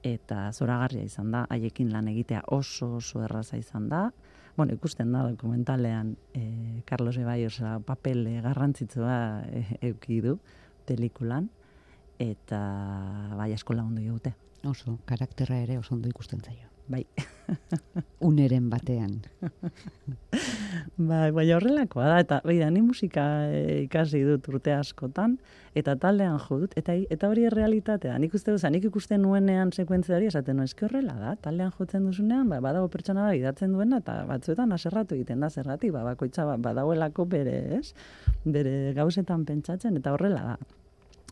eta 0.06 0.48
zoragarria 0.52 1.04
izan 1.04 1.32
da, 1.34 1.44
haiekin 1.50 1.92
lan 1.92 2.08
egitea 2.08 2.44
oso 2.54 2.94
oso 3.00 3.22
erraza 3.24 3.58
izan 3.58 3.88
da. 3.88 4.08
Bueno, 4.56 4.74
ikusten 4.74 5.12
da 5.12 5.22
dokumentalean 5.28 6.16
e, 6.34 6.82
Carlos 6.86 7.16
Ebaiosa 7.16 7.78
papel 7.86 8.26
eh, 8.26 8.40
garrantzitsua 8.42 9.44
e, 9.46 9.64
euki 9.90 10.20
du 10.24 10.38
pelikulan, 10.86 11.50
eta 12.18 12.58
bai 13.38 13.52
asko 13.54 13.76
lagundu 13.78 14.02
digute. 14.02 14.34
Oso, 14.66 14.98
karakterra 15.06 15.60
ere 15.62 15.78
oso 15.78 15.94
ondo 15.94 16.10
ikusten 16.10 16.42
zaio. 16.42 16.77
Bai. 16.88 17.04
Uneren 18.24 18.68
batean. 18.72 19.20
Bai, 20.98 21.30
bai 21.32 21.44
horrelakoa 21.54 22.06
da, 22.10 22.16
eta 22.20 22.36
beira, 22.44 22.68
ni 22.74 22.80
musika 22.82 23.22
eh, 23.54 23.84
ikasi 23.84 24.20
dut 24.26 24.48
urte 24.50 24.72
askotan, 24.74 25.36
eta 25.78 25.94
taldean 26.00 26.40
jo 26.42 26.58
dut, 26.64 26.74
eta, 26.80 26.96
eta 27.14 27.30
hori 27.30 27.46
errealitatea. 27.48 28.16
Nik 28.18 28.34
uste 28.34 28.52
dut, 28.52 28.64
nik 28.74 28.88
ikusten 28.90 29.22
nuenean 29.22 29.70
sekuentziari 29.72 30.28
esaten 30.28 30.58
nu, 30.58 30.66
eski 30.66 30.88
horrela 30.88 31.14
da, 31.20 31.36
taldean 31.44 31.70
jotzen 31.78 32.08
duzunean, 32.08 32.50
ba, 32.50 32.58
badago 32.64 32.90
pertsona 32.92 33.28
bat 33.28 33.38
idatzen 33.38 33.78
duena, 33.78 34.02
eta 34.02 34.18
batzuetan 34.28 34.74
aserratu 34.74 35.16
egiten 35.16 35.40
da 35.44 35.50
zergatik, 35.50 35.94
ba, 35.94 36.02
bakoitza 36.10 36.48
ba, 36.50 36.58
badagoelako 36.68 37.28
bere, 37.30 37.56
ez? 37.78 37.94
Bere 38.44 38.92
gauzetan 38.98 39.46
pentsatzen, 39.48 39.96
eta 40.02 40.16
horrela 40.16 40.44
da. 40.50 40.58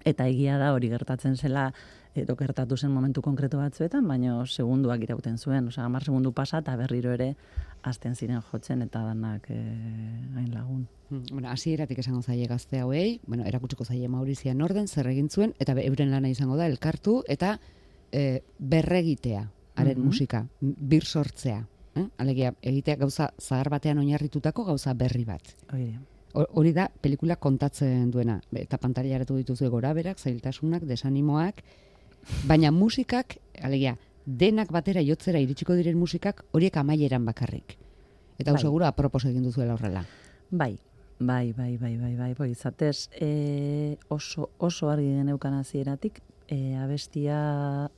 Eta 0.06 0.28
egia 0.30 0.60
da 0.62 0.72
hori 0.76 0.92
gertatzen 0.94 1.34
zela, 1.36 1.72
edo 2.16 2.36
gertatu 2.36 2.76
zen 2.76 2.90
momentu 2.90 3.22
konkretu 3.22 3.56
batzuetan, 3.58 4.06
baina 4.08 4.44
segunduak 4.46 5.02
irauten 5.02 5.38
zuen, 5.38 5.68
osea, 5.68 5.84
hamar 5.84 6.04
segundu 6.04 6.32
pasa 6.32 6.58
eta 6.58 6.76
berriro 6.76 7.12
ere 7.12 7.36
azten 7.82 8.14
ziren 8.16 8.40
jotzen 8.50 8.82
eta 8.82 9.02
danak 9.04 9.46
eh, 9.50 10.20
hain 10.36 10.50
lagun. 10.54 10.86
Hmm, 11.10 11.22
Bueno, 11.30 11.48
hasieratik 11.50 11.98
esango 11.98 12.22
zaie 12.22 12.46
gazte 12.46 12.80
hauei, 12.80 13.20
bueno, 13.26 13.44
erakutsiko 13.44 13.84
zaie 13.84 14.08
Maurizia 14.08 14.54
Norden 14.54 14.88
zer 14.88 15.06
egin 15.06 15.28
zuen 15.30 15.54
eta 15.60 15.72
euren 15.80 16.10
lana 16.10 16.28
izango 16.28 16.56
da 16.56 16.66
elkartu 16.66 17.22
eta 17.28 17.58
e, 18.12 18.42
berregitea 18.58 19.48
haren 19.76 19.98
Mhm. 19.98 20.06
musika, 20.06 20.46
m- 20.60 20.74
bir 20.78 21.04
sortzea. 21.04 21.66
Eh? 21.96 22.08
Alegia, 22.18 22.54
egitea 22.62 22.96
gauza 22.96 23.30
zahar 23.38 23.70
batean 23.70 23.98
oinarritutako 23.98 24.64
gauza 24.64 24.92
berri 24.94 25.24
bat. 25.24 25.42
Ho- 26.34 26.46
Hori 26.52 26.72
da 26.72 26.90
pelikula 27.00 27.36
kontatzen 27.36 28.10
duena. 28.10 28.40
Eta 28.52 28.76
pantailaratu 28.76 29.36
dituzu 29.36 29.70
goraberak, 29.70 30.18
zailtasunak, 30.18 30.82
desanimoak, 30.84 31.62
baina 32.46 32.70
musikak, 32.72 33.38
alegia, 33.62 33.96
denak 34.26 34.72
batera 34.72 35.02
jotzera 35.06 35.40
iritsiko 35.40 35.76
diren 35.78 35.98
musikak 35.98 36.44
horiek 36.52 36.76
amaieran 36.76 37.24
bakarrik. 37.24 37.76
Eta 38.38 38.52
Bai. 38.52 38.60
segura 38.60 38.88
apropos 38.88 39.24
egin 39.24 39.44
duzuela 39.44 39.74
horrela. 39.74 40.04
Bai, 40.50 40.76
bai, 41.18 41.52
bai, 41.52 41.76
bai, 41.78 41.96
bai, 41.96 42.14
bai, 42.16 42.34
bai, 42.34 42.50
izatez, 42.50 43.08
e, 43.12 43.96
oso, 44.08 44.50
oso 44.58 44.90
argi 44.90 45.14
geneukan 45.16 45.54
hasieratik 45.54 46.20
e, 46.48 46.76
abestia 46.76 47.90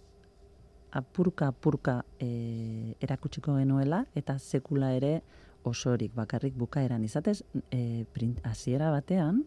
apurka 0.90 1.48
apurka 1.48 2.04
e, 2.18 2.94
erakutsiko 3.00 3.56
genuela 3.58 4.04
eta 4.16 4.38
sekula 4.38 4.92
ere 4.96 5.20
osorik 5.68 6.14
bakarrik 6.14 6.54
bukaeran 6.56 7.04
izatez 7.04 7.42
e, 7.70 8.04
print, 8.12 8.40
batean 8.42 9.44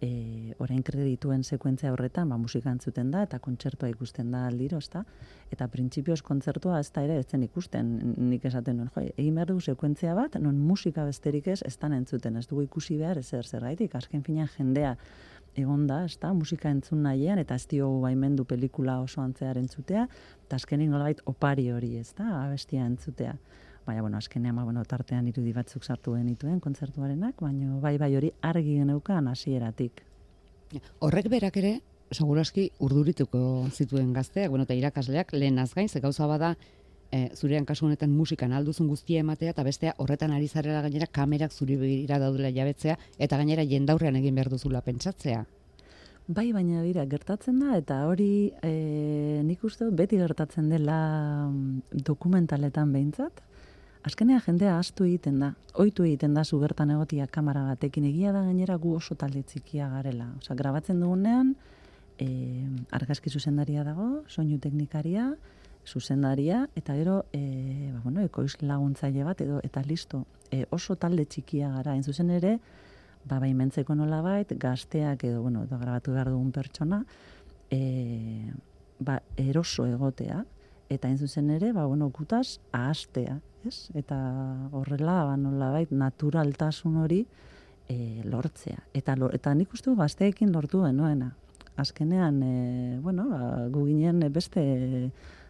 e, 0.00 0.54
orain 0.62 0.82
kredituen 0.82 1.42
sekuentzia 1.44 1.92
horretan 1.92 2.28
ba, 2.28 2.38
musika 2.38 2.70
entzuten 2.70 3.10
da 3.10 3.22
eta 3.26 3.38
kontzertua 3.42 3.90
ikusten 3.90 4.30
da 4.34 4.44
aldiro, 4.48 4.78
ezta? 4.78 5.04
Eta 5.52 5.68
printzipioz 5.72 6.20
kontzertua 6.26 6.80
ez 6.80 6.90
da 6.94 7.04
ere 7.06 7.18
ez 7.18 7.26
zen 7.26 7.42
ikusten, 7.46 7.94
nik 8.30 8.44
esaten 8.48 8.78
nuen, 8.78 8.92
jo, 8.94 9.06
egin 9.16 9.38
behar 9.38 9.50
dugu 9.52 9.64
sekuentzia 9.72 10.14
bat, 10.18 10.38
non 10.42 10.58
musika 10.58 11.06
besterik 11.08 11.48
ez, 11.48 11.62
ez 11.66 11.76
entzuten, 11.82 12.36
ez 12.36 12.46
dugu 12.46 12.62
ikusi 12.62 12.98
behar 12.98 13.18
ezer 13.18 13.44
zergaitik, 13.46 13.94
azken 13.94 14.22
finean 14.22 14.48
jendea 14.56 14.96
egon 15.58 15.86
da, 15.86 16.04
ez 16.04 16.18
da, 16.20 16.32
musika 16.32 16.70
entzun 16.70 17.02
nahian, 17.02 17.38
eta 17.38 17.56
ez 17.58 17.66
diogu 17.66 18.00
baimendu 18.02 18.44
pelikula 18.44 19.00
oso 19.00 19.20
antzear 19.22 19.58
entzutea, 19.58 20.06
eta 20.46 20.56
azkenin 20.56 20.90
nolabait 20.90 21.22
opari 21.26 21.70
hori, 21.72 21.96
ez 21.98 22.12
da, 22.18 22.44
abestia 22.44 22.86
entzutea. 22.86 23.34
Baina, 23.88 24.02
bueno, 24.02 24.18
azkenean, 24.18 24.54
ba, 24.54 24.64
bueno, 24.64 24.82
tartean 24.84 25.30
irudi 25.30 25.54
batzuk 25.56 25.82
sartu 25.82 26.12
genituen 26.12 26.58
kontzertuarenak, 26.60 27.38
baina 27.40 27.78
bai, 27.80 27.94
bai 27.96 28.10
hori 28.18 28.28
argi 28.44 28.74
geneukan 28.82 29.30
hasieratik. 29.30 30.02
Horrek 31.00 31.30
berak 31.32 31.56
ere, 31.56 31.70
seguraski 32.12 32.66
urdurituko 32.84 33.40
zituen 33.72 34.12
gazteak, 34.12 34.50
bueno, 34.52 34.66
eta 34.68 34.76
irakasleak 34.76 35.32
lehenaz 35.32 35.70
gain, 35.72 35.88
ze 35.88 36.04
gauza 36.04 36.28
bada, 36.28 36.52
e, 37.10 37.30
zurean 37.34 37.64
kasu 37.64 37.88
honetan 37.88 38.12
musikan 38.12 38.52
alduzun 38.52 38.92
guztia 38.92 39.24
ematea, 39.24 39.56
eta 39.56 39.64
bestea 39.64 39.96
horretan 39.96 40.36
ari 40.36 40.52
zarela 40.52 40.84
gainera 40.84 41.08
kamerak 41.08 41.56
zuri 41.56 41.80
begira 41.80 42.20
daudela 42.20 42.52
jabetzea, 42.52 42.98
eta 43.16 43.40
gainera 43.40 43.64
jendaurrean 43.64 44.20
egin 44.20 44.36
behar 44.36 44.52
duzula 44.52 44.84
pentsatzea. 44.84 45.46
Bai, 46.28 46.50
baina 46.52 46.84
dira, 46.84 47.08
gertatzen 47.08 47.64
da, 47.64 47.80
eta 47.80 48.02
hori 48.04 48.52
e, 48.60 49.40
nik 49.48 49.64
uste 49.64 49.88
beti 49.96 50.20
gertatzen 50.20 50.68
dela 50.68 50.98
mm, 51.48 52.04
dokumentaletan 52.04 52.92
behintzat. 52.92 53.47
Azkenean 54.08 54.40
jendea 54.40 54.78
astu 54.78 55.04
egiten 55.04 55.42
da, 55.42 55.50
ohitu 55.76 56.06
egiten 56.06 56.32
da 56.32 56.44
zu 56.44 56.56
bertan 56.62 56.94
egotia 56.94 57.26
kamera 57.28 57.66
batekin. 57.66 58.06
Egia 58.08 58.32
da 58.32 58.40
gainera 58.46 58.78
gu 58.80 58.94
oso 58.96 59.18
talde 59.20 59.42
txikia 59.44 59.90
garela. 59.92 60.30
Osea, 60.38 60.56
grabatzen 60.56 61.02
dugunean, 61.02 61.50
e, 62.16 62.28
argazki 62.96 63.28
zuzendaria 63.28 63.84
dago, 63.84 64.08
soinu 64.32 64.56
teknikaria, 64.64 65.28
zuzendaria, 65.84 66.64
eta 66.76 66.96
gero, 66.96 67.18
e, 67.36 67.92
ba, 67.92 68.00
bueno, 68.06 68.24
ekoiz 68.24 68.54
laguntzaile 68.62 69.28
bat, 69.28 69.44
edo, 69.44 69.60
eta 69.64 69.84
listo, 69.84 70.24
e, 70.50 70.64
oso 70.72 70.96
talde 70.96 71.28
txikia 71.28 71.74
gara, 71.76 71.92
hain 71.92 72.04
zuzen 72.04 72.32
ere, 72.32 72.56
ba, 73.28 73.42
baimentzeko 73.44 73.96
nolabait, 73.98 74.56
gazteak 74.56 75.28
edo, 75.28 75.42
bueno, 75.44 75.66
edo 75.68 75.76
grabatu 75.80 76.16
behar 76.16 76.32
dugun 76.32 76.52
pertsona, 76.56 77.04
e, 77.68 77.82
ba, 79.04 79.20
eroso 79.36 79.84
egotea, 79.84 80.46
eta 80.88 81.08
hain 81.08 81.18
zuzen 81.18 81.50
ere, 81.50 81.72
ba, 81.72 81.84
bueno, 81.86 82.08
gutaz, 82.10 82.58
ahastea, 82.72 83.38
ez? 83.68 83.90
Eta 83.98 84.16
horrela, 84.72 85.24
ba, 85.28 85.36
nolabait, 85.36 85.90
naturaltasun 85.92 86.96
hori 87.04 87.24
e, 87.88 88.22
lortzea. 88.24 88.80
Eta, 88.96 89.16
lo, 89.16 89.30
eta 89.34 89.54
nik 89.54 89.72
uste 89.76 89.94
gazteekin 89.96 90.52
lortu 90.54 90.82
genuena. 90.84 91.34
Azkenean, 91.78 92.40
e, 92.42 92.98
bueno, 93.04 93.28
ba, 93.30 93.68
gu 93.72 93.84
ginen 93.86 94.24
beste, 94.32 94.62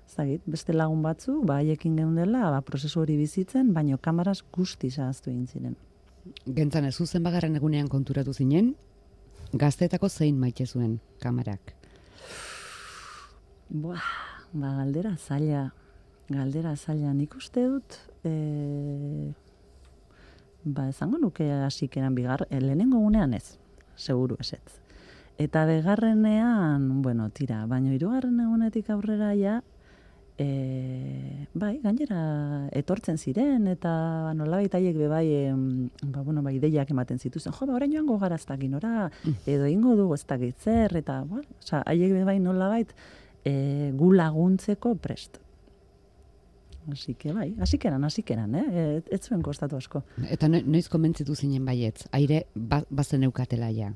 zagit, 0.08 0.42
beste 0.46 0.74
lagun 0.74 1.02
batzu, 1.02 1.38
ba, 1.46 1.60
haiekin 1.62 1.96
geundela, 1.96 2.48
ba, 2.54 2.62
prozesu 2.66 3.02
hori 3.04 3.16
bizitzen, 3.20 3.72
baino 3.74 3.98
kamaraz 4.02 4.40
guzti 4.54 4.90
zahaztu 4.90 5.30
egin 5.30 5.46
ziren. 5.46 5.78
Gentzan 6.44 6.84
ez 6.84 6.96
zuzen 6.96 7.24
bagarren 7.24 7.56
egunean 7.56 7.88
konturatu 7.88 8.34
zinen, 8.34 8.74
gazteetako 9.52 10.08
zein 10.08 10.36
maite 10.40 10.66
zuen 10.66 10.98
kamarak. 11.22 11.74
Buah, 13.68 14.04
ba, 14.52 14.74
galdera 14.78 15.16
zaila, 15.16 15.72
galdera 16.28 16.74
zaila. 16.76 17.12
Nik 17.14 17.36
uste 17.36 17.64
dut, 17.68 17.98
e, 18.24 19.32
ba, 20.64 20.88
esango 20.88 21.18
nuke 21.18 21.48
hasik 21.64 21.96
eran 21.96 22.14
bigar, 22.14 22.46
e, 22.50 22.60
lehenengo 22.60 22.98
gunean 22.98 23.34
ez, 23.34 23.58
seguru 23.96 24.36
esetz. 24.40 24.80
Eta 25.38 25.64
begarrenean, 25.66 27.02
bueno, 27.02 27.30
tira, 27.30 27.64
baino 27.66 27.92
hirugarren 27.94 28.40
egunetik 28.46 28.90
aurrera 28.90 29.34
ja, 29.38 29.60
E, 30.38 31.48
bai, 31.58 31.80
gainera 31.82 32.68
etortzen 32.78 33.16
ziren 33.18 33.64
eta 33.66 33.90
nolabait 34.38 34.70
haiek 34.78 34.94
be 34.94 35.08
bai, 35.10 35.24
em, 35.50 35.88
ba, 36.14 36.22
bueno, 36.22 36.44
bai 36.46 36.52
ideiak 36.60 36.92
ematen 36.94 37.18
zituzten. 37.18 37.50
Jo, 37.56 37.66
ba 37.66 37.74
orain 37.74 37.90
joango 37.90 38.20
gara 38.22 38.38
ez 38.38 38.46
dakit 38.46 38.70
nora 38.70 39.08
edo 39.50 39.66
ingo 39.66 39.96
dugu 39.98 40.14
ez 40.14 40.22
dakit 40.30 40.62
zer 40.62 40.94
eta, 41.00 41.24
bueno, 41.26 41.58
osea, 41.58 41.82
haiek 41.90 42.14
be 42.14 42.22
bai 42.28 42.38
nolabait 42.38 42.94
e, 43.48 43.92
gu 43.96 44.12
laguntzeko 44.12 44.94
prest. 45.00 45.38
Así 46.92 47.14
que 47.14 47.32
bai, 47.36 47.54
hasikeran, 47.60 48.04
hasikeran, 48.04 48.54
eh? 48.54 48.64
E, 48.70 49.02
ez 49.12 49.20
zuen 49.28 49.42
kostatu 49.44 49.76
asko. 49.76 50.02
Eta 50.28 50.48
no- 50.48 50.62
noiz 50.64 50.88
komentzitu 50.88 51.34
zinen 51.36 51.64
baietz, 51.68 52.06
aire 52.16 52.46
ba, 52.54 52.82
bazen 52.88 53.24
eukatela 53.28 53.68
ja. 53.76 53.90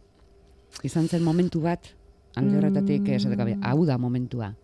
Izan 0.84 1.08
zen 1.08 1.24
momentu 1.24 1.60
bat, 1.64 1.88
alde 2.36 2.58
horretatik 2.58 3.02
Mm. 3.02 3.14
esateko, 3.16 3.44
"Be, 3.44 3.56
hau 3.62 3.84
da 3.86 3.96
momentua. 3.98 4.54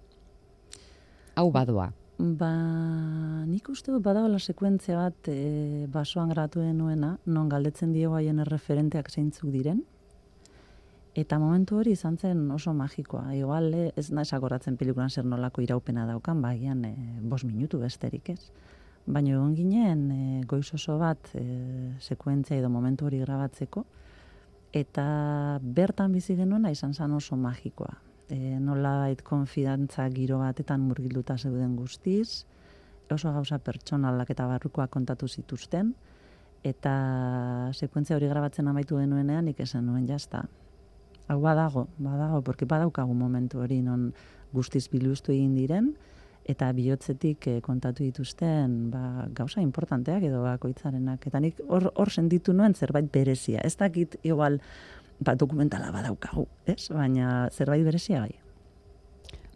Hau 1.37 1.51
badoa. 1.53 1.93
Ba, 2.19 2.51
nik 3.47 3.69
uste 3.71 3.93
dut 3.93 4.03
badagoela 4.03 4.39
sekuentzia 4.43 4.97
bat 4.97 5.29
e, 5.31 5.87
basoan 5.93 6.29
gratu 6.33 6.61
nuena, 6.75 7.19
non 7.27 7.49
galdetzen 7.49 7.93
diego 7.93 8.15
haien 8.19 8.41
erreferenteak 8.41 9.09
zeintzuk 9.11 9.51
diren, 9.55 9.85
eta 11.19 11.39
momentu 11.43 11.81
hori 11.81 11.97
izan 11.97 12.17
zen 12.17 12.45
oso 12.55 12.73
magikoa. 12.75 13.33
Igual 13.35 13.73
eh, 13.75 13.93
ez 13.99 14.11
naiz 14.15 14.31
akoratzen 14.37 14.77
pelikulan 14.79 15.11
zer 15.11 15.27
nolako 15.27 15.65
iraupena 15.65 16.07
daukan, 16.07 16.43
bagian 16.43 16.85
e, 16.87 16.95
bos 17.21 17.43
minutu 17.45 17.81
besterik 17.83 18.31
ez. 18.31 18.53
Baina 19.07 19.33
egon 19.35 19.55
ginen 19.57 20.05
e, 20.15 20.21
goiz 20.47 20.69
oso 20.77 20.99
bat 21.01 21.31
e, 21.35 21.43
sekuentzia 21.99 22.59
edo 22.61 22.71
momentu 22.71 23.09
hori 23.09 23.19
grabatzeko, 23.25 23.83
eta 24.73 25.07
bertan 25.63 26.15
bizi 26.15 26.37
genuena 26.39 26.71
izan 26.71 26.95
zen 26.95 27.17
oso 27.17 27.37
magikoa. 27.41 27.97
E, 28.29 28.39
nolabait 28.61 29.25
konfidantza 29.27 30.07
giro 30.15 30.39
batetan 30.39 30.85
murgilduta 30.87 31.39
zeuden 31.39 31.75
guztiz, 31.75 32.45
oso 33.11 33.33
gauza 33.33 33.59
pertsonalak 33.59 34.31
eta 34.31 34.47
barrukoak 34.47 34.93
kontatu 34.95 35.27
zituzten, 35.27 35.95
eta 36.63 36.95
sekuentzia 37.73 38.21
hori 38.21 38.31
grabatzen 38.31 38.69
amaitu 38.69 39.01
genuenean 39.01 39.49
nik 39.51 39.67
esan 39.67 39.87
nuen 39.89 40.07
jazta. 40.07 40.47
Hau 41.29 41.41
badago, 41.41 41.87
badago, 41.99 42.43
porque 42.43 42.65
badaukagu 42.65 43.15
momentu 43.15 43.61
hori 43.61 43.83
non 43.83 44.13
guztiz 44.53 44.89
biluztu 44.89 45.33
egin 45.33 45.55
diren, 45.55 45.91
eta 46.49 46.71
bihotzetik 46.73 47.47
eh, 47.47 47.61
kontatu 47.61 48.03
dituzten 48.03 48.91
ba, 48.91 49.27
gauza 49.37 49.61
importanteak 49.61 50.23
edo 50.25 50.43
bakoitzarenak. 50.47 51.27
Eta 51.29 51.41
nik 51.45 51.61
hor, 51.69 51.91
hor 51.95 52.11
sentitu 52.11 52.55
nuen 52.57 52.75
zerbait 52.75 53.11
berezia. 53.13 53.61
Ez 53.61 53.77
dakit 53.77 54.17
igual 54.25 54.61
ba, 55.21 55.35
dokumentala 55.37 55.91
badaukagu, 55.93 56.47
ez? 56.65 56.89
Baina 56.89 57.49
zerbait 57.53 57.85
berezia 57.85 58.21
bai. 58.25 58.33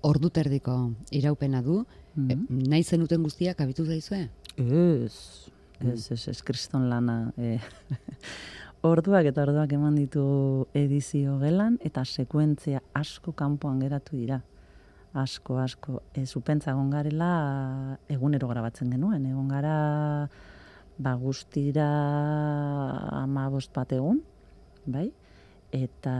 Ordu 0.02 0.28
terdiko 0.30 0.92
iraupena 1.10 1.62
du, 1.62 1.86
Mhm. 2.14 2.30
e, 2.30 2.68
nahi 2.68 2.82
zenuten 2.84 3.22
guztiak 3.22 3.60
abitu 3.64 3.86
zaizue? 3.86 4.28
Ez, 4.58 5.48
ez, 5.80 6.10
ez, 6.12 6.28
ez, 6.28 6.42
kriston 6.42 6.90
lana. 6.90 7.32
E, 7.38 7.58
orduak 8.82 9.26
eta 9.30 9.44
orduak 9.46 9.72
eman 9.72 9.94
ditu 9.96 10.66
edizio 10.74 11.38
gelan, 11.42 11.78
eta 11.86 12.04
sekuentzia 12.04 12.82
asko 12.98 13.32
kanpoan 13.32 13.80
geratu 13.80 14.16
dira. 14.16 14.42
Asko, 15.12 15.58
asko. 15.60 16.00
E, 16.14 16.24
zupentza 16.26 16.72
egon 16.72 16.90
garela 16.90 17.98
egunero 18.08 18.48
grabatzen 18.48 18.90
genuen. 18.90 19.26
Egon 19.28 19.48
gara 19.48 20.28
ba, 20.98 21.14
guztira 21.20 21.88
ama 23.22 23.48
bat 23.50 23.92
egun, 23.92 24.22
bai? 24.86 25.10
Eta, 25.72 26.16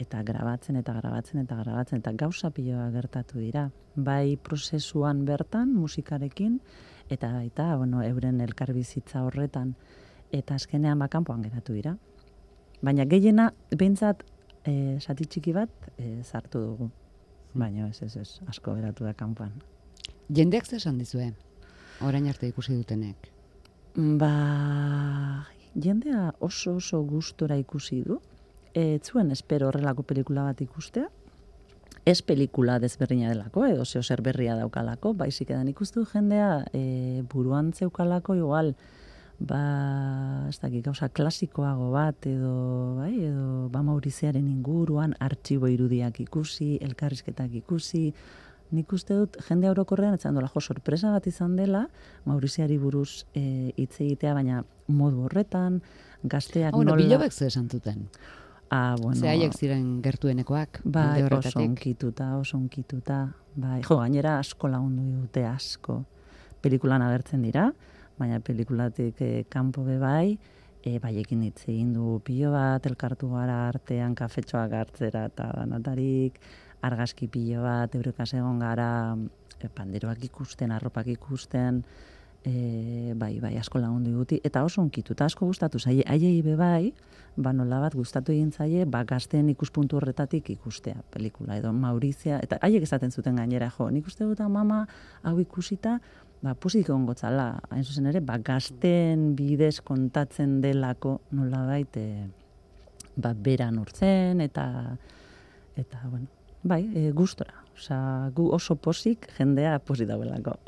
eta 0.00 0.22
grabatzen, 0.22 0.76
eta 0.76 0.92
grabatzen, 0.96 1.40
eta 1.42 1.56
grabatzen, 1.56 1.98
eta 2.00 2.12
gauza 2.12 2.50
piloa 2.50 2.90
gertatu 2.90 3.38
dira. 3.38 3.70
Bai 3.96 4.36
prozesuan 4.36 5.24
bertan, 5.24 5.74
musikarekin, 5.74 6.60
eta 7.10 7.32
baita, 7.32 7.76
bueno, 7.76 8.02
euren 8.02 8.40
elkarbizitza 8.40 9.24
horretan, 9.24 9.74
eta 10.32 10.56
azkenean 10.56 10.98
bakanpoan 10.98 11.42
geratu 11.44 11.76
dira. 11.76 11.96
Baina 12.82 13.04
gehiena, 13.06 13.52
behintzat, 13.70 14.24
e, 14.66 14.98
sati 15.00 15.26
txiki 15.26 15.52
bat, 15.54 15.70
e, 15.98 16.22
sartu 16.24 16.62
dugu. 16.64 16.90
Baina 17.54 17.88
ez, 17.88 18.00
ez, 18.02 18.16
ez, 18.16 18.28
asko 18.48 18.74
geratu 18.78 19.04
da 19.04 19.12
kanpoan. 19.14 19.52
Jendeak 20.32 20.66
zer 20.66 20.80
esan 20.80 20.98
dizue? 20.98 21.28
Orain 22.02 22.26
arte 22.28 22.48
ikusi 22.48 22.74
dutenek. 22.74 23.28
Ba, 23.94 25.46
jendea 25.76 26.32
oso 26.40 26.78
oso 26.80 27.02
gustora 27.04 27.58
ikusi 27.60 28.00
du. 28.06 28.18
E, 28.74 28.98
zuen 29.04 29.30
espero 29.30 29.68
horrelako 29.68 30.02
pelikula 30.08 30.46
bat 30.48 30.62
ikustea. 30.64 31.10
Ez 32.08 32.22
pelikula 32.26 32.78
desberdina 32.82 33.28
delako, 33.30 33.66
edo 33.68 33.84
zeo 33.84 34.02
zer 34.02 34.24
berria 34.26 34.56
daukalako, 34.58 35.12
baizik 35.14 35.52
edan 35.52 35.68
ikustu 35.70 36.02
jendea 36.08 36.64
e, 36.74 37.22
buruan 37.30 37.70
zeukalako 37.72 38.34
igual, 38.40 38.72
ba, 39.46 40.46
ez 40.48 40.58
dakit, 40.62 40.84
gauza 40.86 41.08
klasikoago 41.08 41.90
bat, 41.94 42.26
edo, 42.26 42.52
bai, 43.00 43.12
edo, 43.26 43.68
ba, 43.72 43.82
Mauriziaren 43.86 44.46
inguruan, 44.48 45.14
artxibo 45.20 45.68
irudiak 45.70 46.20
ikusi, 46.24 46.76
elkarrizketak 46.84 47.54
ikusi, 47.62 48.12
nik 48.72 48.92
uste 48.96 49.14
dut 49.18 49.36
jende 49.48 49.68
orokorrean 49.68 50.14
etzan 50.16 50.34
dola, 50.38 50.48
jo, 50.54 50.60
sorpresa 50.64 51.10
bat 51.12 51.26
izan 51.28 51.56
dela, 51.58 51.86
Mauriziari 52.24 52.78
buruz 52.80 53.24
e, 53.34 53.72
hitz 53.76 53.98
egitea, 54.00 54.32
baina 54.38 54.62
modu 54.88 55.26
horretan, 55.26 55.80
gazteak 56.24 56.72
Ah, 56.72 56.76
bueno, 56.76 56.94
nola... 56.94 57.02
bilobek 57.04 57.32
zer 57.32 57.48
esan 57.52 57.68
zuten. 57.68 58.06
Ah, 58.72 58.94
bueno, 58.98 59.18
Ze 59.20 59.28
haiek 59.28 59.52
ziren 59.52 60.00
gertuenekoak, 60.00 60.80
Bai, 60.84 61.02
alde 61.20 61.26
oso 61.26 61.34
horretatik. 61.34 61.68
onkituta, 61.68 62.30
oso 62.38 62.56
onkituta. 62.56 63.18
Bai, 63.54 63.82
jo, 63.84 63.98
gainera 64.00 64.38
asko 64.40 64.68
lagundu 64.72 65.02
dute 65.20 65.44
asko. 65.44 65.98
Pelikulan 66.64 67.02
agertzen 67.04 67.42
dira, 67.44 67.66
baina 68.22 68.40
pelikulatik 68.40 69.20
eh, 69.24 69.44
kanpo 69.50 69.84
be 69.86 69.98
bai, 69.98 70.38
e, 70.82 70.98
baiekin 71.02 71.42
hitz 71.46 71.66
egin 71.68 71.92
du 71.94 72.18
pilo 72.26 72.52
bat, 72.54 72.86
elkartu 72.90 73.30
gara 73.32 73.68
artean 73.68 74.14
kafetxoak 74.18 74.74
hartzera 74.78 75.26
eta 75.30 75.50
danatarik, 75.58 76.40
argazki 76.86 77.28
pilo 77.30 77.62
bat, 77.66 77.94
eurekaz 77.98 78.32
egon 78.38 78.62
gara, 78.62 78.90
e, 79.58 79.70
panderoak 79.70 80.24
ikusten, 80.30 80.74
arropak 80.74 81.10
ikusten, 81.14 81.82
e, 82.44 83.14
bai, 83.16 83.38
bai, 83.40 83.56
asko 83.58 83.78
lagundu 83.78 84.10
diguti, 84.10 84.40
eta 84.44 84.64
oso 84.66 84.82
onkitu, 84.82 85.14
eta 85.14 85.28
asko 85.30 85.46
gustatu 85.46 85.78
zaie, 85.78 86.02
haiei 86.08 86.42
be 86.42 86.56
bai, 86.58 86.92
ba 87.36 87.52
nola 87.56 87.78
bat 87.80 87.94
gustatu 87.96 88.32
egin 88.34 88.50
zaie, 88.52 88.84
ba 88.84 89.04
gazteen 89.08 89.48
ikuspuntu 89.52 89.96
horretatik 89.96 90.50
ikustea 90.52 91.00
pelikula, 91.14 91.56
edo 91.56 91.72
Maurizia, 91.72 92.40
eta 92.42 92.58
haiek 92.60 92.84
esaten 92.84 93.14
zuten 93.14 93.38
gainera, 93.38 93.70
jo, 93.70 93.88
nik 93.90 94.10
uste 94.10 94.26
dut 94.26 94.42
mama 94.50 94.86
hau 95.22 95.38
ikusita, 95.40 96.00
ba, 96.42 96.54
pusik 96.58 96.88
egongo 96.88 97.14
zala, 97.14 97.62
hain 97.70 97.84
zuzen 97.86 98.08
ere, 98.10 98.20
ba, 98.20 98.36
gazten 98.42 99.32
bidez 99.38 99.78
kontatzen 99.86 100.58
delako 100.64 101.20
nola 101.38 101.62
baite, 101.68 102.04
ba, 103.16 103.32
beran 103.34 103.78
urtzen, 103.82 104.42
eta, 104.42 104.66
eta, 105.78 106.02
bueno, 106.08 106.26
bai, 106.62 106.82
e, 106.94 107.10
gustora. 107.14 107.54
Osa, 107.72 107.98
gu 108.36 108.50
oso 108.52 108.76
posik 108.76 109.30
jendea 109.38 109.78
posi 109.80 110.04
dauelako. 110.06 110.58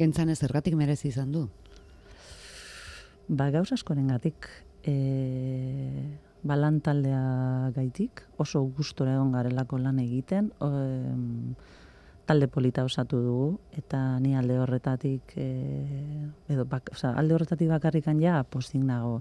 Gentzan 0.00 0.30
ez 0.32 0.38
zergatik 0.38 0.78
merezi 0.78 1.10
izan 1.10 1.34
du. 1.34 1.44
Ba, 3.28 3.50
gauz 3.50 3.68
askorengatik, 3.74 4.48
e, 4.86 4.94
ba, 6.46 6.56
lan 6.56 6.78
taldea 6.80 7.74
gaitik, 7.74 8.22
oso 8.38 8.62
gustora 8.78 9.18
egon 9.18 9.34
garelako 9.34 9.82
lan 9.82 9.98
egiten, 10.02 10.54
o, 10.62 10.70
em, 10.70 11.54
talde 12.30 12.46
polita 12.46 12.84
osatu 12.86 13.18
dugu, 13.24 13.46
eta 13.74 14.20
ni 14.22 14.36
alde 14.38 14.60
horretatik, 14.62 15.32
e, 15.34 15.46
edo, 16.54 16.62
bak, 16.70 16.92
oza, 16.94 17.10
alde 17.18 17.34
horretatik 17.34 17.66
bakarrikan 17.72 18.20
ja, 18.22 18.44
postik 18.46 18.84
nago. 18.86 19.16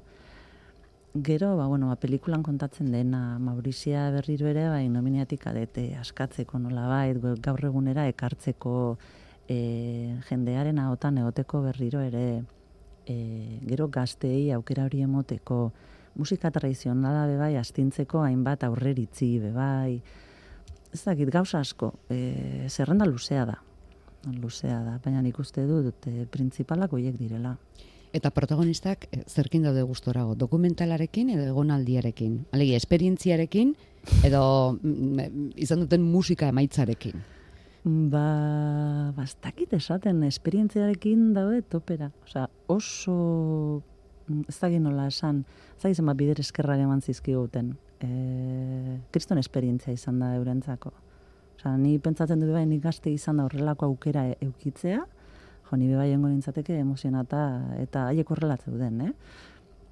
Gero, 1.15 1.55
ba, 1.57 1.65
bueno, 1.65 1.87
ba, 1.89 1.95
pelikulan 1.97 2.43
kontatzen 2.45 2.91
dena, 2.93 3.39
Maurizia 3.41 4.11
berriro 4.13 4.45
ere, 4.51 4.67
bai, 4.69 4.83
nominiatik 4.93 5.47
adete 5.49 5.87
askatzeko 5.97 6.61
nola 6.61 6.85
bait, 6.91 7.17
gaur 7.41 7.65
egunera 7.71 8.05
ekartzeko 8.11 8.75
e, 9.49 9.57
jendearen 10.29 10.77
ahotan 10.77 11.17
egoteko 11.23 11.63
berriro 11.65 12.05
ere, 12.05 12.43
e, 13.09 13.17
gero 13.65 13.89
gazteei 13.89 14.51
aukera 14.53 14.85
hori 14.85 15.01
emoteko, 15.09 15.63
musika 16.13 16.53
tradizionala 16.53 17.25
be 17.25 17.41
bai 17.41 17.55
astintzeko 17.57 18.21
hainbat 18.21 18.69
aurreritzi 18.69 19.39
be 19.41 19.55
bai. 19.57 20.01
Ez 20.93 21.03
dakit 21.05 21.29
gauza 21.29 21.59
asko, 21.59 21.93
e, 22.09 22.65
zerrenda 22.67 23.05
luzea 23.05 23.45
da. 23.45 23.59
Luzea 24.41 24.81
da, 24.83 24.97
baina 25.03 25.21
nik 25.21 25.37
uste 25.39 25.63
dut 25.67 26.07
e, 26.09 26.25
printzipalak 26.31 26.91
hoiek 26.97 27.17
direla. 27.19 27.55
Eta 28.09 28.31
protagonistak 28.33 29.05
eh, 29.11 29.21
zerkin 29.29 29.67
daude 29.67 29.83
gustorago, 29.85 30.33
dokumentalarekin 30.35 31.29
edo 31.35 31.45
egonaldiarekin. 31.51 32.39
Alegia, 32.57 32.79
esperientziarekin 32.81 33.75
edo 34.25 34.41
mm, 34.81 35.51
izan 35.61 35.83
duten 35.85 36.07
musika 36.09 36.49
emaitzarekin. 36.49 37.21
Ba, 38.09 38.23
bastakit 39.15 39.75
esaten, 39.77 40.23
esperientziarekin 40.25 41.29
daude 41.37 41.61
topera. 41.69 42.09
Osea, 42.25 42.47
oso, 42.67 43.19
mm, 44.27 44.49
ez 44.49 44.57
dakit 44.57 44.81
nola 44.81 45.05
esan, 45.13 45.43
ez 45.77 45.83
dakit 45.85 46.01
zenbat 46.01 46.17
bider 46.17 46.41
eskerrak 46.41 46.81
eman 46.81 47.05
zizkiguten. 47.05 47.75
E, 47.99 48.99
kriston 49.11 49.39
esperientzia 49.41 49.93
izan 49.93 50.19
da 50.21 50.33
eurentzako. 50.37 50.93
Osea, 51.59 51.75
ni 51.77 51.97
pentsatzen 51.99 52.39
dut 52.39 52.53
bai 52.55 52.65
nik 52.65 52.83
gazte 52.83 53.11
izan 53.11 53.39
da 53.39 53.45
horrelako 53.47 53.89
aukera 53.89 54.25
e- 54.31 54.37
eukitzea, 54.45 55.01
jo, 55.69 55.77
ni 55.77 55.93
bai 55.93 56.15
nintzateke 56.15 56.77
emozionata 56.79 57.41
eta 57.81 58.07
haiek 58.09 58.31
horrela 58.31 58.57
zeuden, 58.57 59.01
eh? 59.01 59.13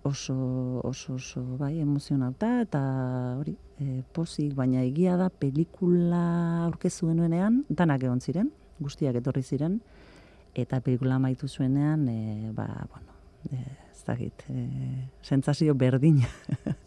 Oso, 0.07 0.35
oso, 0.87 1.15
oso, 1.15 1.41
bai, 1.59 1.73
emozionauta 1.81 2.61
eta 2.63 2.81
hori, 3.41 3.57
e, 3.79 4.03
pozik, 4.13 4.53
baina 4.55 4.85
egia 4.85 5.17
da 5.19 5.27
pelikula 5.29 6.63
aurkezu 6.67 7.09
genuenean, 7.09 7.65
danak 7.67 8.05
egon 8.07 8.21
ziren, 8.21 8.53
guztiak 8.79 9.19
etorri 9.19 9.43
ziren, 9.43 9.81
eta 10.55 10.79
pelikula 10.85 11.17
amaitu 11.19 11.49
zuenean, 11.49 12.07
e, 12.07 12.51
ba, 12.55 12.69
bueno, 12.93 13.19
e, 13.51 13.86
dakit, 14.07 14.43
e, 14.49 14.65
sentsazio 15.21 15.75
berdina 15.75 16.27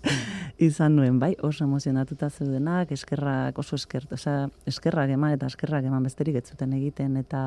izan 0.68 0.96
nuen, 0.96 1.18
bai, 1.20 1.34
oso 1.46 1.64
emozionatuta 1.64 2.30
zeudenak, 2.30 2.92
eskerrak, 2.96 3.58
oso 3.58 3.78
eskert, 3.80 4.12
osea, 4.16 4.48
eskerrak 4.68 5.12
eman 5.14 5.36
eta 5.36 5.48
eskerrak 5.50 5.86
eman 5.88 6.04
besterik 6.08 6.40
ez 6.40 6.46
zuten 6.50 6.74
egiten, 6.76 7.16
eta 7.20 7.42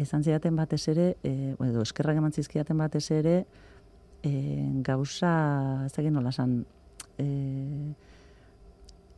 esan 0.00 0.24
zidaten 0.24 0.56
batez 0.56 0.82
ere, 0.92 1.14
e, 1.24 1.54
edo 1.68 1.84
eskerrak 1.84 2.20
eman 2.20 2.32
zizkidaten 2.32 2.78
batez 2.78 3.06
ere, 3.16 3.38
e, 4.22 4.32
gauza, 4.84 5.32
ez 5.86 5.92
dakit 5.96 6.12
nola 6.12 6.32
esan, 6.34 6.58
e, 7.18 7.26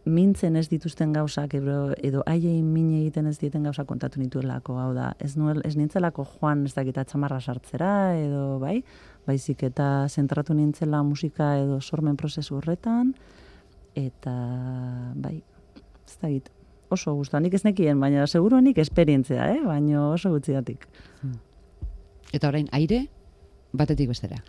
mintzen 0.08 0.56
ez 0.56 0.66
dituzten 0.70 1.12
gauzak 1.12 1.54
edo, 1.58 1.92
edo 2.04 2.22
haiei 2.26 2.62
min 2.64 2.90
egiten 3.00 3.28
ez 3.28 3.36
dieten 3.40 3.66
gauza 3.68 3.84
kontatu 3.88 4.20
nituelako, 4.22 4.78
hau 4.80 4.92
da, 4.96 5.12
ez, 5.20 5.34
nuel, 5.36 5.60
ez 5.68 5.76
nintzelako 5.76 6.24
joan 6.38 6.64
ez 6.66 6.74
dakit 6.76 6.98
atxamarra 6.98 7.40
sartzera 7.40 7.92
edo 8.16 8.58
bai, 8.62 8.80
baizik 9.28 9.62
eta 9.68 10.08
zentratu 10.08 10.56
nintzela 10.56 11.02
musika 11.04 11.54
edo 11.60 11.80
sormen 11.80 12.16
prozesu 12.16 12.56
horretan, 12.58 13.12
eta 13.98 14.34
bai, 15.14 15.36
ez 16.06 16.16
dakit, 16.22 16.48
oso 16.88 17.14
guztua, 17.14 17.40
nik 17.44 17.54
ez 17.54 17.64
nekien, 17.66 18.00
baina 18.00 18.26
seguro 18.26 18.60
nik 18.64 18.80
esperientzia, 18.80 19.50
eh? 19.52 19.60
baina 19.64 20.08
oso 20.14 20.32
gutxiatik. 20.32 20.88
Eta 22.32 22.48
orain 22.48 22.68
aire 22.76 23.06
batetik 23.72 24.08
bestera. 24.08 24.40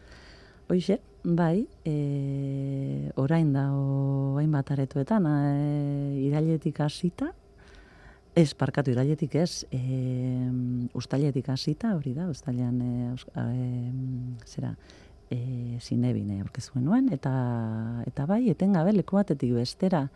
Hoixe, 0.70 1.00
bai, 1.24 1.66
e, 1.88 3.12
orain 3.18 3.52
da 3.56 3.66
hainbat 4.40 4.72
aretoetan, 4.76 5.26
e, 5.26 6.26
irailetik 6.28 6.80
hasita, 6.86 7.32
ez, 8.36 8.54
parkatu, 8.54 8.92
irailetik 8.94 9.36
ez, 9.36 9.66
e, 9.72 9.80
ustailetik 10.98 11.50
hasita, 11.50 11.94
hori 11.98 12.14
da, 12.14 12.30
ustailean, 12.30 12.82
e, 12.82 13.14
e, 13.42 14.44
zera, 14.48 14.74
e, 15.30 15.78
zinebine 15.82 16.40
aurkezuen 16.44 16.86
nuen, 16.86 17.10
eta, 17.14 17.32
eta 18.10 18.26
bai, 18.30 18.44
etengabe 18.54 18.94
leku 18.96 19.20
batetik 19.20 19.54
bestera, 19.58 20.08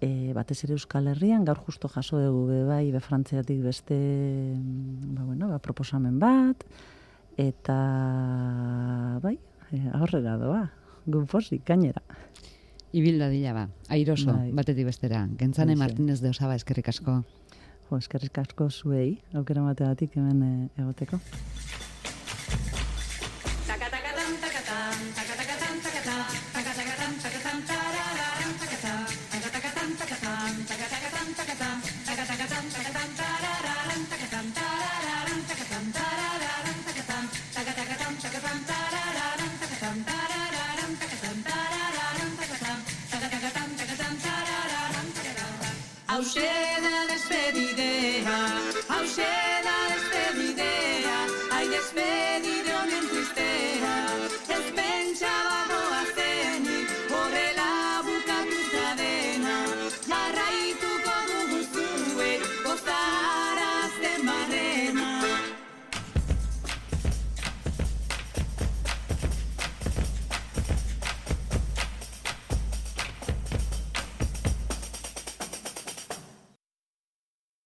e, 0.00 0.32
batez 0.36 0.62
ere 0.64 0.76
Euskal 0.76 1.10
Herrian, 1.12 1.44
gaur 1.44 1.60
justo 1.66 1.88
jaso 1.88 2.20
dugu 2.20 2.46
be 2.50 2.62
bai, 2.68 2.84
be 2.92 3.00
Frantziatik 3.00 3.62
beste, 3.64 3.98
ba, 5.14 5.24
bueno, 5.24 5.50
ba, 5.52 5.60
proposamen 5.62 6.18
bat, 6.22 6.64
eta 7.40 7.78
bai, 9.22 9.36
aurrera 9.96 10.36
doa, 10.40 10.64
gu 11.06 11.24
posik, 11.30 11.64
gainera. 11.66 12.02
Ibilda 12.92 13.28
dila 13.30 13.52
ba, 13.54 13.68
airoso, 13.88 14.32
Bai. 14.34 14.50
batetik 14.52 14.88
bestera. 14.88 15.28
Gentzane. 15.38 15.76
Martínez 15.76 16.20
de 16.20 16.30
Osaba 16.30 16.56
eskerrik 16.58 16.88
asko. 16.90 17.20
Jo, 17.88 17.98
eskerrik 17.98 18.38
asko 18.42 18.70
zuei, 18.70 19.20
aukera 19.34 19.62
mateatik 19.62 20.16
hemen 20.18 20.42
e, 20.42 20.82
egoteko. 20.82 21.20